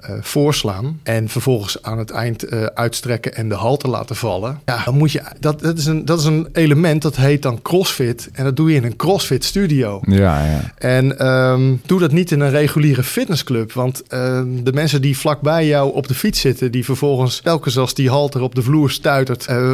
eh, 0.01 0.13
voorslaan 0.21 0.99
en 1.03 1.29
vervolgens 1.29 1.81
aan 1.81 1.97
het 1.97 2.09
eind 2.09 2.43
eh, 2.43 2.63
uitstrekken 2.63 3.35
en 3.35 3.49
de 3.49 3.55
halte 3.55 3.87
laten 3.87 4.15
vallen. 4.15 4.59
Ja, 4.65 4.83
dan 4.83 4.97
moet 4.97 5.11
je 5.11 5.21
dat, 5.39 5.59
dat, 5.61 5.77
is 5.77 5.85
een, 5.85 6.05
dat 6.05 6.19
is 6.19 6.25
een 6.25 6.47
element 6.53 7.01
dat 7.01 7.15
heet 7.15 7.41
dan 7.41 7.61
CrossFit 7.61 8.29
en 8.33 8.43
dat 8.43 8.55
doe 8.55 8.69
je 8.69 8.75
in 8.75 8.83
een 8.83 8.95
CrossFit 8.95 9.43
studio. 9.43 9.99
Ja, 10.07 10.45
ja. 10.45 10.73
En 10.77 11.19
ehm, 11.19 11.75
doe 11.85 11.99
dat 11.99 12.11
niet 12.11 12.31
in 12.31 12.39
een 12.39 12.49
reguliere 12.49 13.03
fitnessclub. 13.03 13.73
Want 13.73 14.03
ehm, 14.07 14.63
de 14.63 14.73
mensen 14.73 15.01
die 15.01 15.17
vlakbij 15.17 15.67
jou 15.67 15.93
op 15.93 16.07
de 16.07 16.15
fiets 16.15 16.39
zitten, 16.39 16.71
die 16.71 16.85
vervolgens 16.85 17.39
telkens 17.39 17.77
als 17.77 17.93
die 17.93 18.09
halter 18.09 18.41
op 18.41 18.55
de 18.55 18.61
vloer 18.61 18.91
stuitert, 18.91 19.45
eh, 19.45 19.73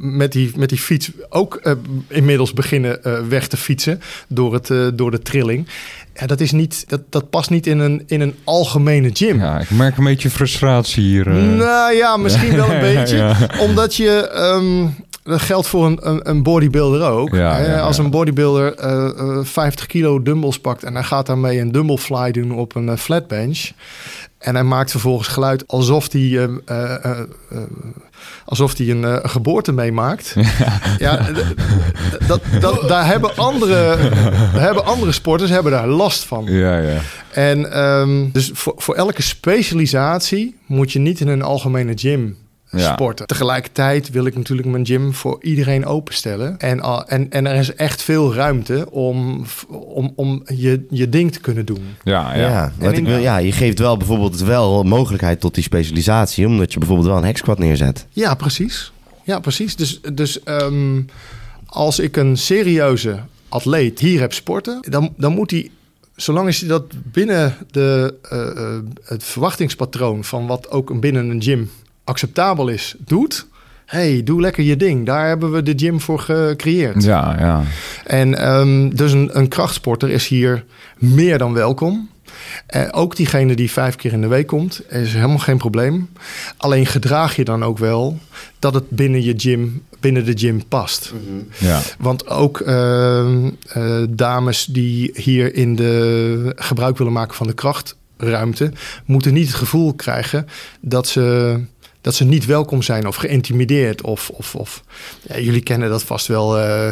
met, 0.00 0.32
die, 0.32 0.50
met 0.56 0.68
die 0.68 0.78
fiets 0.78 1.10
ook 1.28 1.76
inmiddels 2.08 2.52
beginnen 2.52 3.28
weg 3.28 3.48
te 3.48 3.56
fietsen 3.56 4.00
door, 4.28 4.54
het, 4.54 4.98
door 4.98 5.10
de 5.10 5.18
trilling. 5.18 5.66
Ja, 6.20 6.26
dat, 6.26 6.40
is 6.40 6.52
niet, 6.52 6.84
dat, 6.88 7.00
dat 7.10 7.30
past 7.30 7.50
niet 7.50 7.66
in 7.66 7.78
een, 7.78 8.02
in 8.06 8.20
een 8.20 8.34
algemene 8.44 9.10
gym. 9.12 9.38
ja, 9.38 9.58
ik 9.60 9.70
merk 9.70 9.96
een 9.96 10.04
beetje 10.04 10.30
frustratie 10.30 11.02
hier. 11.02 11.26
eh. 11.28 11.34
Nou 11.42 11.94
ja, 11.94 12.16
misschien 12.16 12.56
wel 12.56 12.70
een 12.70 12.80
beetje. 12.94 13.16
Ja. 13.16 13.36
Omdat 13.60 13.94
je. 13.94 14.28
ehm, 14.28 14.86
dat 15.22 15.40
geldt 15.40 15.66
voor 15.66 15.86
een, 15.86 15.98
een, 16.30 16.42
bodybuilder 16.42 17.02
ook. 17.10 17.34
Ja, 17.34 17.58
Eh, 17.58 17.66
ja, 17.66 17.80
Als 17.80 17.98
een 17.98 18.10
bodybuilder 18.10 18.74
eh, 18.74 19.08
eh, 19.18 19.38
50 19.44 19.86
kilo 19.86 20.22
dumbbells 20.22 20.58
pakt 20.58 20.84
en 20.84 20.94
hij 20.94 21.02
gaat 21.02 21.26
daarmee 21.26 21.60
een 21.60 21.72
dumbbell 21.72 21.96
fly 21.96 22.30
doen 22.30 22.52
op 22.52 22.74
een 22.74 22.88
eh, 22.88 22.96
flat 22.96 23.26
bench. 23.26 23.70
En 24.38 24.54
hij 24.54 24.64
maakt 24.64 24.90
vervolgens 24.90 25.28
geluid 25.28 25.66
alsof 25.66 26.12
hij, 26.12 26.20
eh, 26.20 26.44
eh, 26.64 27.20
eh, 27.50 27.58
alsof 28.44 28.76
hij 28.76 28.90
een 28.90 29.04
eh, 29.04 29.16
geboorte 29.22 29.72
meemaakt. 29.72 30.34
Ja, 30.98 31.26
dat, 32.26 32.40
dat, 32.60 32.88
daar 32.88 33.06
hebben 33.06 33.36
andere, 33.36 33.96
daar 34.52 34.62
hebben 34.62 34.84
andere 34.84 35.12
sporters 35.12 35.50
hebben 35.50 35.72
daar 35.72 35.86
last 35.86 36.24
van. 36.24 36.44
Ja, 36.44 36.78
ja. 36.78 36.98
En 37.32 37.72
ehm, 37.72 38.30
dus 38.32 38.50
voor, 38.54 38.74
voor 38.76 38.94
elke 38.94 39.22
specialisatie 39.22 40.56
moet 40.66 40.92
je 40.92 40.98
niet 40.98 41.20
in 41.20 41.28
een 41.28 41.42
algemene 41.42 41.92
gym 41.94 42.36
Ja. 42.78 42.92
sporten. 42.92 43.26
Tegelijkertijd 43.26 44.10
wil 44.10 44.24
ik 44.26 44.36
natuurlijk 44.36 44.68
mijn 44.68 44.86
gym 44.86 45.14
voor 45.14 45.38
iedereen 45.42 45.86
openstellen. 45.86 46.58
En, 46.58 46.80
al- 46.80 47.06
en, 47.06 47.30
en 47.30 47.46
er 47.46 47.54
is 47.54 47.74
echt 47.74 48.02
veel 48.02 48.34
ruimte 48.34 48.90
om, 48.90 49.44
om, 49.68 50.12
om 50.16 50.42
je, 50.54 50.86
je 50.90 51.08
ding 51.08 51.32
te 51.32 51.40
kunnen 51.40 51.64
doen. 51.66 51.84
Ja, 52.04 52.34
Ja, 52.34 52.48
ja. 52.48 52.72
wat 52.78 52.96
ik 52.98 53.04
wil, 53.04 53.18
ja, 53.18 53.36
je 53.38 53.52
geeft 53.52 53.78
wel 53.78 53.96
bijvoorbeeld 53.96 54.40
wel 54.40 54.82
mogelijkheid 54.82 55.40
tot 55.40 55.54
die 55.54 55.62
specialisatie, 55.64 56.46
omdat 56.46 56.72
je 56.72 56.78
bijvoorbeeld 56.78 57.08
wel 57.08 57.16
een 57.18 57.24
hexquad 57.24 57.58
neerzet. 57.58 58.06
Ja, 58.10 58.34
precies. 58.34 58.92
Ja, 59.24 59.38
precies. 59.40 59.76
Dus, 59.76 60.00
dus 60.14 60.42
ehm, 60.42 61.02
als 61.66 61.98
ik 61.98 62.16
een 62.16 62.36
serieuze 62.36 63.18
atleet 63.48 63.98
hier 63.98 64.20
heb 64.20 64.32
sporten, 64.32 64.78
dan, 64.88 65.14
dan 65.16 65.32
moet 65.32 65.50
hij, 65.50 65.70
zolang 66.16 66.46
als 66.46 66.58
hij 66.60 66.68
dat 66.68 66.84
binnen 67.12 67.54
de, 67.70 68.14
eh, 68.30 68.50
eh, 68.50 68.78
het 69.04 69.24
verwachtingspatroon 69.24 70.24
van 70.24 70.46
wat 70.46 70.70
ook 70.70 70.90
een- 70.90 71.00
binnen 71.00 71.30
een 71.30 71.42
gym 71.42 71.70
acceptabel 72.06 72.68
is, 72.68 72.94
doet. 72.98 73.46
hey, 73.84 74.22
doe 74.24 74.40
lekker 74.40 74.64
je 74.64 74.76
ding. 74.76 75.06
Daar 75.06 75.26
hebben 75.26 75.52
we 75.52 75.62
de 75.62 75.72
gym 75.76 76.00
voor 76.00 76.18
gecreëerd. 76.18 77.02
Ja, 77.02 77.36
ja. 77.38 77.62
En 78.04 78.38
ehm, 78.38 78.88
dus 78.88 79.12
een, 79.12 79.38
een 79.38 79.48
krachtsporter 79.48 80.10
is 80.10 80.28
hier 80.28 80.64
meer 80.98 81.38
dan 81.38 81.52
welkom. 81.52 82.08
Eh, 82.66 82.88
ook 82.90 83.16
diegene 83.16 83.54
die 83.54 83.70
vijf 83.70 83.96
keer 83.96 84.12
in 84.12 84.20
de 84.20 84.26
week 84.26 84.46
komt, 84.46 84.82
is 84.88 85.12
helemaal 85.12 85.38
geen 85.38 85.58
probleem. 85.58 86.08
Alleen 86.56 86.86
gedraag 86.86 87.36
je 87.36 87.44
dan 87.44 87.64
ook 87.64 87.78
wel 87.78 88.18
dat 88.58 88.74
het 88.74 88.90
binnen 88.90 89.22
je 89.22 89.34
gym, 89.36 89.82
binnen 90.00 90.24
de 90.24 90.38
gym 90.38 90.68
past. 90.68 91.12
ja. 91.58 91.80
Want 91.98 92.28
ook 92.28 92.60
ehm, 92.60 93.50
eh, 93.68 94.02
dames 94.08 94.64
die 94.64 95.10
hier 95.14 95.54
in 95.54 95.76
de 95.76 96.52
gebruik 96.56 96.98
willen 96.98 97.12
maken 97.12 97.34
van 97.34 97.46
de 97.46 97.54
krachtruimte, 97.54 98.72
moeten 99.04 99.32
niet 99.32 99.46
het 99.46 99.56
gevoel 99.56 99.94
krijgen 99.94 100.46
dat 100.80 101.06
ze, 101.08 101.60
dat 102.06 102.14
ze 102.14 102.24
niet 102.24 102.44
welkom 102.46 102.82
zijn 102.82 103.06
of 103.06 103.16
geïntimideerd. 103.16 104.02
Of, 104.02 104.30
of, 104.32 104.54
of 104.54 104.82
ja, 105.22 105.38
jullie 105.38 105.60
kennen 105.62 105.88
dat 105.88 106.02
vast 106.02 106.26
wel. 106.26 106.58
eh, 106.58 106.88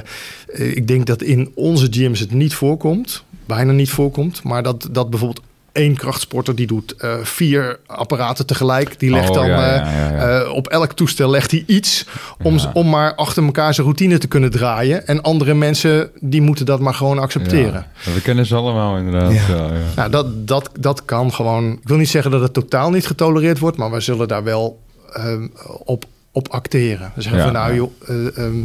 ik 0.57 0.87
denk 0.88 1.07
dat 1.07 1.22
in 1.22 1.53
onze 1.55 1.87
gyms 1.90 2.20
het 2.20 2.33
niet 2.33 2.55
voorkomt, 2.55 3.24
bijna 3.46 3.72
niet 3.72 3.90
voorkomt, 3.90 4.42
maar 4.42 4.62
dat, 4.62 4.88
dat 4.90 5.11
bijvoorbeeld 5.11 5.46
één 5.72 5.96
krachtsporter 5.96 6.55
die 6.55 6.66
doet 6.66 6.94
eh, 6.96 7.14
vier 7.22 7.79
apparaten 7.87 8.46
tegelijk. 8.46 8.98
Die 9.00 9.11
legt 9.11 9.29
Oh, 9.29 9.35
dan 9.35 9.46
ja, 9.46 9.70
eh, 9.72 9.77
ja, 9.92 10.09
ja, 10.09 10.11
ja. 10.16 10.40
eh, 10.42 10.53
op 10.53 10.66
elk 10.68 10.92
toestel 10.92 11.31
legt 11.31 11.50
hij 11.50 11.64
iets 11.66 12.07
om, 12.42 12.59
Ja. 12.59 12.70
om 12.74 12.88
maar 12.88 13.14
achter 13.14 13.44
elkaar 13.44 13.74
zijn 13.74 13.87
routine 13.87 14.18
te 14.18 14.27
kunnen 14.29 14.50
draaien. 14.50 15.07
En 15.07 15.22
andere 15.22 15.55
mensen 15.55 16.11
die 16.20 16.40
moeten 16.42 16.66
dat 16.66 16.81
maar 16.81 16.94
gewoon 16.94 17.18
accepteren. 17.18 17.87
Ja, 18.05 18.12
we 18.12 18.20
kennen 18.20 18.46
ze 18.46 18.55
allemaal 18.55 18.96
inderdaad. 18.96 19.33
Ja. 19.33 19.40
Ja. 19.48 19.65
Ja, 19.67 19.79
Nou, 19.96 20.10
dat, 20.10 20.46
dat, 20.48 20.71
dat 20.81 21.04
kan 21.04 21.33
gewoon. 21.33 21.73
Ik 21.73 21.88
wil 21.88 21.96
niet 21.96 22.08
zeggen 22.08 22.31
dat 22.31 22.40
het 22.40 22.52
totaal 22.52 22.90
niet 22.90 23.06
getolereerd 23.06 23.58
wordt, 23.58 23.77
maar 23.77 23.90
we 23.90 24.00
zullen 24.00 24.29
daar 24.29 24.44
wel 24.44 24.83
ehm, 25.15 25.46
op, 25.85 26.04
op 26.33 26.48
acteren. 26.48 27.12
Dus 27.15 27.25
zeggen 27.25 27.42
Ja, 27.42 27.46
we 27.46 27.52
nou, 27.52 27.69
ja. 27.71 27.75
joh, 27.77 28.38
ehm, 28.38 28.65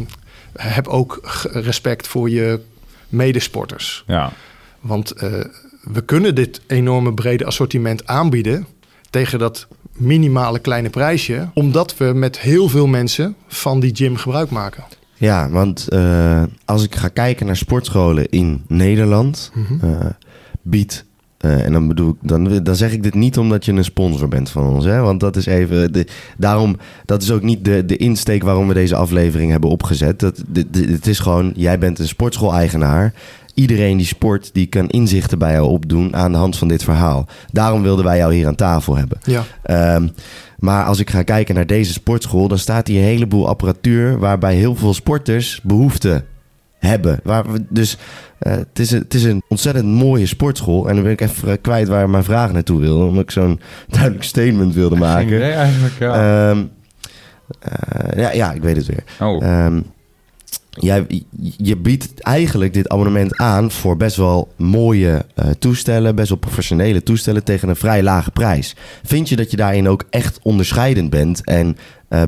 heb 0.52 0.88
ook 0.88 1.20
respect 1.52 2.06
voor 2.08 2.30
je 2.30 2.60
medesporters. 3.08 4.04
Ja. 4.06 4.32
Want 4.80 5.10
eh, 5.10 5.32
we 5.82 6.00
kunnen 6.04 6.34
dit 6.34 6.60
enorme 6.66 7.14
brede 7.14 7.44
assortiment 7.44 8.06
aanbieden 8.06 8.66
tegen 9.10 9.38
dat 9.38 9.66
minimale 9.92 10.58
kleine 10.58 10.90
prijsje, 10.90 11.48
omdat 11.54 11.96
we 11.96 12.04
met 12.04 12.38
heel 12.38 12.68
veel 12.68 12.86
mensen 12.86 13.34
van 13.48 13.80
die 13.80 13.96
gym 13.96 14.16
gebruik 14.16 14.50
maken. 14.50 14.84
Ja, 15.14 15.50
want 15.50 15.88
eh, 15.88 16.42
als 16.64 16.82
ik 16.84 16.94
ga 16.94 17.08
kijken 17.08 17.46
naar 17.46 17.56
sportscholen 17.56 18.28
in 18.30 18.64
Nederland, 18.68 19.50
Mhm. 19.54 19.84
eh, 19.92 20.06
biedt. 20.62 21.04
Eh, 21.40 21.64
en 21.64 21.72
dan 21.72 21.88
bedoel 21.88 22.08
ik, 22.10 22.16
dan, 22.28 22.62
dan 22.62 22.76
zeg 22.76 22.92
ik 22.92 23.02
dit 23.02 23.14
niet 23.14 23.38
omdat 23.38 23.64
je 23.64 23.72
een 23.72 23.84
sponsor 23.84 24.28
bent 24.28 24.50
van 24.50 24.66
ons, 24.68 24.84
hè? 24.84 25.00
Want 25.00 25.20
dat 25.20 25.36
is 25.36 25.46
even. 25.46 25.92
De, 25.92 26.06
daarom, 26.38 26.76
dat 27.04 27.22
is 27.22 27.30
ook 27.30 27.42
niet 27.42 27.64
de, 27.64 27.84
de 27.84 27.96
insteek 27.96 28.42
waarom 28.42 28.68
we 28.68 28.74
deze 28.74 28.96
aflevering 28.96 29.50
hebben 29.50 29.70
opgezet. 29.70 30.18
Dat, 30.18 30.42
de- 30.48 30.66
het 30.90 31.06
is 31.06 31.18
gewoon, 31.18 31.52
jij 31.56 31.78
bent 31.78 31.98
een 31.98 32.08
sportschool-eigenaar. 32.08 33.12
Iedereen 33.54 33.96
die 33.96 34.06
sport, 34.06 34.50
die 34.52 34.66
kan 34.66 34.88
inzichten 34.88 35.38
bij 35.38 35.52
jou 35.52 35.68
opdoen 35.68 36.16
aan 36.16 36.32
de 36.32 36.38
hand 36.38 36.56
van 36.58 36.68
dit 36.68 36.82
verhaal. 36.84 37.26
Daarom 37.52 37.82
wilden 37.82 38.04
wij 38.04 38.16
jou 38.16 38.34
hier 38.34 38.46
aan 38.46 38.54
tafel 38.54 38.96
hebben. 38.96 39.18
Ja. 39.22 39.44
Ehm, 39.62 40.08
maar 40.58 40.84
als 40.84 40.98
ik 40.98 41.10
ga 41.10 41.22
kijken 41.22 41.54
naar 41.54 41.66
deze 41.66 41.92
sportschool, 41.92 42.48
dan 42.48 42.58
staat 42.58 42.86
hier 42.86 42.98
een 43.00 43.06
heleboel 43.06 43.48
apparatuur 43.48 44.18
waarbij 44.18 44.54
heel 44.54 44.74
veel 44.74 44.94
sporters 44.94 45.60
behoefte 45.62 46.24
hebben. 46.80 47.20
Waar 47.22 47.52
we, 47.52 47.64
dus 47.68 47.96
eh, 48.38 48.52
het, 48.52 48.78
is 48.78 48.90
een, 48.90 48.98
het 48.98 49.14
is 49.14 49.24
een 49.24 49.42
ontzettend 49.48 49.86
mooie 49.86 50.26
sportschool. 50.26 50.88
En 50.88 50.94
dan 50.94 51.02
ben 51.02 51.12
ik 51.12 51.20
even 51.20 51.50
eh, 51.50 51.56
kwijt 51.60 51.88
waar 51.88 52.10
mijn 52.10 52.24
vraag 52.24 52.52
naartoe 52.52 52.80
wilde, 52.80 53.04
omdat 53.04 53.22
ik 53.22 53.30
zo'n 53.30 53.60
duidelijk 53.88 54.24
statement 54.24 54.74
wilde 54.74 54.96
maken. 54.96 55.26
idee 55.26 55.50
eigenlijk, 55.50 55.98
ja. 55.98 56.50
Ehm, 56.50 56.64
eh, 57.60 58.22
ja, 58.22 58.32
ja, 58.32 58.52
ik 58.52 58.62
weet 58.62 58.76
het 58.76 58.86
weer. 58.86 59.04
oh, 59.20 59.44
Ehm, 59.44 59.80
jij, 60.70 61.06
je 61.56 61.76
biedt 61.76 62.20
eigenlijk 62.20 62.72
dit 62.72 62.88
abonnement 62.88 63.36
aan 63.36 63.70
voor 63.70 63.96
best 63.96 64.16
wel 64.16 64.52
mooie 64.56 65.24
toestellen, 65.58 66.14
best 66.14 66.28
wel 66.28 66.38
professionele 66.38 67.02
toestellen 67.02 67.44
tegen 67.44 67.68
een 67.68 67.76
vrij 67.76 68.02
lage 68.02 68.30
prijs. 68.30 68.76
Vind 69.02 69.28
je 69.28 69.36
dat 69.36 69.50
je 69.50 69.56
daarin 69.56 69.88
ook 69.88 70.04
echt 70.10 70.38
onderscheidend 70.42 71.10
bent 71.10 71.44
en 71.44 71.76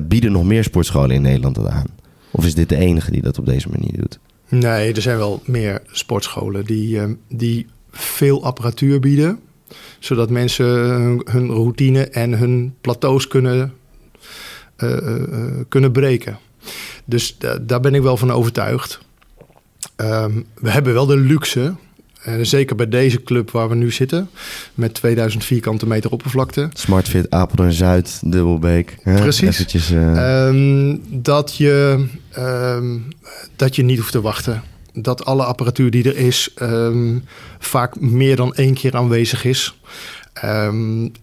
bieden 0.07 0.31
nog 0.31 0.43
meer 0.43 0.63
sportscholen 0.63 1.15
in 1.15 1.21
Nederland 1.21 1.55
dat 1.55 1.69
aan? 1.69 1.87
Of 2.31 2.45
is 2.45 2.55
dit 2.55 2.69
de 2.69 2.77
enige 2.77 3.11
die 3.11 3.21
dat 3.21 3.39
op 3.39 3.45
deze 3.45 3.69
manier 3.69 3.97
doet? 3.97 4.19
Nee, 4.59 4.93
er 4.93 5.01
zijn 5.01 5.17
wel 5.17 5.41
meer 5.45 5.81
sportscholen 5.91 6.65
die, 6.65 6.99
ehm, 6.99 7.13
die 7.29 7.67
veel 7.91 8.43
apparatuur 8.43 8.99
bieden. 8.99 9.39
Zodat 9.99 10.29
mensen 10.29 10.65
hun, 10.65 11.21
hun 11.31 11.47
routine 11.49 12.03
en 12.07 12.33
hun 12.37 12.75
plateaus 12.81 13.27
kunnen, 13.27 13.73
eh, 14.75 14.97
eh, 14.97 15.23
eh, 15.33 15.51
kunnen 15.69 15.91
breken. 15.91 16.39
Dus 17.05 17.35
da- 17.37 17.57
daar 17.57 17.79
ben 17.79 17.95
ik 17.95 18.01
wel 18.01 18.17
van 18.17 18.31
overtuigd. 18.31 18.99
Ehm, 19.95 20.41
we 20.55 20.69
hebben 20.69 20.93
wel 20.93 21.05
de 21.05 21.17
luxe, 21.17 21.75
eh, 22.23 22.33
zeker 22.41 22.75
bij 22.75 22.87
deze 22.89 23.23
club 23.23 23.51
waar 23.51 23.69
we 23.69 23.75
nu 23.75 23.91
zitten, 23.91 24.29
met 24.73 24.93
2000 24.93 25.43
vierkante 25.45 25.87
meter 25.87 26.11
oppervlakte. 26.11 26.69
Smartfit, 26.73 27.29
Apeldoorn 27.29 27.71
Zuid, 27.71 28.19
Dubbelbeek. 28.25 28.97
hè? 29.01 29.21
Precies. 29.21 29.49
Eventjes, 29.49 29.91
eh, 29.91 30.47
Ehm, 30.47 30.97
dat, 31.09 31.55
je, 31.57 32.05
ehm, 32.31 32.97
dat 33.55 33.75
je 33.75 33.83
niet 33.83 33.97
hoeft 33.97 34.11
te 34.11 34.21
wachten. 34.21 34.63
Dat 34.93 35.25
alle 35.25 35.43
apparatuur 35.43 35.91
die 35.91 36.03
er 36.03 36.17
is 36.17 36.49
ehm, 36.55 37.17
vaak 37.59 37.99
meer 37.99 38.35
dan 38.35 38.53
één 38.55 38.73
keer 38.73 38.95
aanwezig 38.95 39.43
is. 39.45 39.77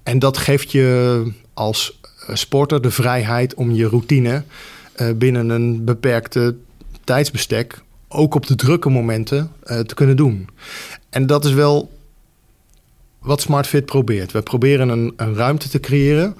En 0.02 0.18
dat 0.18 0.38
geeft 0.38 0.72
je 0.72 1.22
als 1.54 1.98
eh, 2.26 2.34
sporter 2.34 2.82
de 2.82 2.90
vrijheid 2.90 3.54
om 3.54 3.70
je 3.72 3.88
routine 3.88 4.42
binnen 5.16 5.48
een 5.48 5.84
beperkte 5.84 6.54
tijdsbestek, 7.04 7.80
ook 8.12 8.34
op 8.34 8.46
de 8.46 8.54
drukke 8.54 8.88
momenten, 8.88 9.50
eh, 9.62 9.78
te 9.78 9.94
kunnen 9.94 10.16
doen. 10.16 10.48
En 11.10 11.26
dat 11.26 11.44
is 11.44 11.52
wel 11.52 11.90
wat 13.18 13.40
SmartFit 13.40 13.84
probeert. 13.84 14.32
We 14.32 14.42
proberen 14.42 14.88
een, 14.88 15.12
een 15.16 15.34
ruimte 15.34 15.68
te 15.68 15.80
creëren 15.80 16.36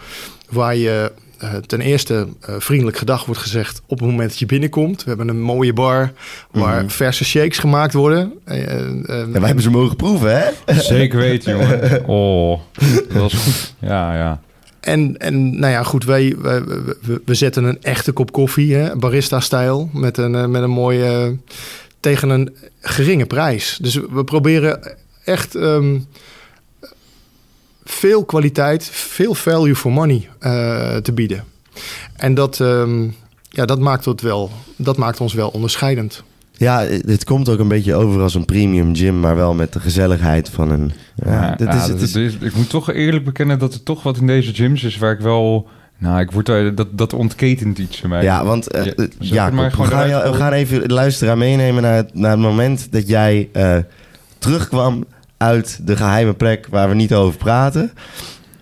waar 0.50 0.76
je 0.76 1.12
eh, 1.38 1.54
ten 1.54 1.80
eerste 1.80 2.28
eh, 2.40 2.54
vriendelijk 2.58 2.96
gedag 2.98 3.24
wordt 3.24 3.40
gezegd 3.40 3.82
op 3.86 3.98
het 3.98 4.08
moment 4.08 4.28
dat 4.28 4.38
je 4.38 4.46
binnenkomt. 4.46 5.02
We 5.02 5.08
hebben 5.08 5.28
een 5.28 5.40
mooie 5.42 5.72
bar 5.72 6.12
waar 6.50 6.80
Mhm. 6.82 6.88
verse 6.90 7.24
shakes 7.24 7.58
gemaakt 7.58 7.92
worden. 7.92 8.32
Eh, 8.44 8.58
ja, 9.06 9.28
wij 9.30 9.40
hebben 9.46 9.62
ze 9.62 9.70
mogen 9.70 9.96
proeven, 9.96 10.38
hè? 10.66 10.74
zeker 10.80 11.18
weten, 11.18 11.52
jongen. 11.58 12.04
Oh, 12.06 12.60
dat 13.08 13.12
was 13.22 13.34
goed. 13.34 13.74
Ja, 13.78 14.14
ja. 14.16 14.40
En, 14.90 15.18
en 15.18 15.58
nou 15.58 15.72
ja, 15.72 15.82
goed, 15.82 16.04
wij, 16.04 16.34
wij- 16.38 16.64
we, 16.64 17.22
we, 17.24 17.34
zetten 17.34 17.64
een 17.64 17.82
echte 17.82 18.12
kop 18.12 18.32
koffie, 18.32 18.96
barista-stijl, 18.96 19.90
met 19.92 20.16
een, 20.18 20.34
eh, 20.34 20.46
met 20.46 20.62
een 20.62 20.70
mooie, 20.70 21.36
tegen 22.00 22.28
een 22.30 22.56
geringe 22.80 23.26
prijs. 23.26 23.78
Dus 23.80 23.94
we 23.94 24.24
proberen 24.24 24.96
echt 25.24 25.54
ehm, 25.54 25.98
veel 27.84 28.24
kwaliteit, 28.24 28.84
veel 28.92 29.34
value 29.34 29.76
for 29.76 29.92
money 29.92 30.28
eh, 30.38 30.96
te 30.96 31.12
bieden. 31.12 31.44
En 32.16 32.34
dat, 32.34 32.60
ehm, 32.60 33.08
ja, 33.48 33.64
dat, 33.64 33.78
maakt 33.78 34.04
het 34.04 34.20
wel, 34.20 34.50
dat 34.76 34.96
maakt 34.96 35.20
ons 35.20 35.34
wel 35.34 35.48
onderscheidend. 35.48 36.22
Ja, 36.60 36.80
het 37.06 37.24
komt 37.24 37.48
ook 37.48 37.58
een 37.58 37.68
beetje 37.68 37.94
over 37.94 38.20
als 38.22 38.34
een 38.34 38.44
premium 38.44 38.96
gym, 38.96 39.20
maar 39.20 39.36
wel 39.36 39.54
met 39.54 39.72
de 39.72 39.80
gezelligheid 39.80 40.48
van 40.48 40.70
een... 40.70 40.92
Ja, 41.24 41.32
Ja, 41.32 41.54
dit 41.56 41.66
ja, 41.68 41.74
is, 41.74 41.80
het 41.82 41.90
dat 42.00 42.08
is, 42.08 42.14
is- 42.16 42.34
ik 42.40 42.54
moet 42.54 42.68
toch 42.70 42.92
eerlijk 42.92 43.24
bekennen 43.24 43.58
dat 43.58 43.74
er 43.74 43.82
toch 43.82 44.02
wat 44.02 44.16
in 44.16 44.26
deze 44.26 44.54
gyms 44.54 44.82
is 44.84 44.98
waar 44.98 45.12
ik 45.12 45.20
wel... 45.20 45.68
Nou, 45.98 46.20
ik 46.20 46.30
word, 46.30 46.46
daar- 46.46 46.74
dat, 46.74 46.98
dat 46.98 47.12
ontketent 47.12 47.78
iets 47.78 48.00
in 48.02 48.08
mij. 48.08 48.22
Ja, 48.22 48.44
want 48.44 48.68
eh, 48.70 48.84
Ja, 48.84 48.92
eh, 48.96 49.06
Jacob, 49.18 49.54
maar 49.54 49.70
we 49.76 49.84
gaan, 49.84 50.08
jou- 50.08 50.30
we 50.30 50.36
gaan 50.36 50.52
even 50.52 50.88
de 50.88 50.94
luisteraar 50.94 51.38
meenemen 51.38 51.82
naar 51.82 51.96
het, 51.96 52.14
naar 52.14 52.30
het 52.30 52.40
moment 52.40 52.92
dat 52.92 53.08
jij 53.08 53.48
eh, 53.52 53.76
terugkwam 54.38 55.04
uit 55.36 55.80
de 55.86 55.96
geheime 55.96 56.34
plek 56.34 56.66
waar 56.70 56.88
we 56.88 56.94
niet 56.94 57.14
over 57.14 57.38
praten. 57.38 57.92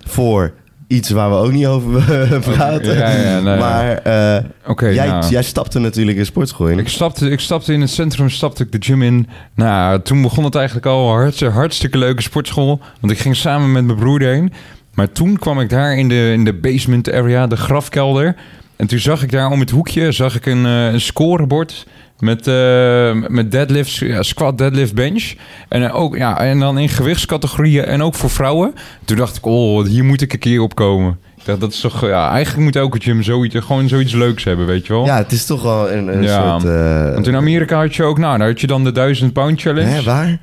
Voor 0.07 0.53
iets 0.89 1.11
waar 1.11 1.31
we 1.31 1.37
ook 1.37 1.53
niet 1.53 1.67
over 1.67 2.03
praten. 2.41 2.97
ja, 2.97 3.11
ja, 3.11 3.41
nee, 3.41 3.59
maar 3.59 3.99
eh, 3.99 4.95
jij, 4.95 5.07
nou. 5.07 5.29
jij 5.29 5.43
stapte 5.43 5.79
natuurlijk 5.79 6.19
een 6.19 6.27
sportschool 6.27 6.69
in. 6.69 6.79
Ik 6.79 6.89
stapte, 6.89 7.31
ik 7.31 7.41
stapte 7.41 7.73
in 7.73 7.81
het 7.81 7.91
centrum, 7.91 8.31
stapte 8.31 8.63
ik 8.63 8.73
de 8.73 8.79
gym 8.81 9.03
in. 9.03 9.29
Nou, 9.55 10.03
toen 10.03 10.23
begon 10.23 10.45
het 10.45 10.55
eigenlijk 10.55 10.87
al 10.87 11.09
hartstikke, 11.09 11.55
hartstikke 11.55 11.99
leuke 11.99 12.23
sportschool. 12.23 12.81
Want 13.01 13.13
ik 13.13 13.19
ging 13.19 13.37
samen 13.37 13.73
met 13.73 13.85
mijn 13.85 13.99
broer 13.99 14.21
heen. 14.23 14.53
Maar 14.95 15.13
toen 15.13 15.39
kwam 15.39 15.61
ik 15.61 15.69
daar 15.69 15.97
in 15.97 16.09
de, 16.09 16.31
in 16.33 16.45
de 16.45 16.55
basement 16.55 17.13
area, 17.13 17.47
de 17.47 17.57
grafkelder. 17.57 18.37
En 18.77 18.87
toen 18.87 18.99
zag 18.99 19.23
ik 19.23 19.31
daar 19.31 19.51
om 19.51 19.61
het 19.61 19.71
hoekje 19.71 20.13
zag 20.13 20.35
ik 20.35 20.47
een, 20.47 20.67
eh, 20.67 20.93
een 20.93 21.01
scorebord 21.01 21.87
met, 22.21 22.47
eh, 22.47 23.13
met 23.29 23.51
deadlifts, 23.51 23.99
ja, 23.99 24.23
squat, 24.23 24.59
deadlift, 24.59 24.95
bench. 24.95 25.33
En, 25.69 25.83
eh, 25.89 25.95
ook, 26.01 26.17
ja, 26.17 26.39
en 26.41 26.59
dan 26.59 26.79
in 26.79 26.89
gewichtscategorieën 26.89 27.85
en 27.85 28.03
ook 28.03 28.15
voor 28.15 28.31
vrouwen. 28.31 28.75
Toen 29.05 29.17
dacht 29.17 29.37
ik, 29.37 29.47
oh, 29.47 29.85
hier 29.87 30.05
moet 30.05 30.21
ik 30.21 30.33
een 30.33 30.39
keer 30.39 30.61
opkomen. 30.61 31.19
Ik 31.39 31.45
dacht, 31.45 31.61
dat 31.61 31.73
is 31.73 31.81
toch, 31.81 32.07
ja, 32.07 32.31
eigenlijk 32.31 32.65
moet 32.65 32.77
elke 32.77 33.01
gym 33.01 33.23
zoiets, 33.23 33.55
gewoon 33.59 33.89
zoiets 33.89 34.13
leuks 34.13 34.45
hebben, 34.45 34.67
weet 34.67 34.87
je 34.87 34.93
wel. 34.93 35.05
Ja, 35.05 35.17
het 35.17 35.33
is 35.33 35.47
toch 35.47 35.63
wel 35.63 35.91
een, 35.93 36.09
een 36.17 36.23
Ja, 36.23 36.59
soort... 36.59 36.73
eh, 36.75 37.13
Want 37.13 37.27
in 37.27 37.37
Amerika 37.37 37.79
had 37.79 37.95
je 37.95 38.03
ook, 38.03 38.19
nou, 38.19 38.39
daar 38.39 38.47
had 38.49 38.61
je 38.61 38.67
dan 38.67 38.85
de 38.85 38.93
1000 38.93 39.33
pound 39.33 39.61
challenge. 39.61 39.89
hè, 39.91 40.03
waar? 40.03 40.39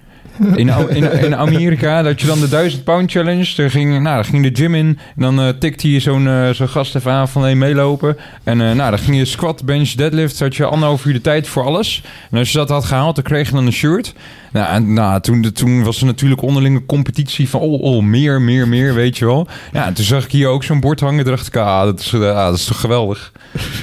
In, 0.56 0.70
in, 0.90 1.12
in 1.12 1.36
Amerika 1.36 2.04
had 2.04 2.22
je 2.22 2.28
dan 2.28 2.40
de 2.40 2.48
1000 2.48 2.84
pound 2.84 3.12
challenge. 3.12 3.54
Daar 3.56 3.72
ging, 3.72 3.92
nou, 3.92 4.04
daar 4.04 4.26
ging 4.26 4.44
de 4.44 4.62
gym 4.62 4.76
in. 4.76 5.00
En 5.16 5.22
dan 5.22 5.40
eh 5.40 5.48
tikte 5.60 5.92
je 5.92 6.00
zo'n 6.00 6.28
eh, 6.28 6.50
zo'n 6.50 6.68
gast 6.68 6.96
even 6.96 7.12
aan 7.12 7.30
van 7.30 7.42
hey, 7.42 7.56
meelopen. 7.56 8.18
En 8.44 8.62
eh, 8.62 8.72
nou, 8.72 8.90
dan 8.90 9.00
ging 9.00 9.18
je 9.18 9.26
squat, 9.26 9.66
bench, 9.66 9.90
deadlift. 9.90 10.40
Had 10.40 10.56
je 10.56 10.66
anderhalf 10.66 11.06
uur 11.06 11.14
de 11.14 11.22
tijd 11.22 11.48
voor 11.48 11.64
alles. 11.64 12.04
En 12.32 12.38
als 12.38 12.52
je 12.52 12.58
dat 12.58 12.70
had 12.70 12.86
gehaald, 12.86 13.16
dan 13.16 13.24
kreeg 13.24 13.48
je 13.48 13.54
dan 13.54 13.66
een 13.66 13.72
shirt. 13.72 14.14
Nou, 14.52 14.68
en, 14.74 14.94
nou 14.94 15.22
toen, 15.22 15.52
toen 15.52 15.84
was 15.84 16.00
er 16.00 16.06
natuurlijk 16.06 16.42
onderlinge 16.42 16.86
competitie 16.86 17.50
van 17.50 17.60
oh, 17.60 17.82
oh, 17.82 18.04
meer, 18.04 18.42
meer, 18.42 18.68
meer, 18.68 18.94
weet 18.94 19.18
je 19.18 19.26
wel. 19.26 19.48
Ja, 19.72 19.86
en 19.86 19.94
toen 19.94 20.06
zag 20.06 20.26
ik 20.26 20.32
hier 20.32 20.48
ook 20.48 20.64
zo'n 20.64 20.80
bord 20.80 21.00
hangen. 21.00 21.26
Dacht 21.26 21.48
ik, 21.48 21.56
ah, 21.56 21.84
dat 21.84 22.00
is, 22.00 22.14
ah, 22.14 22.50
dat 22.50 22.66
toch 22.66 22.80
geweldig. 22.80 23.32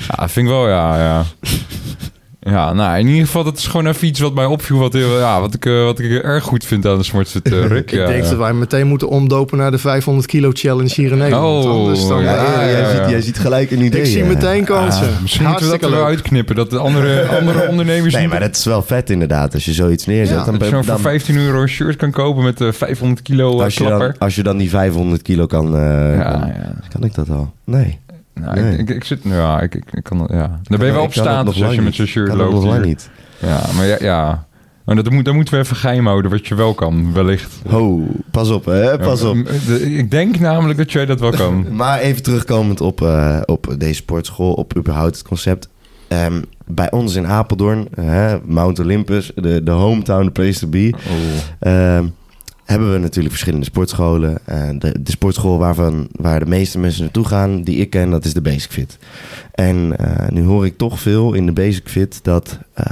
Ja, 0.08 0.28
vind 0.28 0.46
ik 0.46 0.52
wel, 0.52 0.68
ja, 0.68 0.98
ja. 0.98 1.24
Ja, 2.44 2.72
nou, 2.72 2.98
in 2.98 3.06
ieder 3.06 3.26
geval, 3.26 3.44
dat 3.44 3.56
is 3.58 3.66
gewoon 3.66 3.86
even 3.86 4.06
iets 4.06 4.20
wat 4.20 4.34
mij 4.34 4.44
opviel. 4.44 4.78
Wat, 4.78 4.92
ja, 4.92 5.40
wat, 5.40 5.54
ik, 5.54 5.66
eh, 5.66 5.84
wat 5.84 5.98
ik 5.98 6.22
erg 6.22 6.44
goed 6.44 6.64
vind 6.64 6.86
aan 6.86 6.98
de 6.98 7.04
SmartFit 7.04 7.52
eh, 7.52 7.66
Rick. 7.74 7.90
Ik 7.92 7.98
ja, 7.98 8.06
denk 8.06 8.22
ja. 8.22 8.28
dat 8.28 8.38
wij 8.38 8.52
meteen 8.52 8.86
moeten 8.86 9.08
omdopen 9.08 9.58
naar 9.58 9.70
de 9.70 9.78
500 9.78 10.26
kilo 10.26 10.50
challenge 10.52 10.92
hier 10.94 11.12
in 11.12 11.18
Nederland. 11.18 11.64
Oh, 11.64 11.70
Anders 11.70 12.08
dan, 12.08 12.22
ja, 12.22 12.34
Ja, 12.34 12.60
eh, 12.60 12.70
jij, 12.72 12.80
ja, 12.80 12.90
ziet, 12.90 13.10
jij 13.10 13.20
ziet 13.20 13.38
gelijk 13.38 13.70
een 13.70 13.80
idee. 13.82 14.00
ik 14.00 14.06
zie 14.06 14.24
meteen 14.24 14.64
kansen. 14.64 15.08
Ah, 15.08 15.20
misschien 15.20 15.46
moeten 15.46 15.66
we 15.66 15.78
dat 15.78 15.90
er 15.90 15.96
leuk. 15.96 16.04
uitknippen. 16.04 16.56
Dat 16.56 16.70
de 16.70 16.78
andere, 16.78 17.26
andere 17.40 17.68
ondernemers... 17.68 18.14
Nee, 18.14 18.28
maar 18.28 18.40
dat 18.40 18.56
is 18.56 18.64
wel 18.64 18.82
vet 18.82 19.10
inderdaad. 19.10 19.54
Als 19.54 19.64
je 19.64 19.72
zoiets 19.72 20.06
neerzet, 20.06 20.36
Ja, 20.36 20.44
dan, 20.44 20.52
dat 20.58 20.62
je 20.62 20.68
zo 20.68 20.76
voor 20.82 20.86
dan, 20.86 21.00
15 21.00 21.36
euro 21.36 21.62
een 21.62 21.68
shirt 21.68 21.96
kan 21.96 22.10
kopen 22.10 22.42
met 22.42 22.60
eh 22.60 22.72
500 22.72 23.22
kilo 23.22 23.56
eh, 23.58 23.64
als, 23.64 23.74
je 23.74 23.84
klapper. 23.84 24.08
dan, 24.08 24.18
als 24.18 24.34
je 24.34 24.42
dan 24.42 24.56
die 24.56 24.70
500 24.70 25.22
kilo 25.22 25.46
kan... 25.46 25.76
eh, 25.76 26.16
ja, 26.16 26.30
kan, 26.30 26.46
ja. 26.46 26.74
kan 26.92 27.04
ik 27.04 27.14
dat 27.14 27.30
al? 27.30 27.52
Nee. 27.64 27.98
Nou, 28.34 28.60
Nee. 28.60 28.72
ik, 28.72 28.78
ik, 28.78 28.88
ik 28.96 29.04
zit... 29.04 29.18
Ja, 29.22 29.60
ik, 29.60 29.74
ik, 29.74 29.84
ik 29.92 30.02
kan... 30.02 30.18
dat- 30.18 30.30
Ja. 30.30 30.60
Dan 30.62 30.78
ben 30.78 30.86
je 30.86 30.92
wel 30.92 31.02
op 31.02 31.14
dat 31.14 31.24
status 31.24 31.62
als 31.62 31.74
je 31.74 31.82
met 31.82 31.94
zo'n 31.94 32.06
shirt 32.06 32.26
dat 32.26 32.36
loopt. 32.36 32.52
lang 32.64 32.76
hier. 32.76 32.86
niet. 32.86 33.10
Ja, 33.38 33.60
maar 33.76 33.86
ja... 33.86 33.96
ja. 34.00 34.46
Maar 34.84 34.94
dat 34.96 35.10
moet, 35.10 35.24
dat 35.24 35.34
moeten 35.34 35.54
we 35.54 35.60
even 35.60 35.76
geheim 35.76 36.06
houden, 36.06 36.30
wat 36.30 36.46
je 36.46 36.54
wel 36.54 36.74
kan, 36.74 37.12
wellicht. 37.12 37.60
Ho, 37.68 38.06
pas 38.30 38.50
op 38.50 38.64
hè, 38.64 38.98
pas 38.98 39.22
op. 39.22 39.36
Ik 39.80 40.10
denk 40.10 40.38
namelijk 40.38 40.78
dat 40.78 40.92
jij 40.92 41.06
dat 41.06 41.20
wel 41.20 41.30
kan. 41.30 41.66
Maar 41.76 41.98
even 42.00 42.22
terugkomend 42.22 42.80
op, 42.80 43.02
eh, 43.02 43.40
op 43.44 43.74
deze 43.78 43.94
sportschool, 43.94 44.52
op 44.52 44.76
überhaupt 44.76 45.16
het 45.16 45.26
concept. 45.26 45.68
Ehm, 46.08 46.42
bij 46.66 46.90
ons 46.90 47.14
in 47.14 47.26
Apeldoorn, 47.26 47.88
Mount 48.44 48.78
Olympus, 48.78 49.32
de, 49.34 49.62
de 49.62 49.70
hometown, 49.70 50.24
the 50.24 50.30
place 50.30 50.58
to 50.58 50.66
be, 50.68 50.92
Oh. 51.08 51.68
ehm, 51.72 52.06
hebben 52.72 52.92
we 52.92 52.98
natuurlijk 52.98 53.34
verschillende 53.34 53.66
sportscholen. 53.66 54.38
De, 54.78 55.02
de 55.02 55.10
sportschool 55.10 55.58
waarvan, 55.58 56.08
waar 56.12 56.40
de 56.40 56.46
meeste 56.46 56.78
mensen 56.78 57.02
naartoe 57.02 57.24
gaan, 57.24 57.62
die 57.62 57.76
ik 57.76 57.90
ken, 57.90 58.10
dat 58.10 58.24
is 58.24 58.34
de 58.34 58.40
Basic 58.40 58.70
Fit. 58.70 58.98
En 59.52 59.98
eh, 59.98 60.28
nu 60.28 60.42
hoor 60.44 60.66
ik 60.66 60.76
toch 60.76 61.00
veel 61.00 61.32
in 61.32 61.46
de 61.46 61.52
Basic 61.52 61.88
Fit 61.88 62.24
dat 62.24 62.58
eh, 62.74 62.86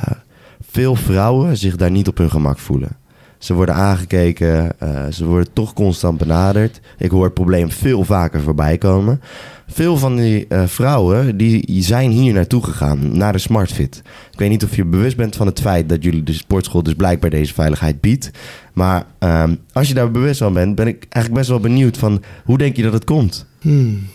veel 0.70 0.95
vrouwen 0.95 1.57
zich 1.57 1.76
daar 1.76 1.91
niet 1.91 2.09
op 2.09 2.18
hun 2.18 2.31
gemak 2.31 2.59
voelen. 2.59 2.99
Ze 3.41 3.55
worden 3.55 3.74
aangekeken, 3.74 4.78
eh, 4.78 5.07
ze 5.11 5.26
worden 5.26 5.53
toch 5.53 5.72
constant 5.72 6.18
benaderd. 6.18 6.80
Ik 6.99 7.11
hoor 7.11 7.24
het 7.24 7.34
probleem 7.34 7.70
veel 7.70 8.05
vaker 8.05 8.41
voorbij 8.41 8.78
komen. 8.78 9.20
Veel 9.66 9.97
van 9.97 10.16
die 10.16 10.47
eh, 10.47 10.66
vrouwen 10.66 11.36
die 11.36 11.82
zijn 11.82 12.11
hier 12.11 12.32
naartoe 12.32 12.62
gegaan, 12.64 13.16
naar 13.16 13.32
de 13.32 13.38
SmartFit. 13.38 14.03
Ik 14.32 14.38
weet 14.38 14.49
niet 14.49 14.64
of 14.64 14.76
je 14.76 14.84
bewust 14.84 15.16
bent 15.16 15.36
van 15.36 15.47
het 15.47 15.61
feit 15.61 15.88
dat 15.88 16.03
jullie 16.05 16.22
de 16.22 16.32
sportschool 16.32 16.82
dus 16.82 16.95
blijkbaar 16.95 17.30
deze 17.30 17.55
veiligheid 17.55 18.01
biedt. 18.01 18.30
Maar 18.72 19.07
ehm, 19.18 19.55
als 19.72 19.88
je 19.88 19.95
daar 19.95 20.11
bewust 20.11 20.38
van 20.38 20.53
bent, 20.53 20.74
ben 20.74 20.86
ik 20.86 21.07
eigenlijk 21.09 21.34
best 21.34 21.49
wel 21.49 21.61
benieuwd 21.70 21.97
van 21.97 22.22
hoe 22.45 22.59
denk 22.59 22.76
je 22.76 22.82
dat 22.82 22.93
het 22.93 23.05
komt? 23.05 23.47
Hmm. 23.61 24.07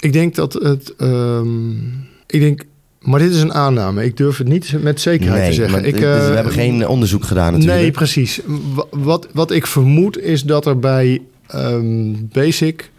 Ik 0.00 0.12
denk 0.12 0.34
dat 0.34 0.52
het. 0.52 0.94
ehm, 0.96 1.70
ik 2.26 2.40
denk. 2.40 2.64
Maar 3.04 3.20
dit 3.20 3.32
is 3.32 3.40
een 3.40 3.54
aanname. 3.54 4.04
Ik 4.04 4.16
durf 4.16 4.38
het 4.38 4.48
niet 4.48 4.74
met 4.82 5.00
zekerheid 5.00 5.46
te 5.48 5.52
zeggen. 5.52 5.84
ik, 5.84 5.96
we 5.96 6.06
eh, 6.06 6.34
hebben 6.34 6.52
geen 6.52 6.88
onderzoek 6.88 7.24
gedaan 7.24 7.52
natuurlijk. 7.52 7.80
Nee, 7.80 7.90
precies. 7.90 8.40
Wa- 8.74 8.84
Wat, 8.90 9.28
wat 9.32 9.50
ik 9.50 9.66
vermoed 9.66 10.18
is 10.18 10.42
dat 10.42 10.66
er 10.66 10.78
bij 10.78 11.22
ehm, 11.46 12.12
Basic 12.32 12.90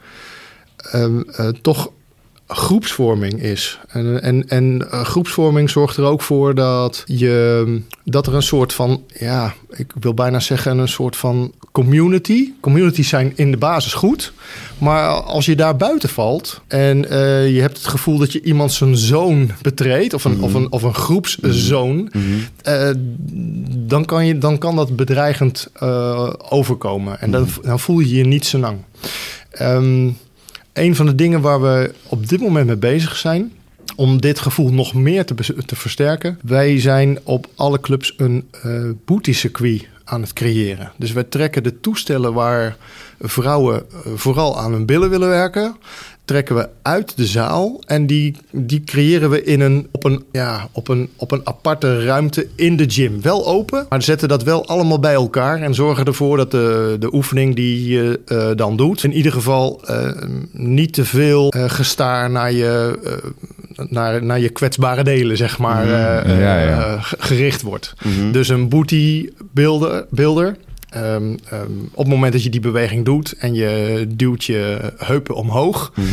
ehm, 0.92 1.20
eh, 1.22 1.48
toch 1.62 1.92
groepsvorming 2.48 3.42
is. 3.42 3.80
En, 3.88 4.22
en, 4.22 4.48
en 4.48 4.88
eh, 4.92 5.02
groepsvorming 5.06 5.70
zorgt 5.70 5.98
er 5.98 6.04
ook 6.04 6.22
voor 6.22 6.56
dat, 6.56 7.04
je, 7.06 7.82
dat 8.04 8.28
er 8.28 8.34
een 8.36 8.42
soort 8.44 8.74
van, 8.74 9.04
ja, 9.20 9.54
ik 9.70 9.92
wil 10.00 10.14
bijna 10.14 10.40
zeggen 10.40 10.78
een 10.78 10.88
soort 10.88 11.16
van 11.16 11.52
community. 11.76 12.52
Communities 12.60 13.10
zijn 13.10 13.32
in 13.36 13.52
de 13.52 13.58
basis 13.58 13.94
goed. 13.94 14.34
Maar 14.78 15.10
als 15.10 15.46
je 15.46 15.56
daar 15.56 15.76
buiten 15.76 16.10
valt 16.10 16.62
en 16.68 17.10
eh, 17.10 17.54
je 17.56 17.62
hebt 17.62 17.78
het 17.78 17.88
gevoel 17.88 18.18
dat 18.18 18.32
je 18.32 18.42
iemand 18.42 18.72
zijn 18.74 18.98
zoon 18.98 19.52
betreedt, 19.62 20.14
of 20.14 20.24
een, 20.26 20.42
of 20.42 20.54
een, 20.54 20.72
of 20.72 20.84
een 20.84 20.94
groepszoon, 20.94 22.10
Mhm. 22.12 22.24
eh, 22.62 22.90
dan, 23.88 24.06
kan 24.06 24.26
je, 24.26 24.38
dan 24.38 24.58
kan 24.58 24.76
dat 24.76 24.96
bedreigend 24.96 25.68
eh, 25.74 26.30
overkomen. 26.50 27.20
En 27.22 27.32
dan, 27.32 27.48
dan 27.62 27.80
voel 27.80 28.00
je 28.00 28.16
je 28.16 28.26
niet 28.26 28.46
zo 28.46 28.58
lang. 28.58 28.78
Ehm, 29.52 30.10
een 30.74 30.96
van 30.96 31.06
de 31.06 31.16
dingen 31.16 31.42
waar 31.42 31.62
we 31.62 31.94
op 32.10 32.28
dit 32.30 32.40
moment 32.42 32.66
mee 32.68 32.78
bezig 32.78 33.16
zijn, 33.18 33.52
om 33.96 34.22
dit 34.22 34.40
gevoel 34.40 34.74
nog 34.74 34.94
meer 34.94 35.26
te, 35.26 35.36
te 35.66 35.76
versterken. 35.76 36.40
Wij 36.44 36.80
zijn 36.80 37.20
op 37.24 37.48
alle 37.56 37.80
clubs 37.80 38.14
een 38.18 38.46
eh 38.62 38.90
booty-circuit 39.06 39.88
aan 40.06 40.22
het 40.22 40.34
creëren. 40.34 40.92
Dus 40.98 41.12
wij 41.12 41.24
trekken 41.24 41.64
de 41.64 41.80
toestellen 41.80 42.34
waar 42.34 42.78
vrouwen 43.20 43.86
eh, 43.90 44.12
vooral 44.16 44.60
aan 44.60 44.72
hun 44.72 44.86
billen 44.86 45.10
willen 45.10 45.30
werken, 45.30 45.76
trekken 46.26 46.56
we 46.56 46.68
uit 46.82 47.18
de 47.18 47.26
zaal 47.26 47.82
en 47.86 48.06
die, 48.08 48.36
die 48.52 48.84
creëren 48.84 49.30
we 49.30 49.44
in 49.44 49.62
een, 49.62 49.88
op, 49.92 50.04
een, 50.04 50.24
ja, 50.32 50.68
op, 50.72 50.88
een, 50.88 51.10
op 51.16 51.32
een 51.32 51.42
aparte 51.44 52.06
ruimte 52.06 52.48
in 52.56 52.76
de 52.78 52.86
gym. 52.90 53.22
Wel 53.22 53.48
open, 53.48 53.86
maar 53.90 54.02
zetten 54.02 54.28
dat 54.28 54.44
wel 54.44 54.68
allemaal 54.68 55.00
bij 55.00 55.14
elkaar 55.14 55.62
en 55.62 55.74
zorgen 55.74 56.06
ervoor 56.06 56.38
dat 56.38 56.52
de, 56.52 56.96
de 57.00 57.14
oefening 57.14 57.56
die 57.56 57.88
je 57.88 58.20
eh, 58.26 58.48
dan 58.56 58.78
doet, 58.78 59.04
in 59.04 59.14
ieder 59.14 59.32
geval 59.32 59.82
eh, 59.86 60.12
niet 60.52 60.94
te 60.94 61.06
veel 61.06 61.52
eh, 61.52 61.64
gestaar 61.70 62.30
naar 62.32 62.52
je, 62.52 63.00
naar, 63.90 64.24
naar 64.24 64.40
je 64.40 64.50
kwetsbare 64.50 65.04
delen, 65.04 65.38
zeg 65.38 65.58
maar, 65.58 65.88
Ja, 65.88 66.60
ja. 66.60 67.00
ge- 67.00 67.16
gericht 67.20 67.62
wordt. 67.62 67.94
Mhm. 68.04 68.32
Dus 68.32 68.48
een 68.50 68.70
booty 68.70 69.30
beelder, 69.54 70.06
beelder. 70.10 70.56
Ehm, 70.96 71.36
ehm, 71.50 71.72
op 71.92 71.98
het 71.98 72.08
moment 72.08 72.34
dat 72.34 72.44
je 72.44 72.50
die 72.50 72.60
beweging 72.60 73.06
doet 73.06 73.32
en 73.38 73.54
je 73.54 74.06
duwt 74.10 74.44
je 74.44 74.78
heupen 74.98 75.36
omhoog, 75.36 75.92
Mhm. 75.96 76.08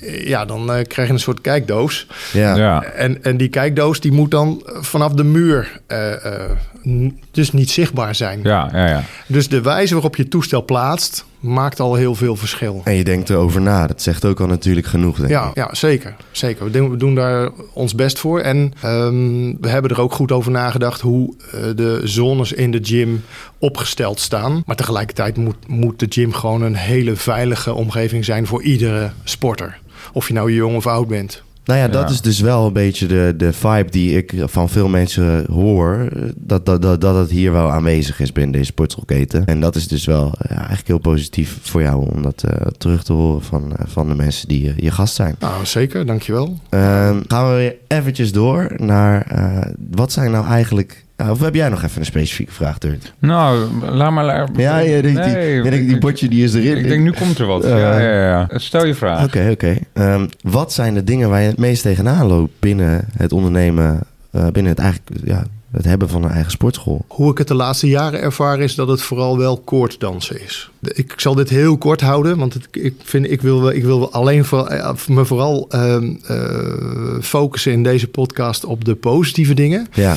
eh, 0.00 0.26
ja, 0.26 0.44
dan 0.44 0.72
eh, 0.72 0.84
krijg 0.86 1.08
je 1.08 1.14
een 1.14 1.20
soort 1.20 1.40
kijkdoos. 1.40 2.06
Ja. 2.32 2.56
Ja. 2.56 2.82
En, 2.82 3.22
en 3.24 3.36
die 3.36 3.48
kijkdoos 3.48 4.00
die 4.00 4.12
moet 4.12 4.30
dan 4.30 4.62
vanaf 4.66 5.12
de 5.12 5.24
muur 5.24 5.80
eh, 5.86 6.12
eh, 6.24 6.50
n- 6.88 7.20
dus 7.30 7.52
niet 7.52 7.70
zichtbaar 7.70 8.14
zijn. 8.14 8.40
Ja, 8.42 8.68
ja, 8.72 8.88
ja. 8.88 9.02
Dus 9.26 9.48
de 9.48 9.60
wijze 9.60 9.94
waarop 9.94 10.16
je 10.16 10.22
het 10.22 10.30
toestel 10.30 10.64
plaatst, 10.64 11.24
maakt 11.44 11.80
al 11.80 11.94
heel 11.94 12.14
veel 12.14 12.36
verschil. 12.36 12.80
En 12.84 12.94
je 12.94 13.04
denkt 13.04 13.30
erover 13.30 13.60
na. 13.60 13.86
Dat 13.86 14.02
zegt 14.02 14.24
ook 14.24 14.40
al 14.40 14.46
natuurlijk 14.46 14.86
genoeg. 14.86 15.16
Denk 15.16 15.28
Ja, 15.30 15.48
ik. 15.48 15.54
ja 15.54 15.74
zeker. 15.74 16.16
zeker. 16.30 16.70
We, 16.70 16.96
doen, 16.96 17.14
daar 17.14 17.50
ons 17.72 17.94
best 17.94 18.18
voor. 18.18 18.40
En 18.40 18.72
ehm, 18.80 19.54
we 19.60 19.68
hebben 19.68 19.90
er 19.90 20.00
ook 20.00 20.12
goed 20.12 20.32
over 20.32 20.50
nagedacht 20.50 21.00
hoe 21.00 21.34
eh, 21.52 21.60
de 21.76 22.00
zones 22.04 22.52
in 22.52 22.70
de 22.70 22.78
gym 22.82 23.24
opgesteld 23.58 24.20
staan. 24.20 24.62
Maar 24.66 24.76
tegelijkertijd 24.76 25.36
moet, 25.36 25.68
moet 25.68 25.98
de 25.98 26.06
gym 26.08 26.32
gewoon 26.32 26.62
een 26.62 26.76
hele 26.76 27.16
veilige 27.16 27.72
omgeving 27.74 28.24
zijn 28.24 28.46
voor 28.46 28.62
iedere 28.62 29.10
sporter. 29.24 29.78
Of 30.12 30.28
je 30.28 30.34
nou 30.34 30.52
jong 30.52 30.76
of 30.76 30.86
oud 30.86 31.08
bent. 31.08 31.42
Nou 31.64 31.78
ja, 31.78 31.88
dat 31.88 32.08
Ja. 32.08 32.14
is 32.14 32.20
dus 32.20 32.40
wel 32.40 32.66
een 32.66 32.72
beetje 32.72 33.06
de, 33.06 33.34
de 33.36 33.52
vibe 33.52 33.90
die 33.90 34.16
ik 34.16 34.32
van 34.44 34.68
veel 34.68 34.88
mensen 34.88 35.44
hoor. 35.52 36.08
Dat, 36.36 36.66
dat, 36.66 36.82
dat, 36.82 37.00
dat 37.00 37.14
het 37.16 37.30
hier 37.30 37.52
wel 37.52 37.70
aanwezig 37.72 38.20
is 38.20 38.32
binnen 38.32 38.52
deze 38.52 38.64
sportschoolketen. 38.64 39.44
En 39.46 39.60
dat 39.60 39.74
is 39.76 39.88
dus 39.88 40.04
wel 40.04 40.34
ja, 40.48 40.56
eigenlijk 40.56 40.86
heel 40.86 40.98
positief 40.98 41.58
voor 41.62 41.82
jou 41.82 42.10
om 42.14 42.22
dat 42.22 42.42
eh, 42.42 42.66
terug 42.78 43.04
te 43.04 43.12
horen 43.12 43.42
van, 43.42 43.76
eh, 43.76 43.84
van 43.88 44.08
de 44.08 44.14
mensen 44.14 44.48
die 44.48 44.74
je 44.76 44.90
gast 44.90 45.14
zijn. 45.14 45.34
Nou, 45.38 45.66
zeker. 45.66 46.06
Dankjewel. 46.06 46.58
Ehm, 46.68 47.20
gaan 47.26 47.48
we 47.50 47.54
weer 47.56 47.74
eventjes 47.88 48.32
door 48.32 48.72
naar 48.76 49.22
eh, 49.26 49.70
wat 49.90 50.12
zijn 50.12 50.30
nou 50.30 50.46
eigenlijk... 50.46 51.03
of 51.16 51.40
heb 51.40 51.54
jij 51.54 51.68
nog 51.68 51.82
even 51.82 51.98
een 52.00 52.06
specifieke 52.06 52.52
vraag, 52.52 52.78
Dirt? 52.78 53.12
Nou, 53.18 53.66
laat 53.90 54.10
maar... 54.12 54.24
la- 54.24 54.48
Ja, 54.56 54.78
ja 54.78 55.02
die, 55.02 55.12
Nee, 55.12 55.62
die, 55.62 55.70
die 55.70 55.94
ik- 55.94 56.00
botje 56.00 56.28
die 56.28 56.44
is 56.44 56.54
erin. 56.54 56.76
Ik 56.76 56.88
denk, 56.88 57.02
nu 57.02 57.10
komt 57.12 57.38
er 57.38 57.46
wat. 57.46 57.64
Eh, 57.64 57.70
ja, 57.70 57.98
ja, 58.00 58.22
ja. 58.48 58.58
Stel 58.58 58.86
je 58.86 58.94
vraag. 58.94 59.24
Oké, 59.24 59.48
oké. 59.50 59.76
Ehm, 59.92 60.26
wat 60.40 60.72
zijn 60.72 60.94
de 60.94 61.04
dingen 61.04 61.28
waar 61.28 61.40
je 61.40 61.46
het 61.48 61.58
meest 61.58 61.82
tegenaan 61.82 62.26
loopt 62.26 62.52
binnen 62.60 63.04
het 63.16 63.32
ondernemen, 63.32 64.00
eh, 64.30 64.46
binnen 64.46 64.72
het 64.72 64.80
eigenlijk 64.80 65.20
ja, 65.24 65.44
het 65.70 65.84
hebben 65.84 66.08
van 66.08 66.24
een 66.24 66.30
eigen 66.30 66.50
sportschool? 66.50 67.04
Hoe 67.08 67.30
ik 67.30 67.38
het 67.38 67.48
de 67.48 67.54
laatste 67.54 67.88
jaren 67.88 68.20
ervaar 68.20 68.60
is 68.60 68.74
dat 68.74 68.88
het 68.88 69.02
vooral 69.02 69.38
wel 69.38 69.56
koorddansen 69.58 70.42
is. 70.42 70.70
Ik 70.80 71.12
zal 71.16 71.34
dit 71.34 71.48
heel 71.48 71.78
kort 71.78 72.00
houden, 72.00 72.38
want 72.38 72.54
het, 72.54 72.68
ik, 72.70 72.94
vind, 73.04 73.30
ik, 73.30 73.42
wil, 73.42 73.68
ik 73.68 73.84
wil 73.84 74.12
alleen 74.12 74.44
voor, 74.44 74.66
eh, 74.66 74.92
me 75.08 75.24
vooral 75.24 75.66
ehm, 75.70 76.14
eh, 76.26 77.20
focussen 77.20 77.72
in 77.72 77.82
deze 77.82 78.08
podcast 78.08 78.64
op 78.64 78.84
de 78.84 78.94
positieve 78.94 79.54
dingen. 79.54 79.86
Ja, 79.92 80.16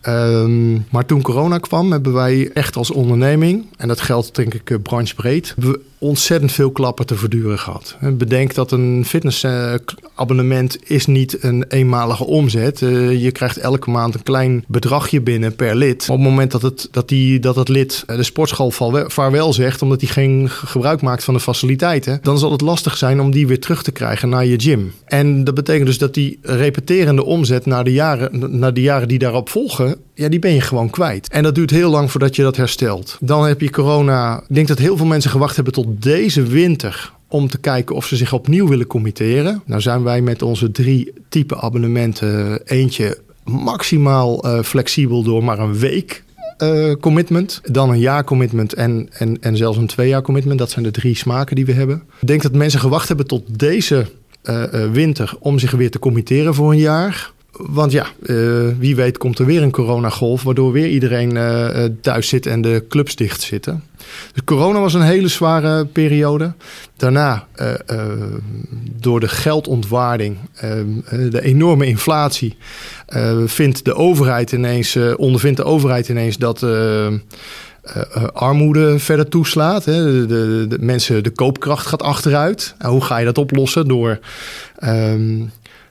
Ehm, 0.00 0.72
maar 0.90 1.06
toen 1.06 1.22
corona 1.22 1.58
kwam, 1.58 1.92
hebben 1.92 2.12
wij 2.12 2.50
echt 2.54 2.76
als 2.76 2.90
onderneming, 2.90 3.66
en 3.76 3.88
dat 3.88 4.00
geldt 4.00 4.34
denk 4.34 4.54
ik 4.54 4.70
eh, 4.70 4.76
branchebreed, 4.82 5.54
ontzettend 6.00 6.52
veel 6.52 6.70
klappen 6.70 7.06
te 7.06 7.16
verduren 7.16 7.58
gehad. 7.58 7.96
Eh, 8.00 8.10
Bedenk 8.12 8.54
dat 8.54 8.72
een 8.72 9.04
fitnessabonnement 9.06 10.78
is 10.90 11.06
niet 11.06 11.42
een 11.42 11.64
eenmalige 11.68 12.24
omzet. 12.24 12.82
Eh, 12.82 13.22
je 13.22 13.30
krijgt 13.30 13.56
elke 13.56 13.90
maand 13.90 14.14
een 14.14 14.22
klein 14.22 14.64
bedragje 14.66 15.20
binnen 15.20 15.56
per 15.56 15.76
lid. 15.76 16.02
Op 16.08 16.16
het 16.16 16.26
moment 16.26 16.50
dat 16.50 16.62
het, 16.62 16.88
dat 16.90 17.08
die, 17.08 17.40
dat 17.40 17.56
het 17.56 17.68
lid 17.68 18.04
eh, 18.06 18.16
de 18.16 18.22
sportschool 18.22 18.70
vaarwel 19.06 19.52
zegt, 19.52 19.82
omdat 19.82 20.00
hij 20.00 20.10
geen 20.10 20.48
gebruik 20.50 21.00
maakt 21.02 21.24
van 21.24 21.34
de 21.34 21.40
faciliteiten, 21.40 22.18
dan 22.22 22.38
zal 22.38 22.52
het 22.52 22.60
lastig 22.60 22.96
zijn 22.96 23.20
om 23.20 23.30
die 23.30 23.46
weer 23.46 23.60
terug 23.60 23.82
te 23.82 23.92
krijgen 23.92 24.28
naar 24.28 24.46
je 24.46 24.60
gym. 24.60 24.92
En 25.04 25.44
dat 25.44 25.54
betekent 25.54 25.86
dus 25.86 25.98
dat 25.98 26.14
die 26.14 26.38
repeterende 26.42 27.24
omzet 27.24 27.66
naar 27.66 27.84
de 27.84 27.92
jaren, 27.92 28.58
naar 28.58 28.74
de 28.74 28.80
jaren 28.82 29.08
die 29.08 29.18
daarop 29.18 29.48
volgen, 29.48 29.89
ja, 30.14 30.28
die 30.28 30.38
ben 30.38 30.54
je 30.54 30.60
gewoon 30.60 30.90
kwijt. 30.90 31.28
En 31.28 31.42
dat 31.42 31.54
duurt 31.54 31.70
heel 31.70 31.90
lang 31.90 32.10
voordat 32.10 32.36
je 32.36 32.42
dat 32.42 32.56
herstelt. 32.56 33.16
Dan 33.20 33.46
heb 33.46 33.60
je 33.60 33.70
corona. 33.70 34.40
Ik 34.48 34.54
denk 34.54 34.68
dat 34.68 34.78
heel 34.78 34.96
veel 34.96 35.06
mensen 35.06 35.30
gewacht 35.30 35.54
hebben 35.54 35.72
tot 35.72 36.02
deze 36.02 36.42
winter 36.42 37.12
om 37.28 37.48
te 37.48 37.58
kijken 37.58 37.96
of 37.96 38.06
ze 38.06 38.16
zich 38.16 38.32
opnieuw 38.32 38.68
willen 38.68 38.86
committeren. 38.86 39.62
Nou 39.64 39.80
zijn 39.80 40.02
wij 40.02 40.20
met 40.20 40.42
onze 40.42 40.70
drie 40.70 41.12
type 41.28 41.60
abonnementen 41.60 42.60
eentje 42.64 43.18
maximaal 43.44 44.42
eh, 44.42 44.62
flexibel 44.62 45.22
door 45.22 45.44
maar 45.44 45.58
een 45.58 45.78
week 45.78 46.22
eh, 46.56 46.92
commitment. 47.00 47.60
Dan 47.64 47.90
een 47.90 47.98
jaar 47.98 48.24
commitment 48.24 48.74
en, 48.74 49.08
en, 49.12 49.42
en 49.42 49.56
zelfs 49.56 49.78
een 49.78 49.86
twee 49.86 50.08
jaar 50.08 50.22
commitment. 50.22 50.58
Dat 50.58 50.70
zijn 50.70 50.84
de 50.84 50.90
drie 50.90 51.16
smaken 51.16 51.56
die 51.56 51.66
we 51.66 51.72
hebben. 51.72 52.02
Ik 52.20 52.26
denk 52.26 52.42
dat 52.42 52.52
mensen 52.52 52.80
gewacht 52.80 53.08
hebben 53.08 53.26
tot 53.26 53.58
deze 53.58 54.06
eh, 54.42 54.64
winter 54.92 55.34
om 55.38 55.58
zich 55.58 55.70
weer 55.70 55.90
te 55.90 55.98
committeren 55.98 56.54
voor 56.54 56.70
een 56.70 56.78
jaar. 56.78 57.32
Want 57.68 57.92
ja, 57.92 58.06
eh, 58.26 58.36
wie 58.78 58.96
weet 58.96 59.18
komt 59.18 59.38
er 59.38 59.46
weer 59.46 59.62
een 59.62 59.70
coronagolf... 59.70 60.42
waardoor 60.42 60.72
weer 60.72 60.88
iedereen 60.88 61.36
eh, 61.36 61.84
eh, 61.84 61.92
thuis 62.00 62.28
zit 62.28 62.46
en 62.46 62.60
de 62.60 62.84
clubs 62.88 63.16
dicht 63.16 63.40
zitten. 63.40 63.84
Dus 64.32 64.44
corona 64.44 64.80
was 64.80 64.94
een 64.94 65.02
hele 65.02 65.28
zware 65.28 65.86
periode. 65.86 66.52
Daarna, 66.96 67.46
door 69.00 69.20
de 69.20 69.28
geldontwaarding, 69.28 70.36
de 71.30 71.40
enorme 71.42 71.86
inflatie... 71.86 72.56
vindt 73.46 73.84
de 73.84 73.94
overheid 73.94 74.52
ineens, 74.52 74.96
ondervindt 75.16 75.56
de 75.56 75.64
overheid 75.64 76.08
ineens 76.08 76.36
dat... 76.36 76.66
armoede 78.32 78.98
verder 78.98 79.28
toeslaat. 79.28 79.84
Hè. 79.84 80.26
De, 80.26 80.66
de, 80.68 80.78
mensen, 80.80 81.22
de 81.22 81.30
koopkracht 81.30 81.86
gaat 81.86 82.02
achteruit. 82.02 82.74
Hoe 82.78 83.04
ga 83.04 83.18
je 83.18 83.24
dat 83.24 83.38
oplossen? 83.38 83.88
Door, 83.88 84.18
ehm, 84.78 85.42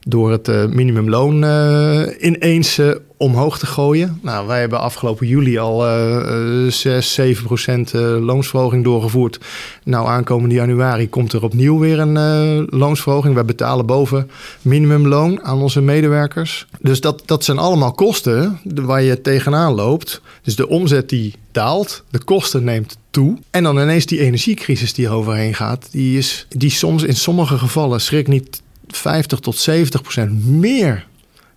door 0.10 0.32
het 0.32 0.47
eh, 0.47 0.66
minimumloon 0.66 1.43
eh, 1.43 2.01
ineens 2.20 2.78
eh, 2.78 2.89
omhoog 3.18 3.60
te 3.60 3.66
gooien. 3.66 4.20
Nou, 4.22 4.47
wij 4.47 4.60
hebben 4.60 4.80
afgelopen 4.80 5.28
juli 5.28 5.57
al 5.57 5.86
eh, 5.86 6.66
eh, 6.66 6.72
6, 6.72 7.14
7 7.14 7.43
procent 7.45 7.93
loonsverhoging 7.93 8.84
doorgevoerd. 8.84 9.39
Nou, 9.84 10.07
aankomende 10.07 10.55
januari 10.55 11.10
komt 11.10 11.34
er 11.34 11.43
opnieuw 11.43 11.80
weer 11.80 11.99
een 11.99 12.66
loonsverhoging. 12.70 13.34
Wij 13.34 13.45
betalen 13.45 13.86
boven 13.86 14.30
minimumloon 14.62 15.43
aan 15.43 15.62
onze 15.62 15.82
medewerkers. 15.82 16.68
Dus 16.82 17.01
dat, 17.01 17.22
dat 17.26 17.43
zijn 17.43 17.57
allemaal 17.57 17.91
kosten 17.91 18.60
waar 18.64 19.01
je 19.01 19.22
tegenaan 19.22 19.74
loopt. 19.74 20.22
Dus 20.43 20.55
de 20.55 20.68
omzet 20.68 21.10
die 21.10 21.34
daalt, 21.51 22.03
de 22.10 22.24
kosten 22.24 22.64
neemt 22.64 22.97
toe. 23.10 23.38
En 23.51 23.64
dan 23.64 23.80
ineens 23.80 24.05
die 24.05 24.20
energiecrisis 24.20 24.93
die 24.93 25.05
er 25.05 25.14
overheen 25.14 25.53
gaat, 25.53 25.88
die 25.91 26.18
is 26.18 26.45
die 26.49 26.72
soms 26.72 27.03
in 27.03 27.16
sommige 27.16 27.57
gevallen 27.57 28.01
schrik 28.01 28.28
niet 28.28 28.62
50 28.96 29.40
tot 29.40 29.58
70 29.58 30.02
procent 30.02 30.46
meer 30.46 31.08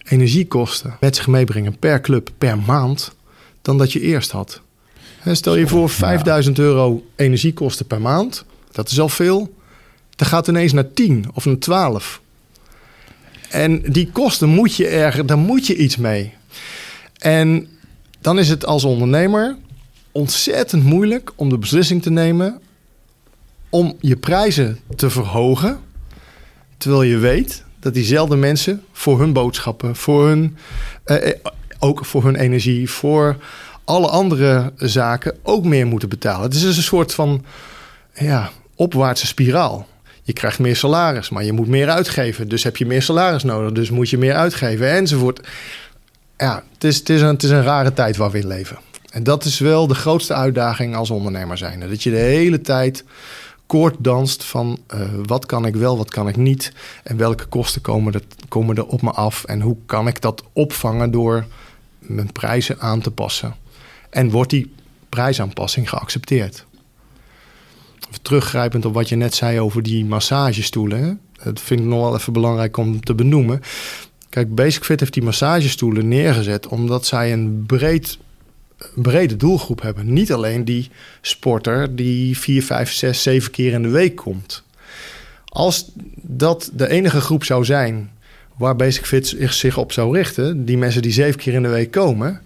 energiekosten 0.05 0.97
met 1.01 1.17
zich 1.17 1.27
meebrengen 1.27 1.79
per 1.79 2.01
club 2.01 2.31
per 2.39 2.59
maand 2.59 3.15
dan 3.63 3.79
dat 3.79 3.93
je 3.93 4.01
eerst 4.01 4.31
had. 4.31 4.61
Hè, 5.19 5.35
Stel 5.35 5.57
je 5.57 5.67
voor 5.67 5.91
5000 5.91 6.59
euro 6.59 7.05
energiekosten 7.17 7.87
per 7.87 8.01
maand, 8.01 8.45
dat 8.73 8.91
is 8.91 9.01
al 9.01 9.09
veel. 9.09 9.55
Dan 10.17 10.29
gaat 10.29 10.49
ineens 10.49 10.73
naar 10.73 10.93
10 10.93 11.25
of 11.35 11.45
naar 11.45 11.59
12. 11.59 12.21
En 13.51 13.83
die 13.83 14.11
kosten 14.13 14.49
moet 14.49 14.77
je 14.77 14.87
erger, 14.87 15.27
daar 15.27 15.39
moet 15.39 15.67
je 15.67 15.77
iets 15.77 15.97
mee. 15.97 16.35
En 17.19 17.69
dan 18.21 18.39
is 18.39 18.49
het 18.49 18.67
als 18.67 18.85
ondernemer 18.85 19.57
ontzettend 20.13 20.85
moeilijk 20.85 21.33
om 21.37 21.49
de 21.49 21.59
beslissing 21.59 22.03
te 22.03 22.11
nemen 22.11 22.61
om 23.69 23.97
je 24.01 24.17
prijzen 24.17 24.79
te 24.97 25.11
verhogen. 25.11 25.81
Terwijl 26.83 27.03
je 27.03 27.19
weet 27.19 27.65
dat 27.81 27.95
diezelfde 27.95 28.37
mensen 28.37 28.83
voor 28.93 29.19
hun 29.19 29.33
boodschappen, 29.33 29.97
voor 29.97 30.27
hun, 30.27 30.57
eh, 31.05 31.29
eh, 31.29 31.35
ook 31.79 32.05
voor 32.05 32.25
hun 32.25 32.37
energie, 32.37 32.91
voor 32.91 33.37
alle 33.85 34.09
andere 34.09 34.73
zaken 34.77 35.37
ook 35.43 35.65
meer 35.65 35.87
moeten 35.87 36.09
betalen. 36.09 36.43
Het 36.43 36.55
is 36.55 36.61
dus 36.61 36.77
een 36.77 36.83
soort 36.83 37.15
van 37.15 37.45
ja, 38.15 38.51
opwaartse 38.75 39.27
spiraal. 39.27 39.87
Je 40.23 40.33
krijgt 40.33 40.59
meer 40.59 40.77
salaris, 40.77 41.31
maar 41.31 41.45
je 41.45 41.53
moet 41.53 41.69
meer 41.69 41.89
uitgeven. 41.89 42.49
Dus 42.49 42.63
heb 42.63 42.77
je 42.77 42.87
meer 42.87 43.03
salaris 43.03 43.43
nodig, 43.43 43.73
dus 43.73 43.91
moet 43.91 44.11
je 44.11 44.19
meer 44.19 44.35
uitgeven 44.35 44.91
enzovoort. 44.91 45.41
Ja, 46.37 46.63
het 46.73 46.85
is, 46.85 46.99
het 46.99 47.09
is, 47.09 47.21
een, 47.21 47.27
het 47.27 47.43
is 47.43 47.51
een 47.51 47.63
rare 47.63 47.93
tijd 47.93 48.17
waar 48.17 48.31
we 48.31 48.39
in 48.39 48.47
leven. 48.47 48.79
En 49.11 49.23
dat 49.23 49.45
is 49.45 49.59
wel 49.59 49.87
de 49.87 49.95
grootste 49.95 50.35
uitdaging 50.35 50.97
als 50.97 51.11
ondernemer 51.11 51.59
zijn. 51.59 51.81
Dat 51.81 52.03
je 52.03 52.11
de 52.11 52.17
hele 52.17 52.61
tijd 52.61 53.05
koord 53.73 53.97
danst 53.99 54.45
van 54.45 54.79
eh, 54.87 55.01
wat 55.27 55.47
kan 55.47 55.67
ik 55.67 55.77
wel, 55.77 55.97
wat 55.97 56.11
kan 56.11 56.29
ik 56.29 56.37
niet. 56.37 56.73
En 57.03 57.17
welke 57.17 57.45
kosten 57.45 57.81
komen 57.81 58.13
er, 58.13 58.23
komen 58.49 58.77
er 58.77 58.87
op 58.87 59.03
me 59.03 59.11
af. 59.11 59.45
En 59.45 59.61
hoe 59.61 59.77
kan 59.87 60.07
ik 60.07 60.21
dat 60.21 60.45
opvangen 60.53 61.11
door 61.11 61.47
mijn 61.99 62.33
prijzen 62.33 62.81
aan 62.81 63.01
te 63.01 63.11
passen. 63.11 63.55
En 64.11 64.31
wordt 64.31 64.51
die 64.51 64.75
prijsaanpassing 65.09 65.89
geaccepteerd? 65.89 66.67
Teruggrijpend 68.23 68.85
op 68.85 68.95
wat 68.95 69.09
je 69.09 69.17
net 69.17 69.35
zei 69.35 69.61
over 69.61 69.83
die 69.83 70.05
massagestoelen. 70.05 71.21
Dat 71.45 71.61
vind 71.61 71.81
ik 71.81 71.87
nog 71.87 72.01
wel 72.01 72.17
even 72.17 72.33
belangrijk 72.33 72.77
om 72.77 73.01
te 73.01 73.15
benoemen. 73.15 73.61
Kijk, 74.29 74.55
Basic 74.55 74.85
Fit 74.85 75.01
heeft 75.01 75.15
die 75.15 75.23
massagestoelen 75.23 76.09
neergezet 76.09 76.67
omdat 76.67 77.07
zij 77.07 77.33
een 77.33 77.65
breed, 77.67 78.19
brede 78.95 79.37
doelgroep 79.37 79.83
hebben. 79.83 80.13
Niet 80.13 80.33
alleen 80.33 80.65
die 80.65 80.91
sporter 81.21 81.97
die 81.97 82.39
4, 82.39 82.63
5, 82.63 82.93
6, 82.93 83.23
7 83.23 83.51
keer 83.51 83.73
in 83.73 83.83
de 83.83 83.89
week 83.89 84.17
komt. 84.17 84.63
Als 85.45 85.91
dat 86.23 86.71
de 86.75 86.89
enige 86.89 87.21
groep 87.21 87.45
zou 87.45 87.65
zijn 87.65 88.11
waar 88.57 88.77
Basic 88.77 89.07
Fit 89.07 89.37
zich 89.39 89.77
op 89.77 89.93
zou 89.93 90.17
richten, 90.17 90.65
die 90.65 90.79
mensen 90.79 91.03
die 91.03 91.13
zeven 91.13 91.41
keer 91.41 91.55
in 91.55 91.63
de 91.63 91.69
week 91.69 91.91
komen, 91.91 92.41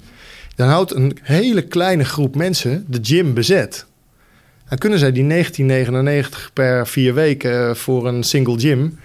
dan 0.54 0.68
houdt 0.68 0.94
een 0.94 1.18
hele 1.22 1.62
kleine 1.62 2.04
groep 2.04 2.34
mensen 2.34 2.84
de 2.88 2.98
gym 3.02 3.34
bezet. 3.34 3.86
Dan 4.68 4.78
kunnen 4.78 4.98
zij 4.98 5.12
die 5.12 5.44
19,99 5.44 6.52
per 6.52 6.86
vier 6.86 7.14
weken 7.14 7.76
voor 7.76 8.08
een 8.08 8.22
single 8.22 8.58
gym 8.58 8.98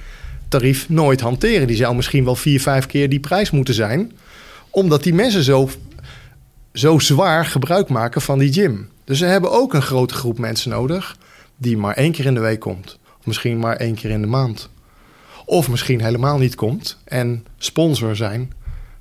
tarief 0.48 0.90
nooit 0.90 1.22
hanteren. 1.22 1.68
Die 1.68 1.76
zou 1.76 1.96
misschien 1.96 2.24
wel 2.24 2.36
vier, 2.36 2.62
vijf 2.62 2.86
keer 2.86 3.10
die 3.10 3.20
prijs 3.20 3.52
moeten 3.52 3.74
zijn, 3.74 4.12
omdat 4.70 5.04
die 5.04 5.14
mensen 5.14 5.44
zo, 5.44 5.70
zo 6.74 7.00
zwaar 7.00 7.46
gebruik 7.46 7.90
maken 7.90 8.22
van 8.22 8.40
die 8.40 8.54
gym. 8.54 8.90
Dus 9.04 9.18
ze 9.18 9.26
hebben 9.26 9.52
ook 9.52 9.74
een 9.74 9.82
grote 9.82 10.14
groep 10.14 10.38
mensen 10.38 10.70
nodig 10.70 11.18
die 11.58 11.78
maar 11.78 11.96
één 11.96 12.12
keer 12.12 12.26
in 12.26 12.34
de 12.34 12.40
week 12.40 12.60
komt. 12.60 13.00
Of 13.20 13.26
misschien 13.26 13.60
maar 13.60 13.76
één 13.76 13.96
keer 13.96 14.10
in 14.10 14.22
de 14.22 14.28
maand. 14.28 14.70
Of 15.46 15.70
misschien 15.70 16.02
helemaal 16.02 16.38
niet 16.38 16.56
komt 16.56 16.98
en 17.04 17.46
sponsor 17.58 18.16
zijn 18.16 18.54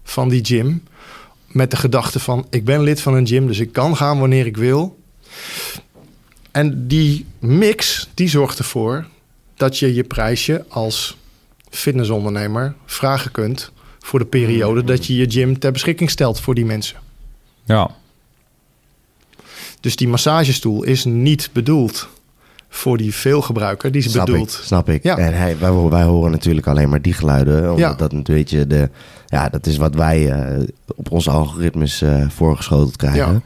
van 0.03 0.29
die 0.29 0.45
gym. 0.45 0.83
Met 1.47 1.71
de 1.71 1.77
gedachte 1.77 2.21
van 2.21 2.47
ik 2.51 2.65
ben 2.65 2.83
lid 2.83 3.01
van 3.01 3.15
een 3.15 3.27
gym, 3.27 3.47
dus 3.47 3.59
ik 3.59 3.73
kan 3.73 3.97
gaan 3.97 4.19
wanneer 4.19 4.47
ik 4.47 4.57
wil. 4.57 4.99
En 6.51 6.87
die 6.87 7.27
mix 7.39 8.09
die 8.15 8.29
zorgt 8.29 8.59
ervoor 8.59 9.07
dat 9.57 9.79
je 9.79 9.95
je 9.95 10.05
prijsje 10.05 10.65
als 10.69 11.17
fitnessondernemer 11.71 12.75
vragen 12.85 13.31
kunt 13.31 13.73
voor 13.99 14.19
de 14.19 14.25
periode 14.25 14.85
dat 14.85 15.07
je 15.07 15.17
je 15.17 15.31
gym 15.31 15.59
ter 15.59 15.73
beschikking 15.73 16.11
stelt 16.11 16.41
voor 16.41 16.55
die 16.55 16.65
mensen. 16.65 16.97
Ja, 17.71 17.91
Dus 19.81 19.97
die 19.97 20.09
massagestoel 20.09 20.83
is 20.83 21.05
niet 21.05 21.51
bedoeld 21.53 22.09
voor 22.69 22.97
die 22.97 23.15
veelgebruiker. 23.15 23.93
Die 23.93 24.05
is 24.05 24.11
Snap 24.11 24.27
bedoeld. 24.27 24.53
ik, 24.53 24.65
snap 24.65 24.89
ik. 24.89 25.03
Ja. 25.03 25.17
En 25.19 25.35
hij, 25.35 25.59
wij, 25.59 25.73
wij 25.73 26.03
horen 26.03 26.31
natuurlijk 26.31 26.67
alleen 26.67 26.89
maar 26.89 27.03
die 27.03 27.13
geluiden. 27.13 27.63
Omdat 27.63 27.79
Ja. 27.79 27.95
dat 27.95 28.13
een 28.13 28.23
beetje 28.23 28.67
de... 28.67 28.91
Ja, 29.27 29.49
dat 29.49 29.67
is 29.67 29.77
wat 29.77 29.95
wij 29.95 30.31
eh, 30.33 30.63
op 30.97 31.11
onze 31.11 31.31
algoritmes 31.31 32.03
eh, 32.03 32.29
voorgeschoteld 32.29 32.97
krijgen. 32.97 33.45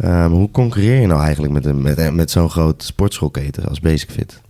Ehm, 0.00 0.30
hoe 0.30 0.50
concurreer 0.50 1.00
je 1.00 1.06
nou 1.06 1.22
eigenlijk 1.22 1.52
met, 1.52 1.64
een, 1.64 1.82
met, 1.82 2.14
met 2.14 2.30
zo'n 2.30 2.50
groot 2.50 2.82
sportschoolketen 2.82 3.64
als 3.68 3.80
Basic 3.80 4.10
Fit? 4.10 4.40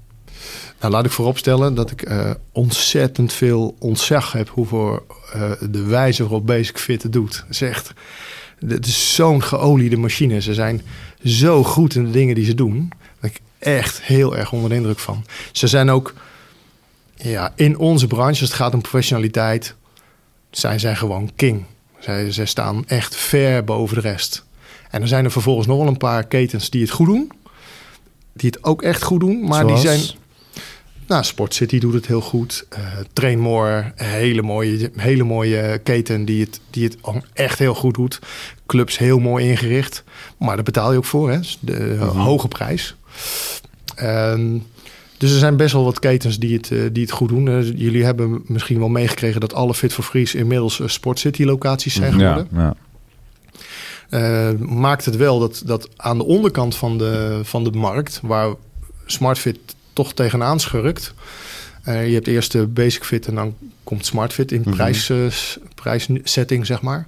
Nou, 0.81 0.93
laat 0.93 1.05
ik 1.05 1.11
vooropstellen 1.11 1.75
dat 1.75 1.91
ik 1.91 2.03
eh, 2.03 2.31
ontzettend 2.53 3.33
veel 3.33 3.77
ontzag 3.79 4.33
heb 4.33 4.49
hoeveel 4.49 5.07
eh, 5.33 5.51
de 5.71 5.83
wijze 5.83 6.23
waarop 6.23 6.47
Basic 6.47 6.79
Fit 6.79 7.03
het 7.03 7.13
doet. 7.13 7.45
Echt, 7.61 7.93
het 8.67 8.87
is 8.87 9.15
zo'n 9.15 9.43
geoliede 9.43 9.97
machine. 9.97 10.41
Ze 10.41 10.55
zijn 10.55 10.83
zo 11.25 11.65
goed 11.65 11.95
in 11.95 12.05
de 12.05 12.11
dingen 12.11 12.35
die 12.35 12.45
ze 12.45 12.55
doen. 12.55 12.89
Daar 12.89 13.09
ben 13.21 13.31
ik 13.31 13.41
echt 13.59 14.03
heel 14.03 14.37
erg 14.37 14.53
onder 14.53 14.69
de 14.71 14.77
indruk 14.77 14.99
van. 14.99 15.25
Ze 15.53 15.67
zijn 15.67 15.91
ook 15.91 16.15
ja, 17.15 17.53
in 17.55 17.79
onze 17.79 18.07
branche, 18.07 18.41
als 18.41 18.51
het 18.51 18.59
gaat 18.59 18.75
om 18.75 18.81
professionaliteit, 18.81 19.75
zijn 20.51 20.81
zij 20.81 20.97
gewoon 20.97 21.31
king. 21.37 21.65
Zij, 21.99 22.33
zij 22.33 22.47
staan 22.47 22.85
echt 22.87 23.17
ver 23.17 23.65
boven 23.65 23.97
de 23.97 24.09
rest. 24.09 24.45
En 24.91 25.03
er 25.03 25.09
zijn 25.09 25.25
er 25.25 25.31
vervolgens 25.31 25.67
nog 25.67 25.79
wel 25.79 25.87
een 25.87 25.97
paar 25.97 26.27
ketens 26.27 26.71
die 26.71 26.83
het 26.83 26.91
goed 26.91 27.07
doen. 27.07 27.33
Die 28.33 28.51
het 28.51 28.65
ook 28.65 28.83
echt 28.83 29.03
goed 29.03 29.21
doen. 29.21 29.41
Maar 29.41 29.65
Zoals? 29.65 29.83
die 29.83 29.91
zijn 29.91 30.19
nou, 31.09 31.25
Sport 31.25 31.55
City 31.55 31.79
doet 31.79 31.95
het 31.95 32.07
heel 32.07 32.21
goed. 32.21 32.67
Eh 32.69 32.83
Train 33.13 33.39
More, 33.39 33.93
een 33.97 34.07
hele 34.07 34.43
mooie, 34.43 34.91
hele 34.97 35.25
mooie 35.25 35.81
keten 35.83 36.25
die 36.25 36.41
het, 36.41 36.61
die 36.71 36.85
het 36.85 36.97
echt 37.33 37.59
heel 37.59 37.75
goed 37.75 37.95
doet. 37.95 38.19
Clubs 38.67 38.99
heel 38.99 39.19
mooi 39.19 39.49
ingericht. 39.49 40.05
Maar 40.39 40.55
daar 40.55 40.65
betaal 40.65 40.93
je 40.93 40.99
ook 40.99 41.05
voor, 41.05 41.31
hè? 41.31 41.39
Dus 41.39 41.59
de 41.61 41.97
hoge 42.01 42.49
prijs. 42.49 42.97
Ehm, 43.95 44.59
dus 45.17 45.33
er 45.33 45.39
zijn 45.39 45.57
best 45.57 45.73
wel 45.73 45.85
wat 45.85 45.99
ketens 45.99 46.39
die 46.39 46.57
het, 46.57 46.71
eh, 46.71 46.81
die 46.93 47.03
het 47.03 47.13
goed 47.13 47.29
doen. 47.29 47.49
Eh, 47.49 47.63
jullie 47.63 48.05
hebben 48.05 48.43
misschien 48.47 48.79
wel 48.79 48.89
meegekregen 48.89 49.41
dat 49.41 49.55
alle 49.55 49.75
Fit 49.75 49.93
for 49.93 50.05
Freeze 50.05 50.39
inmiddels 50.39 50.81
eh, 50.81 50.89
Sport 50.89 51.19
City 51.19 51.45
locaties 51.45 51.95
zijn 51.95 52.19
ja, 52.19 52.19
geworden. 52.19 52.49
ja. 52.53 52.75
Eh, 54.09 54.51
maakt 54.59 55.05
het 55.05 55.17
wel 55.17 55.39
dat, 55.39 55.63
dat 55.67 55.89
aan 55.97 56.19
de 56.19 56.25
onderkant 56.25 56.77
van 56.77 56.99
de, 56.99 57.41
van 57.43 57.65
de 57.65 57.71
markt, 57.71 58.21
waar 58.23 58.55
SmartFit 59.07 59.59
toch 59.99 60.15
tegenaan 60.15 60.61
schurkt. 60.61 61.15
eh, 61.83 62.07
je 62.09 62.15
hebt 62.15 62.27
eerst 62.27 62.53
de 62.53 62.67
Basic 62.67 63.05
Fit 63.05 63.27
en 63.27 63.35
dan 63.35 63.55
komt 63.85 64.07
SmartFit 64.07 64.53
in 64.53 64.61
Mhm. 64.61 64.71
prijsklasse 64.71 65.61
prijssetting, 65.75 66.67
zeg 66.67 66.81
maar. 66.83 67.07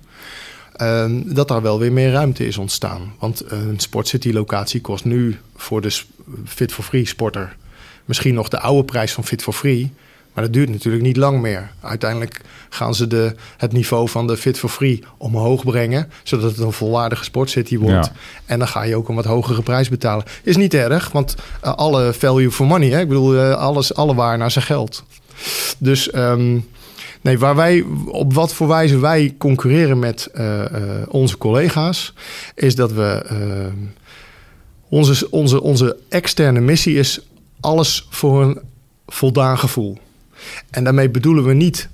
Ehm, 0.77 1.23
dat 1.27 1.49
daar 1.49 1.63
wel 1.63 1.79
weer 1.79 1.93
meer 1.93 2.11
ruimte 2.11 2.47
is 2.47 2.57
ontstaan. 2.59 3.13
Want 3.19 3.43
een 3.51 3.79
Sportcity 3.81 4.31
locatie 4.33 4.81
kost 4.81 5.05
nu 5.05 5.39
voor 5.57 5.81
de 5.81 6.01
Fit 6.45 6.73
for 6.73 6.85
Free 6.85 7.07
sporter 7.07 7.57
misschien 8.05 8.35
nog 8.35 8.49
de 8.49 8.61
oude 8.61 8.85
prijs 8.85 9.13
van 9.13 9.25
Fit 9.25 9.43
for 9.43 9.53
Free. 9.53 9.93
Maar 10.35 10.45
dat 10.45 10.53
duurt 10.53 10.69
natuurlijk 10.69 11.03
niet 11.03 11.17
lang 11.17 11.41
meer. 11.41 11.71
Uiteindelijk 11.81 12.41
gaan 12.69 12.95
ze 12.95 13.07
de, 13.07 13.35
het 13.57 13.73
niveau 13.73 14.09
van 14.09 14.27
de 14.27 14.37
Fit 14.37 14.59
for 14.59 14.69
Free 14.69 15.03
omhoog 15.17 15.65
brengen, 15.65 16.11
zodat 16.23 16.51
het 16.51 16.59
een 16.59 16.73
volwaardige 16.73 17.25
sportcity 17.25 17.79
wordt. 17.79 18.07
Ja. 18.07 18.13
En 18.47 18.59
dan 18.59 18.69
ga 18.69 18.83
je 18.83 18.97
ook 18.97 19.09
een 19.09 19.15
wat 19.15 19.25
hogere 19.25 19.63
prijs 19.63 19.89
betalen. 19.89 20.25
Is 20.43 20.57
niet 20.57 20.75
erg, 20.75 21.13
want 21.13 21.35
eh, 21.61 21.75
alle 21.75 22.13
value 22.13 22.51
for 22.51 22.67
money, 22.67 22.89
hè? 22.89 23.01
ik 23.01 23.09
bedoel, 23.09 23.37
eh, 23.37 23.55
alles, 23.55 23.95
alle 23.95 24.15
waar 24.15 24.39
naar 24.39 24.51
zijn 24.51 24.65
geld. 24.65 25.05
Dus 25.79 26.11
ehm, 26.11 26.59
nee, 27.21 27.39
waar 27.39 27.57
wij, 27.57 27.85
op 28.07 28.35
wat 28.35 28.53
voor 28.53 28.69
wijze 28.69 28.99
wij 28.99 29.35
concurreren 29.39 29.99
met 29.99 30.27
eh, 30.27 30.65
onze 31.09 31.39
collega's, 31.39 32.15
is 32.55 32.75
dat 32.75 32.93
we. 32.93 33.25
onze, 34.89 35.31
onze, 35.31 35.63
onze 35.63 35.97
externe 36.09 36.61
missie 36.61 36.99
is 36.99 37.21
alles 37.61 38.07
voor 38.11 38.43
een 38.43 38.61
voldaan 39.07 39.59
gevoel. 39.59 39.99
En 40.71 40.85
daarmee 40.85 41.11
bedoelen 41.11 41.45
we 41.45 41.53
niet 41.53 41.89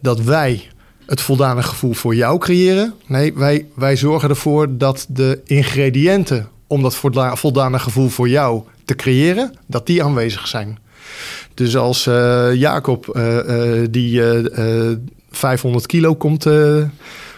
dat 0.00 0.20
wij 0.20 0.68
het 1.06 1.20
voldane 1.20 1.62
gevoel 1.62 1.92
voor 1.92 2.14
jou 2.14 2.38
creëren. 2.38 2.94
Nee, 3.06 3.34
wij, 3.34 3.66
wij 3.74 3.96
zorgen 3.96 4.28
ervoor 4.28 4.78
dat 4.78 5.06
de 5.08 5.40
ingrediënten 5.44 6.48
om 6.66 6.82
dat 6.82 6.94
voldane, 7.34 7.78
gevoel 7.78 8.08
voor 8.08 8.28
jou 8.28 8.62
te 8.84 8.94
creëren, 8.94 9.54
dat 9.66 9.86
die 9.86 10.04
aanwezig 10.04 10.46
zijn. 10.46 10.78
Dus 11.54 11.76
als 11.76 12.06
eh, 12.06 12.54
Jacob 12.54 13.08
eh, 13.08 13.38
eh, 13.82 13.88
die 13.90 14.22
eh, 14.22 14.88
eh, 14.90 14.98
500 15.30 15.86
kilo 15.86 16.14
komt, 16.14 16.46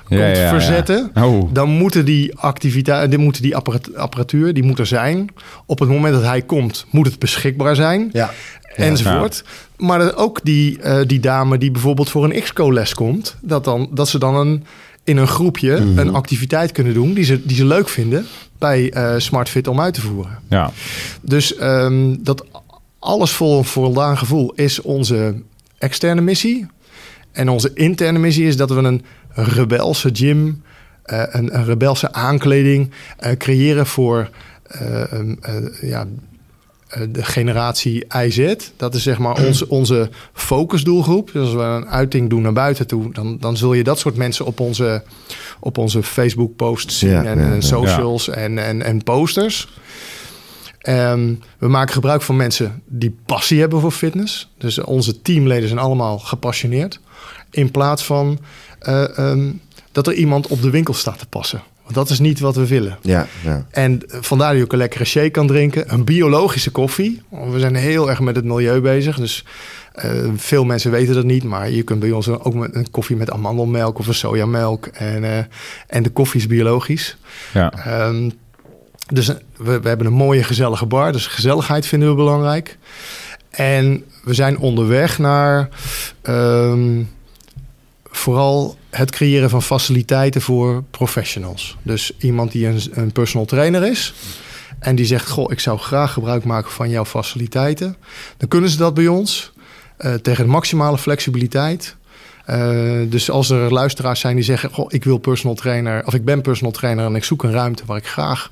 eh, 0.09 0.19
komt 0.19 0.21
Ja, 0.21 0.27
ja, 0.27 0.43
ja. 0.43 0.49
verzetten, 0.49 1.11
Oh, 1.15 1.55
dan 1.55 1.69
moeten 1.69 2.05
die 2.05 2.37
activiteiten, 2.39 3.11
die, 3.11 3.19
moeten 3.19 3.43
die 3.43 3.57
apparat- 3.57 3.95
apparatuur, 3.95 4.55
die 4.55 4.63
moet 4.63 4.79
er 4.79 4.87
zijn. 4.87 5.29
Op 5.67 5.79
het 5.79 5.89
moment 5.89 6.15
dat 6.15 6.23
hij 6.25 6.43
komt, 6.43 6.87
moet 6.91 7.07
het 7.07 7.19
beschikbaar 7.19 7.75
zijn. 7.77 8.09
Ja. 8.13 8.31
enzovoort. 8.77 9.45
Maar 9.77 10.17
ook 10.17 10.41
die, 10.43 10.79
eh, 10.81 10.99
die 11.07 11.21
dame 11.21 11.59
die 11.59 11.71
bijvoorbeeld 11.71 12.11
voor 12.11 12.25
een 12.25 12.41
XCO-les 12.43 12.95
komt, 12.95 13.37
dat, 13.41 13.65
dan, 13.65 13.89
dat 13.93 14.09
ze 14.09 14.19
dan 14.19 14.35
een, 14.37 14.65
in 15.05 15.17
een 15.17 15.27
groepje 15.29 15.73
een 15.77 16.15
activiteit 16.15 16.73
kunnen 16.73 16.95
doen 16.95 17.13
die 17.15 17.25
ze, 17.25 17.47
die 17.47 17.57
ze 17.57 17.65
leuk 17.67 17.89
vinden 17.89 18.27
bij 18.59 18.91
eh 18.91 19.15
SmartFit 19.19 19.69
om 19.69 19.81
uit 19.81 19.95
te 19.95 20.01
voeren. 20.01 20.39
ja. 20.49 20.71
Dus 21.21 21.57
ehm, 21.57 22.15
dat 22.19 22.45
alles 22.99 23.31
vol 23.31 23.59
een 23.59 23.65
voldaan 23.65 24.19
gevoel 24.19 24.53
is 24.55 24.81
onze 24.81 25.35
externe 25.79 26.21
missie. 26.21 26.67
En 27.33 27.49
onze 27.49 27.71
interne 27.75 28.19
missie 28.19 28.47
is 28.47 28.57
dat 28.57 28.71
we 28.71 28.77
een 28.77 29.05
rebelse 29.35 30.11
gym, 30.13 30.63
eh, 31.03 31.23
een, 31.31 31.57
een 31.57 31.65
rebelse 31.65 32.13
aankleding 32.13 32.91
eh, 33.19 33.33
creëren 33.37 33.87
voor 33.87 34.31
eh, 34.63 35.13
ehm, 35.13 35.35
eh, 35.41 35.91
ja, 35.91 36.07
de 37.09 37.25
generatie 37.25 38.05
IZ. 38.25 38.55
Dat 38.77 38.95
is 38.95 39.03
zeg 39.03 39.19
maar 39.19 39.47
onze, 39.47 39.69
onze 39.81 40.11
focusdoelgroep. 40.33 41.31
Dus 41.33 41.43
als 41.43 41.55
we 41.55 41.61
een 41.61 41.89
uiting 41.89 42.31
doen 42.31 42.43
naar 42.43 42.53
buiten 42.53 42.87
toe, 42.87 43.13
dan, 43.13 43.37
dan 43.41 43.57
zul 43.57 43.75
je 43.75 43.85
dat 43.85 43.99
soort 43.99 44.17
mensen 44.17 44.47
op 44.47 44.61
onze, 44.61 45.03
op 45.61 45.79
onze 45.79 46.03
Facebook 46.03 46.57
posts 46.57 46.99
zien 46.99 47.11
Ja, 47.11 47.25
en, 47.25 47.39
ja, 47.39 47.45
en 47.45 47.55
ja. 47.55 47.61
socials 47.61 48.29
En, 48.29 48.59
en, 48.59 48.83
en 48.83 49.03
posters. 49.03 49.69
Ehm, 50.83 51.35
we 51.59 51.69
maken 51.69 51.95
gebruik 51.95 52.23
van 52.23 52.37
mensen 52.37 52.83
die 52.87 53.17
passie 53.27 53.61
hebben 53.61 53.81
voor 53.81 53.91
fitness. 53.91 54.53
Dus 54.59 54.79
onze 54.79 55.23
teamleden 55.23 55.69
zijn 55.69 55.81
allemaal 55.81 56.19
gepassioneerd. 56.19 57.01
In 57.51 57.71
plaats 57.71 58.05
van 58.05 58.39
eh, 58.79 59.19
ehm, 59.19 59.51
dat 59.93 60.07
er 60.07 60.15
iemand 60.15 60.47
op 60.47 60.63
de 60.63 60.71
winkel 60.71 60.95
staat 60.95 61.19
te 61.19 61.27
passen. 61.27 61.63
Want 61.83 61.95
dat 61.95 62.11
is 62.11 62.19
niet 62.19 62.41
wat 62.41 62.57
we 62.57 62.67
willen. 62.67 62.99
Ja, 63.03 63.27
ja. 63.45 63.67
En 63.71 64.03
vandaar 64.07 64.49
dat 64.49 64.57
je 64.57 64.65
ook 64.65 64.73
een 64.73 64.79
lekkere 64.79 65.05
shake 65.05 65.31
kan 65.31 65.47
drinken. 65.47 65.93
Een 65.93 66.05
biologische 66.05 66.71
koffie. 66.71 67.23
We 67.29 67.59
zijn 67.59 67.75
heel 67.75 68.11
erg 68.11 68.21
met 68.21 68.37
het 68.37 68.45
milieu 68.45 68.81
bezig. 68.81 69.17
Dus 69.17 69.45
eh, 69.93 70.11
veel 70.37 70.65
mensen 70.65 70.91
weten 70.91 71.15
dat 71.15 71.25
niet. 71.25 71.45
Maar 71.45 71.71
je 71.71 71.83
kunt 71.83 72.01
bij 72.01 72.11
ons 72.11 72.29
ook 72.29 72.55
met 72.55 72.75
een 72.75 72.91
koffie 72.91 73.17
met 73.17 73.31
amandelmelk 73.31 73.99
of 73.99 74.07
een 74.07 74.15
sojamelk. 74.15 74.87
En, 74.87 75.25
eh, 75.25 75.39
en 75.87 76.03
de 76.03 76.11
koffie 76.11 76.41
is 76.41 76.47
biologisch. 76.47 77.17
ja. 77.53 77.73
Ehm, 77.73 78.31
dus 79.13 79.29
eh, 79.29 79.37
we, 79.57 79.81
we 79.81 79.89
hebben 79.89 80.07
een 80.07 80.13
mooie 80.13 80.45
gezellige 80.45 80.87
bar. 80.87 81.13
Dus 81.13 81.27
gezelligheid 81.27 81.87
vinden 81.87 82.09
we 82.09 82.15
belangrijk. 82.15 82.79
En 83.51 84.05
we 84.25 84.35
zijn 84.35 84.59
onderweg 84.59 85.19
naar 85.19 85.69
ehm, 86.23 87.03
vooral 88.05 88.77
het 88.91 89.11
creëren 89.11 89.51
van 89.51 89.63
faciliteiten 89.63 90.41
voor 90.41 90.83
professionals. 90.91 91.77
Dus 91.83 92.13
iemand 92.19 92.53
die 92.53 92.67
een, 92.67 92.81
een 92.93 93.13
personal 93.13 93.47
trainer 93.47 93.85
is. 93.85 94.15
En 94.79 94.95
die 94.95 95.07
zegt, 95.07 95.31
goh, 95.31 95.53
ik 95.53 95.61
zou 95.61 95.79
graag 95.79 96.13
gebruik 96.13 96.45
maken 96.45 96.71
van 96.71 96.91
jouw 96.91 97.05
faciliteiten. 97.05 97.97
Dan 98.37 98.49
kunnen 98.49 98.71
ze 98.71 98.77
dat 98.77 98.95
bij 98.95 99.07
ons 99.07 99.53
eh, 99.97 100.15
tegen 100.15 100.49
maximale 100.49 100.99
flexibiliteit. 100.99 101.97
Eh, 102.45 103.01
dus 103.09 103.31
als 103.31 103.51
er 103.51 103.73
luisteraars 103.73 104.21
zijn 104.21 104.35
die 104.35 104.45
zeggen, 104.45 104.71
goh, 104.71 104.87
ik 104.89 105.05
wil 105.05 105.19
personal 105.19 105.55
trainer, 105.55 106.07
of 106.07 106.15
ik 106.15 106.25
ben 106.25 106.41
personal 106.41 106.73
trainer 106.73 107.05
en 107.05 107.15
ik 107.15 107.25
zoek 107.25 107.43
een 107.43 107.53
ruimte 107.53 107.83
waar 107.87 107.97
ik 107.97 108.07
graag 108.07 108.51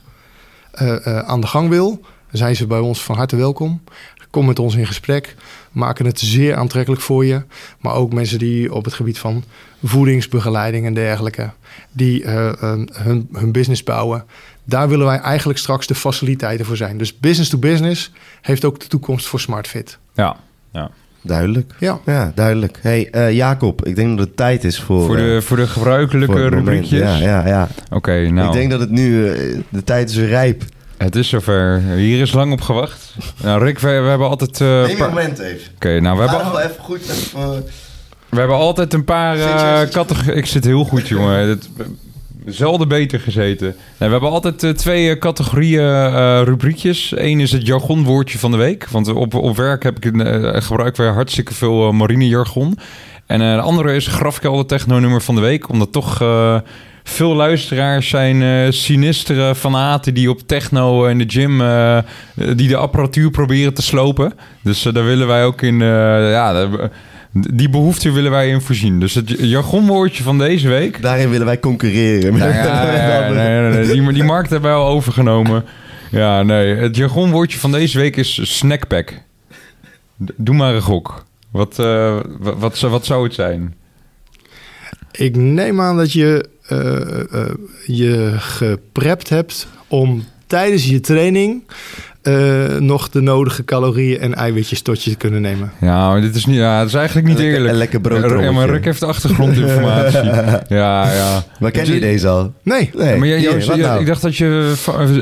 aan 1.24 1.40
de 1.40 1.46
gang 1.46 1.68
wil, 1.68 2.00
zijn 2.30 2.56
ze 2.56 2.66
bij 2.66 2.78
ons 2.78 3.02
van 3.02 3.16
harte 3.16 3.36
welkom. 3.36 3.82
Kom 4.30 4.46
met 4.46 4.58
ons 4.58 4.74
in 4.74 4.86
gesprek, 4.86 5.36
maken 5.72 6.06
het 6.06 6.20
zeer 6.20 6.56
aantrekkelijk 6.56 7.02
voor 7.02 7.24
je. 7.24 7.42
Maar 7.80 7.94
ook 7.94 8.12
mensen 8.12 8.38
die 8.38 8.74
op 8.74 8.84
het 8.84 8.94
gebied 8.94 9.18
van 9.18 9.44
voedingsbegeleiding 9.84 10.86
en 10.86 10.94
dergelijke, 10.94 11.50
die 11.92 12.24
eh, 12.24 12.48
eh, 12.48 12.80
hun, 12.92 13.28
hun 13.32 13.52
business 13.52 13.82
bouwen. 13.82 14.24
Daar 14.64 14.88
willen 14.88 15.06
wij 15.06 15.18
eigenlijk 15.18 15.58
straks 15.58 15.86
de 15.86 15.94
faciliteiten 15.94 16.66
voor 16.66 16.76
zijn. 16.76 16.98
Dus 16.98 17.18
business 17.18 17.50
to 17.50 17.58
business 17.58 18.12
heeft 18.40 18.64
ook 18.64 18.80
de 18.80 18.86
toekomst 18.86 19.26
voor 19.26 19.40
SmartFit. 19.40 19.98
ja. 20.14 20.36
ja. 20.72 20.90
Duidelijk. 21.22 21.72
Ja. 21.78 21.98
Ja, 22.06 22.32
duidelijk. 22.34 22.78
hey, 22.82 23.08
eh, 23.10 23.32
Jacob, 23.32 23.86
ik 23.86 23.96
denk 23.96 24.18
dat 24.18 24.26
het 24.26 24.36
tijd 24.36 24.64
is 24.64 24.80
voor... 24.80 25.04
Voor, 25.06 25.16
de, 25.16 25.34
eh, 25.36 25.40
voor 25.42 25.56
de 25.56 25.66
gebruikelijke 25.66 26.32
voor 26.38 26.48
rubriekjes. 26.48 27.00
Ja, 27.00 27.16
ja, 27.16 27.46
ja. 27.46 27.68
Oké, 27.90 28.28
nou. 28.30 28.46
Ik 28.46 28.52
denk 28.52 28.70
dat 28.70 28.80
het 28.80 28.90
nu... 28.90 29.28
eh, 29.28 29.58
de 29.68 29.84
tijd 29.84 30.10
is 30.10 30.16
rijp. 30.18 30.62
Het 30.96 31.16
is 31.16 31.28
zover. 31.28 31.82
Hier 31.94 32.20
is 32.20 32.32
lang 32.32 32.52
op 32.52 32.60
gewacht. 32.60 33.14
Nou, 33.42 33.64
Rick, 33.64 33.78
we, 33.78 33.88
we 33.88 34.08
hebben 34.08 34.28
altijd... 34.28 34.60
eh, 34.60 34.82
Neem 34.86 34.96
paar- 34.96 35.08
moment 35.08 35.38
even. 35.38 35.72
Oké, 35.74 36.00
nou, 36.00 36.18
we 36.18 36.28
hebben, 36.28 36.58
even 36.62 36.74
goed... 36.82 37.00
even, 37.00 37.64
we 38.28 38.38
hebben 38.38 38.56
altijd 38.56 38.92
een 38.94 39.04
paar 39.04 39.36
Zit 39.36 39.44
je- 39.46 39.50
eh 39.52 39.78
zit 39.78 39.88
je- 39.88 39.94
categorieën... 39.94 40.36
Ik 40.36 40.46
zit 40.46 40.64
heel 40.64 40.84
goed, 40.84 41.08
jongen. 41.08 41.38
Het, 41.48 41.68
zelden 42.46 42.88
beter 42.88 43.20
gezeten. 43.20 43.66
Nee, 43.66 44.08
we 44.08 44.14
hebben 44.14 44.30
altijd 44.30 44.62
eh, 44.62 44.70
twee 44.70 45.10
eh, 45.10 45.18
categorieën 45.18 45.80
eh, 45.80 46.40
rubriekjes. 46.44 47.12
Eén 47.16 47.40
is 47.40 47.52
het 47.52 47.66
jargonwoordje 47.66 48.38
van 48.38 48.50
de 48.50 48.56
week. 48.56 48.88
Want 48.88 49.08
op, 49.08 49.34
op 49.34 49.56
werk 49.56 49.82
heb 49.82 49.96
ik 49.96 50.04
wij 50.96 51.08
hartstikke 51.08 51.54
veel 51.54 51.92
marinejargon. 51.92 52.78
En 53.26 53.38
de 53.38 53.60
andere 53.60 53.94
is 53.94 54.06
grafkelder 54.06 54.66
techno-nummer 54.66 55.22
van 55.22 55.34
de 55.34 55.40
week. 55.40 55.68
Omdat 55.68 55.92
toch... 55.92 56.22
veel 57.04 57.34
luisteraars 57.34 58.08
zijn 58.08 58.72
sinistere 58.72 59.54
fanaten 59.54 60.14
die 60.14 60.30
op 60.30 60.40
techno 60.46 61.06
en 61.06 61.18
de 61.18 61.24
gym 61.26 61.58
die 62.56 62.68
de 62.68 62.76
apparatuur 62.76 63.30
proberen 63.30 63.74
te 63.74 63.82
slopen. 63.82 64.32
Dus 64.62 64.82
daar 64.82 65.04
willen 65.04 65.26
wij 65.26 65.44
ook 65.44 65.62
in, 65.62 65.78
ja, 65.78 66.68
die 67.32 67.68
behoefte 67.68 68.10
willen 68.10 68.30
wij 68.30 68.48
in 68.48 68.60
voorzien. 68.60 69.00
Dus 69.00 69.14
het 69.14 69.34
jargonwoordje 69.38 70.22
van 70.22 70.38
deze 70.38 70.68
week. 70.68 71.02
Daarin 71.02 71.30
willen 71.30 71.46
wij 71.46 71.60
concurreren. 71.60 72.36
Nou 72.36 72.52
ja, 72.52 72.94
ja, 72.94 73.28
nee, 73.28 73.60
nee, 73.60 73.86
nee, 73.86 74.00
die, 74.00 74.12
die 74.12 74.24
markt 74.24 74.50
hebben 74.50 74.70
wij 74.70 74.78
al 74.78 74.88
overgenomen. 74.88 75.64
Ja, 76.10 76.42
nee. 76.42 76.74
Het 76.74 76.96
jargonwoordje 76.96 77.58
van 77.58 77.72
deze 77.72 77.98
week 77.98 78.16
is 78.16 78.56
snackpack. 78.56 79.20
Doe 80.16 80.54
maar 80.54 80.74
een 80.74 80.82
gok. 80.82 81.24
Wat, 81.50 81.78
eh, 81.78 82.20
wat, 82.38 82.80
wat 82.80 83.06
zou 83.06 83.24
het 83.24 83.34
zijn? 83.34 83.74
Ik 85.12 85.36
neem 85.36 85.80
aan 85.80 85.96
dat 85.96 86.12
je 86.12 86.48
eh, 86.66 87.34
eh, 87.34 87.54
je 87.86 88.34
geprept 88.38 89.28
hebt 89.28 89.66
om 89.88 90.24
tijdens 90.46 90.88
je 90.88 91.00
training 91.00 91.62
eh, 92.22 92.76
nog 92.78 93.08
de 93.08 93.20
nodige 93.20 93.64
calorieën 93.64 94.20
en 94.20 94.34
eiwitjes 94.34 94.82
tot 94.82 95.02
je 95.02 95.10
te 95.10 95.16
kunnen 95.16 95.40
nemen. 95.40 95.72
Ja, 95.80 96.08
maar 96.10 96.20
dit 96.20 96.34
is, 96.34 96.46
niet, 96.46 96.56
ja, 96.56 96.78
het 96.78 96.88
is 96.88 96.94
eigenlijk 96.94 97.26
niet 97.26 97.36
lekker- 97.36 97.54
eerlijk. 97.54 97.72
een 97.72 97.78
lekker 97.78 98.00
broodtrommetje. 98.00 98.44
Ja, 98.44 98.52
maar 98.52 98.68
Rick 98.70 98.84
heeft 98.84 99.02
achtergrondinformatie. 99.02 100.24
ja, 100.78 101.12
ja. 101.12 101.42
Maar 101.60 101.70
ken 101.70 101.92
je 101.94 102.00
deze 102.00 102.28
al? 102.28 102.52
Nee. 102.62 102.90
Nee. 102.96 103.16
maar 103.16 103.26
jij, 103.28 103.40
jij- 103.40 103.76
nou? 103.76 104.00
ik 104.00 104.06
dacht 104.06 104.22
dat 104.22 104.36
je 104.36 104.72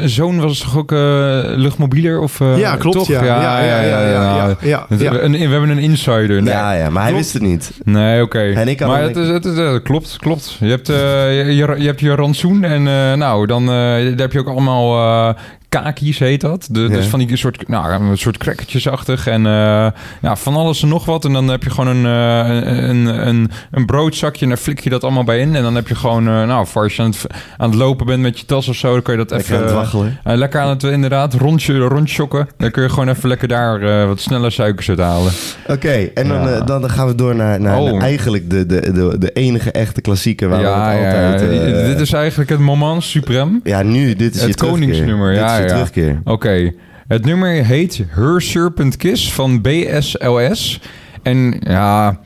zoon 0.04 0.40
was 0.40 0.58
toch 0.58 0.76
ook 0.78 0.92
eh, 0.92 0.98
luchtmobieler? 1.44 2.20
Of, 2.20 2.40
eh, 2.40 2.58
ja, 2.58 2.76
klopt. 2.76 2.96
Toch? 2.96 3.08
Ja, 3.08 3.24
ja, 3.24 3.40
ja, 3.42 3.60
ja, 3.64 3.80
ja, 3.82 4.00
ja, 4.10 4.56
ja, 4.60 4.86
Het- 4.88 5.00
ja. 5.00 5.12
een- 5.12 5.32
we 5.32 5.38
hebben 5.38 5.68
een 5.70 5.78
insider. 5.78 6.42
Nee, 6.42 6.52
Ja, 6.54 6.72
ja, 6.72 6.90
maar 6.90 7.02
hij 7.02 7.10
Klopt. 7.12 7.24
wist 7.24 7.32
het 7.32 7.42
niet. 7.42 7.70
nee 7.84 8.22
oké. 8.22 8.38
En 8.52 8.68
ik 8.68 8.80
had 8.80 8.88
Maar 8.88 9.02
het, 9.02 9.16
is, 9.16 9.28
het, 9.28 9.44
is, 9.44 9.56
eh, 9.58 9.74
klopt, 9.82 10.16
klopt. 10.18 10.56
Je 10.60 10.66
hebt, 10.68 10.86
je, 10.86 11.44
je, 11.46 11.74
je 11.78 11.86
hebt 11.86 12.00
je 12.00 12.14
rantsoen 12.14 12.64
en 12.64 12.88
eh, 12.88 13.12
nou, 13.12 13.46
dan 13.46 13.62
eh, 13.62 13.68
daar 13.68 14.16
heb 14.16 14.32
je 14.32 14.38
ook 14.38 14.48
allemaal 14.48 15.36
kakies 15.68 16.18
heet 16.18 16.40
dat. 16.40 16.68
De, 16.70 16.80
Ja. 16.80 16.88
Dus 16.88 17.06
van 17.06 17.18
die 17.18 17.36
soort, 17.36 17.68
nou, 17.68 17.92
een 17.92 18.18
soort 18.18 18.36
crackertjesachtig 18.36 19.26
en 19.26 19.46
eh, 19.46 19.86
ja, 20.22 20.36
van 20.36 20.56
alles 20.56 20.82
en 20.82 20.88
nog 20.88 21.04
wat. 21.04 21.24
En 21.24 21.32
dan 21.32 21.48
heb 21.48 21.62
je 21.62 21.70
gewoon 21.70 21.96
een, 21.96 22.06
eh, 22.06 22.78
een, 22.88 23.26
een, 23.28 23.50
een 23.70 23.86
broodzakje 23.86 24.42
en 24.42 24.48
daar 24.48 24.58
flik 24.58 24.80
je 24.80 24.90
dat 24.90 25.02
allemaal 25.02 25.24
bij 25.24 25.38
in. 25.40 25.56
En 25.56 25.62
dan 25.62 25.74
heb 25.74 25.88
je 25.88 25.94
gewoon, 25.94 26.28
eh, 26.28 26.44
nou, 26.46 26.66
voor 26.66 26.82
als 26.82 26.96
je 26.96 27.02
aan 27.02 27.10
het, 27.10 27.26
aan 27.56 27.70
het 27.70 27.78
lopen 27.78 28.06
bent 28.06 28.20
met 28.22 28.38
je 28.38 28.46
tas 28.46 28.68
of 28.68 28.76
zo, 28.76 28.92
dan 28.92 29.02
kun 29.02 29.12
je 29.12 29.18
dat 29.18 29.30
Lekker 29.30 29.46
even... 29.54 29.66
aan 29.68 29.72
het 29.72 29.80
waggelen. 29.92 30.18
lekker 30.22 30.60
aan 30.60 30.68
het 30.68 30.82
inderdaad 30.82 31.34
rondje, 31.34 31.76
rondjokken. 31.78 32.48
Dan 32.56 32.70
kun 32.70 32.82
je 32.82 32.88
gewoon 32.88 33.08
even 33.08 33.28
lekker 33.28 33.48
daar 33.48 34.06
wat 34.06 34.20
sneller 34.20 34.52
suikers 34.52 34.88
uit 34.88 34.98
halen. 34.98 35.32
Oké, 35.66 35.88
en 36.14 36.28
dan, 36.28 36.48
Ja. 36.48 36.60
dan, 36.60 36.80
dan 36.80 36.90
gaan 36.90 37.06
we 37.06 37.14
door 37.14 37.34
naar, 37.34 37.60
naar, 37.60 37.76
Oh. 37.78 37.92
naar 37.92 38.00
eigenlijk 38.00 38.50
de, 38.50 38.66
de, 38.66 38.92
de, 38.92 39.16
de 39.18 39.32
enige 39.32 39.70
echte 39.70 40.00
klassieker 40.00 40.48
waar 40.48 40.58
we 40.58 40.64
ja, 40.64 40.90
het 40.90 41.00
ja, 41.00 41.32
altijd... 41.32 41.70
ja. 41.70 41.86
dit 41.86 42.00
is 42.00 42.12
eigenlijk 42.12 42.50
het 42.50 42.58
moment 42.58 43.02
suprem. 43.02 43.60
Ja, 43.64 43.82
nu, 43.82 44.14
dit 44.14 44.34
is 44.34 44.40
Het 44.40 44.60
je 44.60 44.66
koningsnummer, 44.66 45.34
Dit 45.34 45.57
ja, 45.62 45.66
terugkeer. 45.66 46.20
Oké, 46.24 46.72
het 47.08 47.24
nummer 47.24 47.64
heet 47.64 48.02
Her 48.08 48.42
Serpent 48.42 48.96
Kiss 48.96 49.32
van 49.32 49.60
BSLS. 49.60 50.80
En 51.22 51.56
ja, 51.60 52.20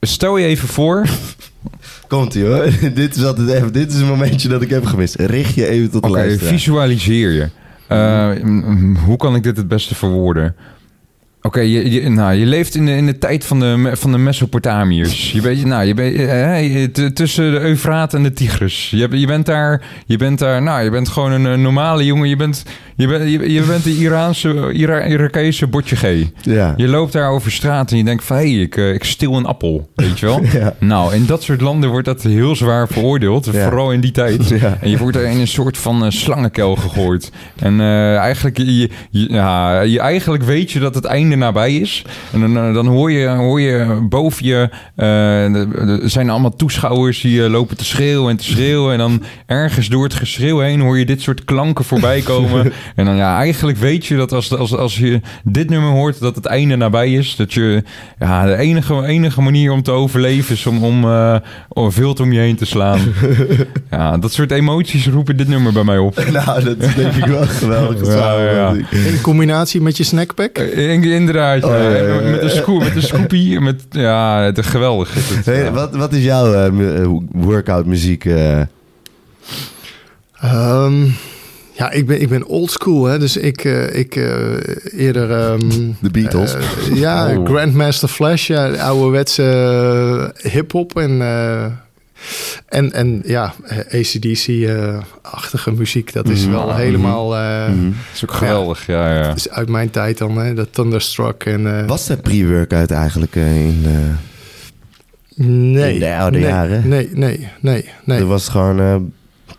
stel 0.00 0.36
je 0.36 0.46
even 0.46 0.68
voor... 0.68 1.06
Komt 2.08 2.34
ie 2.34 2.44
hoor. 2.44 2.70
dit, 2.94 3.16
is 3.16 3.24
altijd 3.24 3.48
even, 3.48 3.72
dit 3.72 3.92
is 3.92 4.00
een 4.00 4.06
momentje 4.06 4.48
dat 4.48 4.62
ik 4.62 4.70
heb 4.70 4.84
gemist. 4.84 5.14
Richt 5.14 5.54
je 5.54 5.66
even 5.66 5.90
tot 5.90 6.02
de 6.02 6.08
Oké, 6.08 6.18
luisteraar. 6.18 6.52
visualiseer 6.52 7.30
je. 7.30 7.48
Eh, 7.86 8.30
hoe 9.04 9.16
kan 9.16 9.34
ik 9.34 9.42
dit 9.42 9.56
het 9.56 9.68
beste 9.68 9.94
verwoorden? 9.94 10.54
Oké, 11.44 11.60
je, 11.60 11.90
je, 11.90 12.08
nou, 12.08 12.34
je 12.34 12.46
leeft 12.46 12.74
in 12.74 12.86
de, 12.86 12.92
in 12.96 13.06
de 13.06 13.18
tijd 13.18 13.44
van 13.44 13.60
de, 13.60 13.90
van 13.92 14.12
de 14.12 14.18
Mesopotamiërs. 14.18 15.32
Je 15.32 15.40
bent, 15.40 15.64
nou, 15.64 15.84
je 15.84 15.94
bent 15.94 16.98
eh, 16.98 17.06
tussen 17.06 17.52
de 17.52 17.60
Eufraat 17.60 18.14
en 18.14 18.22
de 18.22 18.32
Tigris. 18.32 18.90
Je, 18.90 19.08
je 19.10 19.26
bent 19.26 19.46
daar, 19.46 19.82
je 20.06 20.16
bent 20.16 20.38
daar, 20.38 20.62
nou, 20.62 20.84
je 20.84 20.90
bent 20.90 21.08
gewoon 21.08 21.32
een, 21.32 21.46
eh, 21.46 21.58
normale 21.58 22.04
jongen. 22.04 22.28
Je 22.28 22.36
bent, 22.36 22.64
je 22.96 23.06
bent, 23.06 23.30
je, 23.30 23.52
je 23.52 23.62
bent 23.62 23.84
de 23.84 23.96
Iraanse, 23.96 24.72
Ira, 24.72 25.06
Irakese 25.06 25.66
botje 25.66 25.96
G. 25.96 26.26
Ja. 26.42 26.74
Je 26.76 26.88
loopt 26.88 27.12
daar 27.12 27.30
over 27.30 27.52
straat 27.52 27.90
en 27.90 27.96
je 27.96 28.04
denkt 28.04 28.24
van... 28.24 28.36
hé, 28.36 28.42
hey, 28.42 28.60
ik, 28.60 28.76
eh, 28.76 28.94
ik 28.94 29.04
stil 29.04 29.34
een 29.34 29.46
appel, 29.46 29.88
weet 29.94 30.18
je 30.18 30.26
wel? 30.26 30.40
Ja. 30.52 30.74
Nou, 30.78 31.14
in 31.14 31.26
dat 31.26 31.42
soort 31.42 31.60
landen 31.60 31.90
wordt 31.90 32.06
dat 32.06 32.22
heel 32.22 32.56
zwaar 32.56 32.88
veroordeeld. 32.88 33.48
Ja. 33.52 33.68
Vooral 33.68 33.92
in 33.92 34.00
die 34.00 34.10
tijd. 34.10 34.48
Ja. 34.48 34.78
En 34.80 34.90
je 34.90 34.98
wordt 34.98 35.16
er 35.16 35.24
in 35.24 35.40
een 35.40 35.48
soort 35.48 35.78
van 35.78 36.04
eh, 36.04 36.10
slangenkel 36.10 36.76
gegooid. 36.76 37.32
En 37.56 37.80
eh, 37.80 38.16
eigenlijk, 38.16 38.58
je, 38.58 38.90
je, 39.10 39.32
ja, 39.32 39.80
je, 39.80 40.00
eigenlijk 40.00 40.42
weet 40.42 40.70
je 40.70 40.78
dat 40.78 40.94
het 40.94 41.04
einde 41.04 41.36
nabij 41.36 41.76
is. 41.76 42.04
En 42.32 42.40
dan, 42.40 42.74
dan 42.74 42.86
hoor, 42.86 43.12
je, 43.12 43.26
hoor 43.26 43.60
je 43.60 44.06
boven 44.08 44.46
je... 44.46 44.68
er 44.96 46.10
zijn 46.10 46.30
allemaal 46.30 46.56
toeschouwers 46.56 47.20
die 47.20 47.48
lopen 47.48 47.76
te 47.76 47.84
schreeuwen 47.84 48.30
en 48.30 48.36
te 48.36 48.44
schreeuwen. 48.44 48.92
En 48.92 48.98
dan 48.98 49.22
ergens 49.46 49.88
door 49.88 50.04
het 50.04 50.14
geschreeuw 50.14 50.58
heen 50.58 50.80
hoor 50.80 50.98
je 50.98 51.04
dit 51.04 51.20
soort 51.22 51.44
klanken 51.44 51.84
voorbij 51.84 52.20
komen. 52.20 52.72
En 52.94 53.04
dan 53.04 53.16
ja, 53.16 53.36
eigenlijk 53.38 53.78
weet 53.78 54.06
je 54.06 54.16
dat 54.16 54.32
als, 54.32 54.56
als, 54.56 54.76
als 54.76 54.98
je 54.98 55.20
dit 55.44 55.68
nummer 55.70 55.90
hoort, 55.90 56.20
dat 56.20 56.34
het 56.36 56.46
einde 56.46 56.76
nabij 56.76 57.12
is. 57.12 57.36
Dat 57.36 57.52
je, 57.52 57.82
ja, 58.18 58.46
de 58.46 58.56
enige, 58.56 59.04
enige 59.06 59.40
manier 59.40 59.72
om 59.72 59.82
te 59.82 59.90
overleven 59.90 60.54
is 60.54 60.66
om, 60.66 60.84
om 60.84 61.04
eh, 61.04 61.36
om 61.68 61.92
vilt 61.92 62.20
om 62.20 62.32
je 62.32 62.40
heen 62.40 62.56
te 62.56 62.64
slaan. 62.66 63.00
ja, 63.90 64.18
dat 64.18 64.32
soort 64.32 64.50
emoties 64.50 65.06
roepen 65.08 65.36
dit 65.36 65.48
nummer 65.48 65.72
bij 65.72 65.84
mij 65.84 65.98
op. 65.98 66.24
Nou, 66.32 66.64
dat 66.64 66.76
is 66.78 66.94
denk 66.94 67.12
ik 67.14 67.24
wel 67.24 67.46
geweldig. 67.46 68.06
Ja, 68.06 68.38
ja, 68.42 68.50
ja. 68.52 68.74
In 68.90 69.20
combinatie 69.20 69.80
met 69.80 69.96
je 69.96 70.04
snackpack. 70.04 70.58
Eh, 70.58 70.92
in- 70.92 71.04
Inderdaad, 71.04 71.62
ja. 71.62 71.68
Oh, 71.68 71.74
ja, 71.82 71.90
ja, 71.90 72.14
ja. 72.14 72.30
Met, 72.30 72.42
een 72.42 72.50
scoop, 72.50 72.78
met 72.82 72.96
een 72.96 73.02
scoopie. 73.02 73.60
Met, 73.60 73.82
ja, 73.90 74.40
het 74.42 74.58
is 74.58 74.66
geweldig. 74.66 75.16
is 75.16 75.28
het, 75.28 75.44
Hey, 75.46 75.62
ja. 75.62 75.70
wat, 75.70 75.94
wat 75.96 76.12
is 76.12 76.24
jouw 76.24 76.52
eh, 76.52 76.66
eh, 77.02 77.08
workout 77.32 77.86
muziek? 77.86 78.24
eh? 78.24 78.60
Ehm, 80.40 81.04
ja, 81.82 81.90
ik 81.90 82.06
ben, 82.06 82.20
ik 82.20 82.28
ben 82.28 82.46
old 82.46 82.70
school, 82.70 83.04
hè, 83.04 83.18
dus 83.18 83.36
ik, 83.36 83.64
eh, 83.64 83.94
ik 83.98 84.16
eh, 84.16 85.00
eerder... 85.00 85.30
ehm, 85.30 85.68
De 86.00 86.10
Beatles. 86.10 86.54
eh, 86.54 86.62
ja, 86.94 87.36
Oh. 87.36 87.46
Grandmaster 87.46 88.08
Flash, 88.08 88.46
ja, 88.46 88.68
ouderwetse 88.70 90.34
hip-hop 90.42 90.96
en, 90.98 91.20
eh, 91.22 91.64
en, 92.68 92.92
en 92.92 93.22
ja, 93.24 93.54
ACDC-achtige 93.92 95.72
muziek. 95.72 96.12
Dat 96.12 96.28
is 96.28 96.42
Mhm. 96.42 96.50
wel 96.52 96.66
Mhm. 96.68 96.76
helemaal. 96.76 97.30
Dat 97.30 97.70
is 98.14 98.22
ook 98.24 98.32
geweldig, 98.32 98.86
ja, 98.86 99.14
ja. 99.14 99.26
dat 99.28 99.36
is 99.36 99.50
uit 99.50 99.68
mijn 99.68 99.90
tijd 99.90 100.18
dan, 100.18 100.38
hè, 100.38 100.54
dat 100.54 100.68
Thunderstruck 100.70 101.44
en... 101.44 101.78
eh, 101.80 101.86
Was 101.88 102.06
de 102.06 102.16
pre-workout 102.16 102.90
eigenlijk 102.90 103.34
in... 103.36 103.82
eh, 103.84 104.14
nee, 105.46 105.94
in 105.94 106.00
de 106.00 106.14
oude 106.14 106.38
nee, 106.38 106.48
jaren? 106.48 106.88
Nee, 106.88 107.10
nee, 107.12 107.48
nee, 107.60 107.88
nee. 108.04 108.18
Er 108.18 108.26
was 108.26 108.48
gewoon 108.48 108.80
eh, 108.80 108.96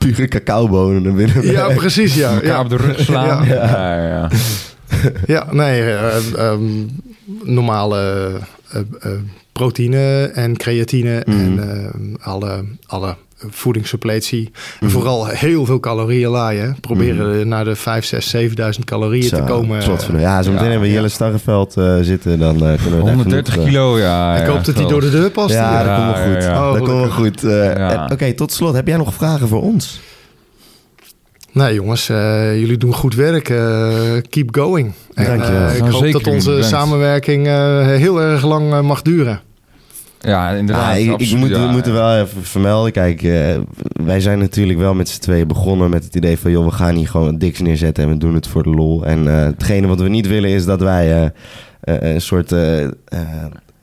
pure 0.04 0.28
cacaobonen 0.28 1.02
naar 1.02 1.14
binnen. 1.14 1.46
Ja, 1.52 1.68
precies, 1.74 2.16
ja. 2.16 2.40
Ja. 2.42 2.60
op 2.60 2.70
de 2.70 2.76
rug 2.78 3.00
slaan. 3.00 3.46
Ja. 3.46 3.54
Ja, 3.54 3.96
ja, 3.96 4.08
ja. 4.08 4.30
Ja, 5.26 5.48
nee, 5.52 5.82
eh, 5.82 6.34
ehm, 6.36 6.62
normale 7.44 8.32
eh, 8.72 8.80
eh, 9.02 9.12
proteïne 9.52 10.32
en 10.34 10.58
creatine 10.58 11.24
Mhm. 11.26 11.38
en 11.40 11.60
ehm, 11.70 12.16
alle, 12.22 12.64
alle 12.86 13.16
voedingssuppletie. 13.50 14.52
En 14.80 14.86
Mhm. 14.86 14.90
vooral 14.96 15.26
heel 15.28 15.66
veel 15.66 15.80
calorieën 15.80 16.30
laaien. 16.30 16.66
hè. 16.66 16.72
Proberen 16.80 17.48
naar 17.48 17.64
de 17.66 17.76
5, 17.76 18.06
6, 18.06 18.30
7.000 18.30 18.86
calorieën 18.86 19.24
Zo, 19.24 19.36
te 19.36 19.44
komen. 19.44 19.84
van- 19.84 20.20
ja, 20.20 20.42
zo 20.42 20.52
meteen 20.52 20.54
Ja, 20.54 20.62
hebben 20.72 20.80
we 20.80 20.88
ja. 20.88 20.94
Jelle 20.94 21.10
Starreveld 21.10 21.78
eh, 21.78 21.98
zitten. 22.02 22.40
Dan 22.40 22.56
eh, 22.56 22.62
kunnen 22.82 22.92
we 22.92 22.96
er 22.96 23.02
130 23.14 23.54
genoeg, 23.54 23.68
eh, 23.68 23.72
kilo, 23.74 23.98
ja. 24.00 24.36
Ik 24.36 24.46
ja, 24.46 24.52
hoop 24.54 24.66
dat 24.66 24.76
hij 24.76 24.86
door 24.86 25.02
de 25.02 25.10
deur 25.10 25.30
past. 25.32 25.54
Ja, 25.54 25.84
dat 25.84 25.96
komt 25.96 26.18
wel 26.18 26.34
goed. 26.34 26.44
ja, 26.44 26.50
ja. 26.50 26.68
Oh, 26.68 26.74
dat 26.74 26.82
komt 26.88 27.00
wel 27.02 27.10
goed. 27.10 27.44
Eh, 27.44 28.06
Oké, 28.12 28.34
tot 28.34 28.52
slot. 28.52 28.74
Heb 28.74 28.88
jij 28.88 28.98
nog 28.98 29.14
vragen 29.14 29.48
voor 29.48 29.62
ons? 29.62 30.00
Nee 31.52 31.74
jongens, 31.74 32.10
eh, 32.10 32.60
jullie 32.60 32.78
doen 32.78 32.94
goed 32.94 33.16
werk. 33.16 33.50
eh, 33.50 33.90
keep 34.30 34.56
going. 34.56 34.92
En, 35.14 35.26
Dankjewel. 35.26 35.68
eh, 35.68 35.74
ik 35.76 35.80
Nou, 35.80 35.92
hoop 35.92 36.04
zeker, 36.04 36.24
dat 36.24 36.34
onze 36.34 36.50
bedankt. 36.50 36.68
samenwerking 36.70 37.48
eh, 37.48 37.86
heel 37.86 38.22
erg 38.22 38.46
lang 38.46 38.74
eh, 38.74 38.82
mag 38.82 39.02
duren. 39.02 39.42
Ja, 40.28 40.50
inderdaad. 40.50 40.98
Ja, 40.98 41.14
ik, 41.14 41.22
ik 41.22 41.36
moet, 41.36 41.50
ja, 41.50 41.66
we 41.66 41.72
moeten 41.72 41.94
ja. 41.94 41.98
wel 41.98 42.24
even 42.26 42.44
vermelden. 42.44 42.92
Kijk, 42.92 43.24
eh, 43.24 43.56
wij 44.06 44.20
zijn 44.20 44.40
natuurlijk 44.40 44.80
wel 44.80 44.94
met 44.94 45.10
z'n 45.10 45.20
tweeën 45.20 45.48
begonnen 45.48 45.90
met 45.90 46.04
het 46.04 46.16
idee 46.16 46.38
van... 46.38 46.52
joh, 46.52 46.66
we 46.66 46.72
gaan 46.72 46.96
hier 46.96 47.08
gewoon 47.08 47.38
diks 47.38 47.60
neerzetten 47.60 48.04
en 48.04 48.10
we 48.10 48.18
doen 48.18 48.34
het 48.34 48.48
voor 48.48 48.64
de 48.64 48.70
lol. 48.70 49.06
En 49.06 49.28
eh, 49.28 49.44
hetgene 49.44 49.88
wat 49.88 50.00
we 50.00 50.10
niet 50.10 50.28
willen 50.28 50.50
is 50.50 50.66
dat 50.66 50.80
wij 50.80 51.32
eh, 51.82 52.14
een 52.14 52.22
soort... 52.22 52.56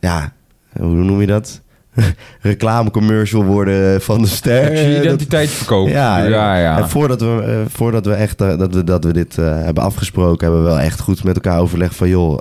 ja, 0.01 0.33
hoe 0.79 0.95
noem 0.95 1.21
je 1.21 1.27
dat? 1.27 1.61
Reclamecommercial 2.41 3.45
worden 3.45 4.01
van 4.01 4.23
de 4.23 4.29
ster. 4.29 4.73
Je 4.73 5.01
identiteit 5.01 5.51
verkopen. 5.51 5.93
Ja, 5.93 6.19
ja, 6.19 6.57
ja. 6.57 6.79
En 6.79 6.89
voordat 6.89 7.21
we, 7.21 7.65
voordat 7.69 8.07
we 8.07 8.13
echt 8.13 8.39
dat 8.39 8.75
we, 8.75 8.85
dat 8.85 9.05
we 9.05 9.13
dit 9.13 9.37
hebben 9.37 9.83
afgesproken, 9.83 10.47
hebben 10.47 10.65
we 10.65 10.71
wel 10.71 10.81
echt 10.81 11.01
goed 11.01 11.25
met 11.25 11.35
elkaar 11.35 11.61
overlegd 11.61 11.97
van 11.97 12.09
joh, 12.09 12.39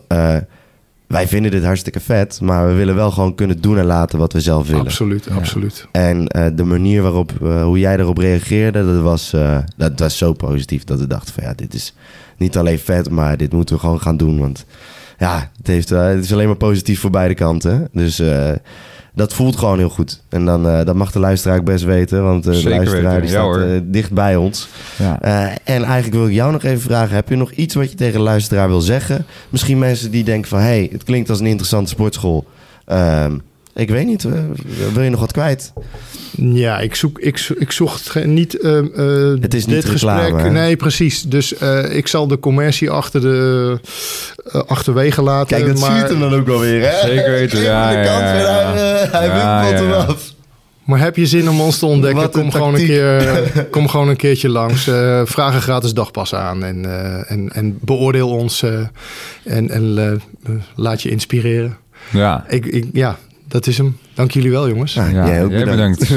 wij 1.09 1.27
vinden 1.27 1.51
dit 1.51 1.63
hartstikke 1.63 1.99
vet, 1.99 2.41
maar 2.41 2.67
we 2.67 2.73
willen 2.73 2.95
wel 2.95 3.11
gewoon 3.11 3.35
kunnen 3.35 3.61
doen 3.61 3.77
en 3.77 3.85
laten 3.85 4.19
wat 4.19 4.33
we 4.33 4.41
zelf 4.41 4.67
willen. 4.67 4.85
Absoluut, 4.85 5.25
Ja. 5.29 5.35
absoluut. 5.35 5.87
En 5.91 6.27
eh, 6.27 6.45
de 6.55 6.63
manier 6.63 7.01
waarop, 7.01 7.31
eh, 7.41 7.63
hoe 7.63 7.79
jij 7.79 7.97
erop 7.97 8.17
reageerde, 8.17 8.85
dat 8.93 9.01
was, 9.01 9.33
eh, 9.33 9.57
dat 9.77 9.99
was 9.99 10.17
zo 10.17 10.33
positief 10.33 10.83
dat 10.83 10.99
we 10.99 11.07
dachten 11.07 11.33
van 11.33 11.43
ja, 11.43 11.53
dit 11.53 11.73
is 11.73 11.93
niet 12.37 12.57
alleen 12.57 12.79
vet, 12.79 13.09
maar 13.09 13.37
dit 13.37 13.51
moeten 13.53 13.75
we 13.75 13.81
gewoon 13.81 14.01
gaan 14.01 14.17
doen. 14.17 14.39
Want 14.39 14.65
ja, 15.17 15.51
het, 15.57 15.67
heeft, 15.67 15.89
het 15.89 16.23
is 16.23 16.33
alleen 16.33 16.47
maar 16.47 16.55
positief 16.55 16.99
voor 16.99 17.09
beide 17.09 17.33
kanten. 17.33 17.87
Dus 17.91 18.19
eh, 18.19 18.51
dat 19.13 19.33
voelt 19.33 19.57
gewoon 19.57 19.77
heel 19.77 19.89
goed. 19.89 20.21
En 20.29 20.45
dan, 20.45 20.67
eh, 20.67 20.85
dat 20.85 20.95
mag 20.95 21.11
de 21.11 21.19
luisteraar 21.19 21.57
ook 21.57 21.65
best 21.65 21.83
weten, 21.83 22.23
want 22.23 22.47
eh, 22.47 22.53
de 22.53 22.69
luisteraar 22.69 23.03
weten, 23.03 23.21
die 23.21 23.29
staat 23.29 23.55
eh, 23.55 23.79
dicht 23.83 24.11
bij 24.11 24.35
ons. 24.35 24.67
ja. 24.97 25.21
En 25.63 25.83
eigenlijk 25.83 26.13
wil 26.13 26.27
ik 26.27 26.33
jou 26.33 26.51
nog 26.51 26.63
even 26.63 26.81
vragen: 26.81 27.15
heb 27.15 27.29
je 27.29 27.35
nog 27.35 27.51
iets 27.51 27.75
wat 27.75 27.89
je 27.91 27.97
tegen 27.97 28.13
de 28.13 28.23
luisteraar 28.23 28.67
wil 28.67 28.81
zeggen? 28.81 29.25
Misschien 29.49 29.79
mensen 29.79 30.11
die 30.11 30.23
denken 30.23 30.49
van: 30.49 30.59
hey, 30.59 30.89
het 30.91 31.03
klinkt 31.03 31.29
als 31.29 31.39
een 31.39 31.45
interessante 31.45 31.89
sportschool. 31.89 32.45
Ehm, 32.85 33.37
ik 33.79 33.89
weet 33.89 34.05
niet, 34.05 34.23
eh, 34.25 34.31
wil 34.93 35.03
je 35.03 35.09
nog 35.09 35.19
wat 35.19 35.31
kwijt? 35.31 35.73
Ja, 36.41 36.79
ik, 36.79 36.95
zoek, 36.95 37.19
ik, 37.19 37.37
zo- 37.37 37.53
ik 37.57 37.71
zocht 37.71 38.25
niet 38.25 38.59
eh, 38.59 38.77
eh, 38.77 39.41
Het 39.41 39.53
is 39.53 39.65
niet 39.65 39.75
dit 39.75 39.85
reclame, 39.91 40.21
gesprek. 40.21 40.41
hè? 40.41 40.49
Nee, 40.49 40.75
precies. 40.75 41.23
Dus 41.23 41.55
eh, 41.57 41.95
ik 41.95 42.07
zal 42.07 42.27
de 42.27 42.39
commercie 42.39 42.89
achter 42.89 43.21
de, 43.21 43.79
achterwege 44.67 45.21
laten. 45.21 45.57
Kijk, 45.57 45.67
dat 45.71 45.79
maar, 45.79 45.97
zuurt 45.97 46.09
hem 46.09 46.19
dan 46.19 46.33
ook 46.33 46.45
wel 46.47 46.59
weer, 46.59 46.81
hè? 46.91 47.07
Zeker 47.07 47.31
weten, 47.31 47.59
ja, 47.61 47.89
de 47.89 47.95
ja, 47.95 48.03
ja, 48.03 48.31
weer, 48.33 48.41
ja. 48.41 48.71
Hij, 48.73 49.01
eh, 49.03 49.11
hij 49.11 49.25
Ja, 49.27 49.61
wimpelt 49.61 49.79
ja, 49.79 49.85
hem 49.95 50.07
ja. 50.07 50.13
af. 50.13 50.33
maar 50.83 50.99
heb 50.99 51.15
je 51.15 51.25
zin 51.25 51.49
om 51.49 51.61
ons 51.61 51.79
te 51.79 51.85
ontdekken? 51.85 52.21
Wat 52.21 52.35
een 52.35 52.41
Kom 52.41 52.51
gewoon, 52.51 52.73
een 52.75 52.85
keer, 52.85 53.43
kom 53.71 53.87
gewoon 53.87 54.09
een 54.09 54.15
keertje 54.15 54.49
langs. 54.49 54.87
eh 54.87 55.21
vraag 55.25 55.53
een 55.55 55.61
gratis 55.61 55.93
dagpas 55.93 56.33
aan. 56.33 56.63
En, 56.63 56.85
eh, 56.85 57.31
en, 57.31 57.49
en 57.53 57.77
beoordeel 57.81 58.29
ons. 58.29 58.63
en 59.43 59.69
en 59.69 60.21
laat 60.75 61.01
je 61.01 61.09
inspireren. 61.09 61.77
ja. 62.11 62.45
Ik, 62.47 62.65
ik, 62.65 62.85
ja, 62.93 63.17
dat 63.49 63.67
is 63.67 63.77
hem. 63.77 63.97
Dank 64.13 64.31
jullie 64.31 64.51
wel, 64.51 64.67
jongens. 64.69 64.93
Ja, 64.93 65.07
Ja, 65.07 65.27
jij 65.27 65.43
ook 65.43 65.51
jij 65.51 65.63
bedankt. 65.65 66.09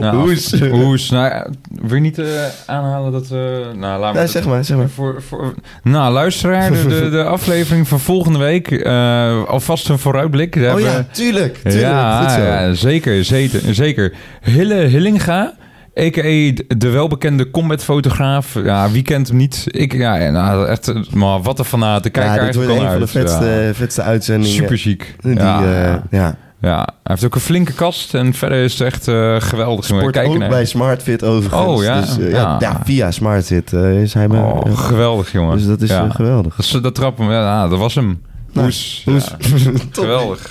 Nou, 0.00 0.16
Hoes. 0.28 0.60
Hoes. 0.60 1.10
Nou, 1.10 1.24
ja, 1.28 1.46
wil 1.82 1.94
je 1.94 2.00
niet 2.00 2.18
eh, 2.18 2.26
aanhalen 2.66 3.12
dat 3.12 3.28
we... 3.28 3.70
Nou, 3.76 4.00
laten 4.00 4.12
we 4.12 4.18
Nee, 4.18 4.28
zeg 4.28 4.46
maar, 4.46 4.64
zeg 4.64 4.76
maar. 4.76 4.88
Voor, 4.88 5.22
voor, 5.22 5.54
nou, 5.82 6.12
luisteraar, 6.12 6.70
de, 6.72 6.86
de, 6.88 7.08
de 7.10 7.24
aflevering 7.24 7.88
van 7.88 8.00
volgende 8.00 8.38
week. 8.38 8.70
eh, 8.70 9.44
alvast 9.44 9.88
een 9.88 9.98
vooruitblik. 9.98 10.54
Oh 10.56 10.60
ja, 10.62 10.68
hebben- 10.86 11.06
tuurlijk. 11.12 11.54
tuurlijk. 11.56 11.82
ja, 11.82 12.20
Goed 12.22 12.30
zo. 12.30 12.40
ja, 12.42 12.74
zeker, 12.74 13.24
zeker, 13.24 13.74
zeker. 13.74 14.12
Hille 14.42 14.74
Hillinga 14.74 15.52
A.k.a. 16.00 16.52
de 16.78 16.88
welbekende 16.90 17.50
combat-fotograaf. 17.50 18.54
Ja, 18.64 18.90
wie 18.90 19.02
kent 19.02 19.28
hem 19.28 19.36
niet? 19.36 19.64
Ik, 19.70 19.92
ja, 19.92 20.14
ja, 20.16 20.30
nou, 20.30 20.66
echt, 20.68 20.92
maar 21.14 21.42
wat 21.42 21.58
een 21.58 21.64
fanaat. 21.64 22.10
Kijk 22.10 22.26
ja, 22.26 22.36
er 22.38 22.44
dit 22.46 22.54
wordt 22.54 22.70
een 22.70 22.90
van 22.90 22.98
de 23.00 23.06
vetste, 23.06 23.44
Ja. 23.44 23.74
vetste 23.74 24.02
uitzendingen. 24.02 24.56
Super 24.56 24.78
ziek. 24.78 25.14
Die, 25.20 25.34
ja, 25.34 25.62
eh, 25.84 25.94
ja. 26.10 26.36
Ja, 26.62 26.76
hij 26.76 26.86
heeft 27.02 27.24
ook 27.24 27.34
een 27.34 27.40
flinke 27.40 27.72
kast 27.72 28.14
en 28.14 28.34
verder 28.34 28.64
is 28.64 28.72
het 28.72 28.80
echt 28.82 29.08
eh, 29.08 29.36
geweldig. 29.40 29.84
Sport 29.84 30.10
Kijk 30.12 30.28
ook 30.28 30.38
naar- 30.38 30.48
bij 30.48 30.64
SmartFit 30.64 31.24
overigens. 31.24 31.66
Oh, 31.66 31.82
ja? 31.82 32.00
Dus, 32.00 32.18
eh, 32.18 32.30
ja. 32.30 32.36
Ja. 32.40 32.56
ja, 32.58 32.80
via 32.84 33.10
SmartFit 33.10 33.72
eh, 33.72 34.02
is 34.02 34.14
hij... 34.14 34.28
me- 34.28 34.42
Oh, 34.42 34.78
geweldig, 34.78 35.32
jongen. 35.32 35.56
dus 35.56 35.66
dat 35.66 35.80
is 35.80 35.88
ja. 35.90 36.10
geweldig. 36.10 36.56
Dat, 36.56 36.82
dat 36.82 36.94
trap 36.94 37.18
hem, 37.18 37.30
ja, 37.30 37.68
dat 37.68 37.78
was 37.78 37.94
hem. 37.94 38.22
Nou. 38.52 38.70
Ja. 39.04 39.20
geweldig. 39.92 40.50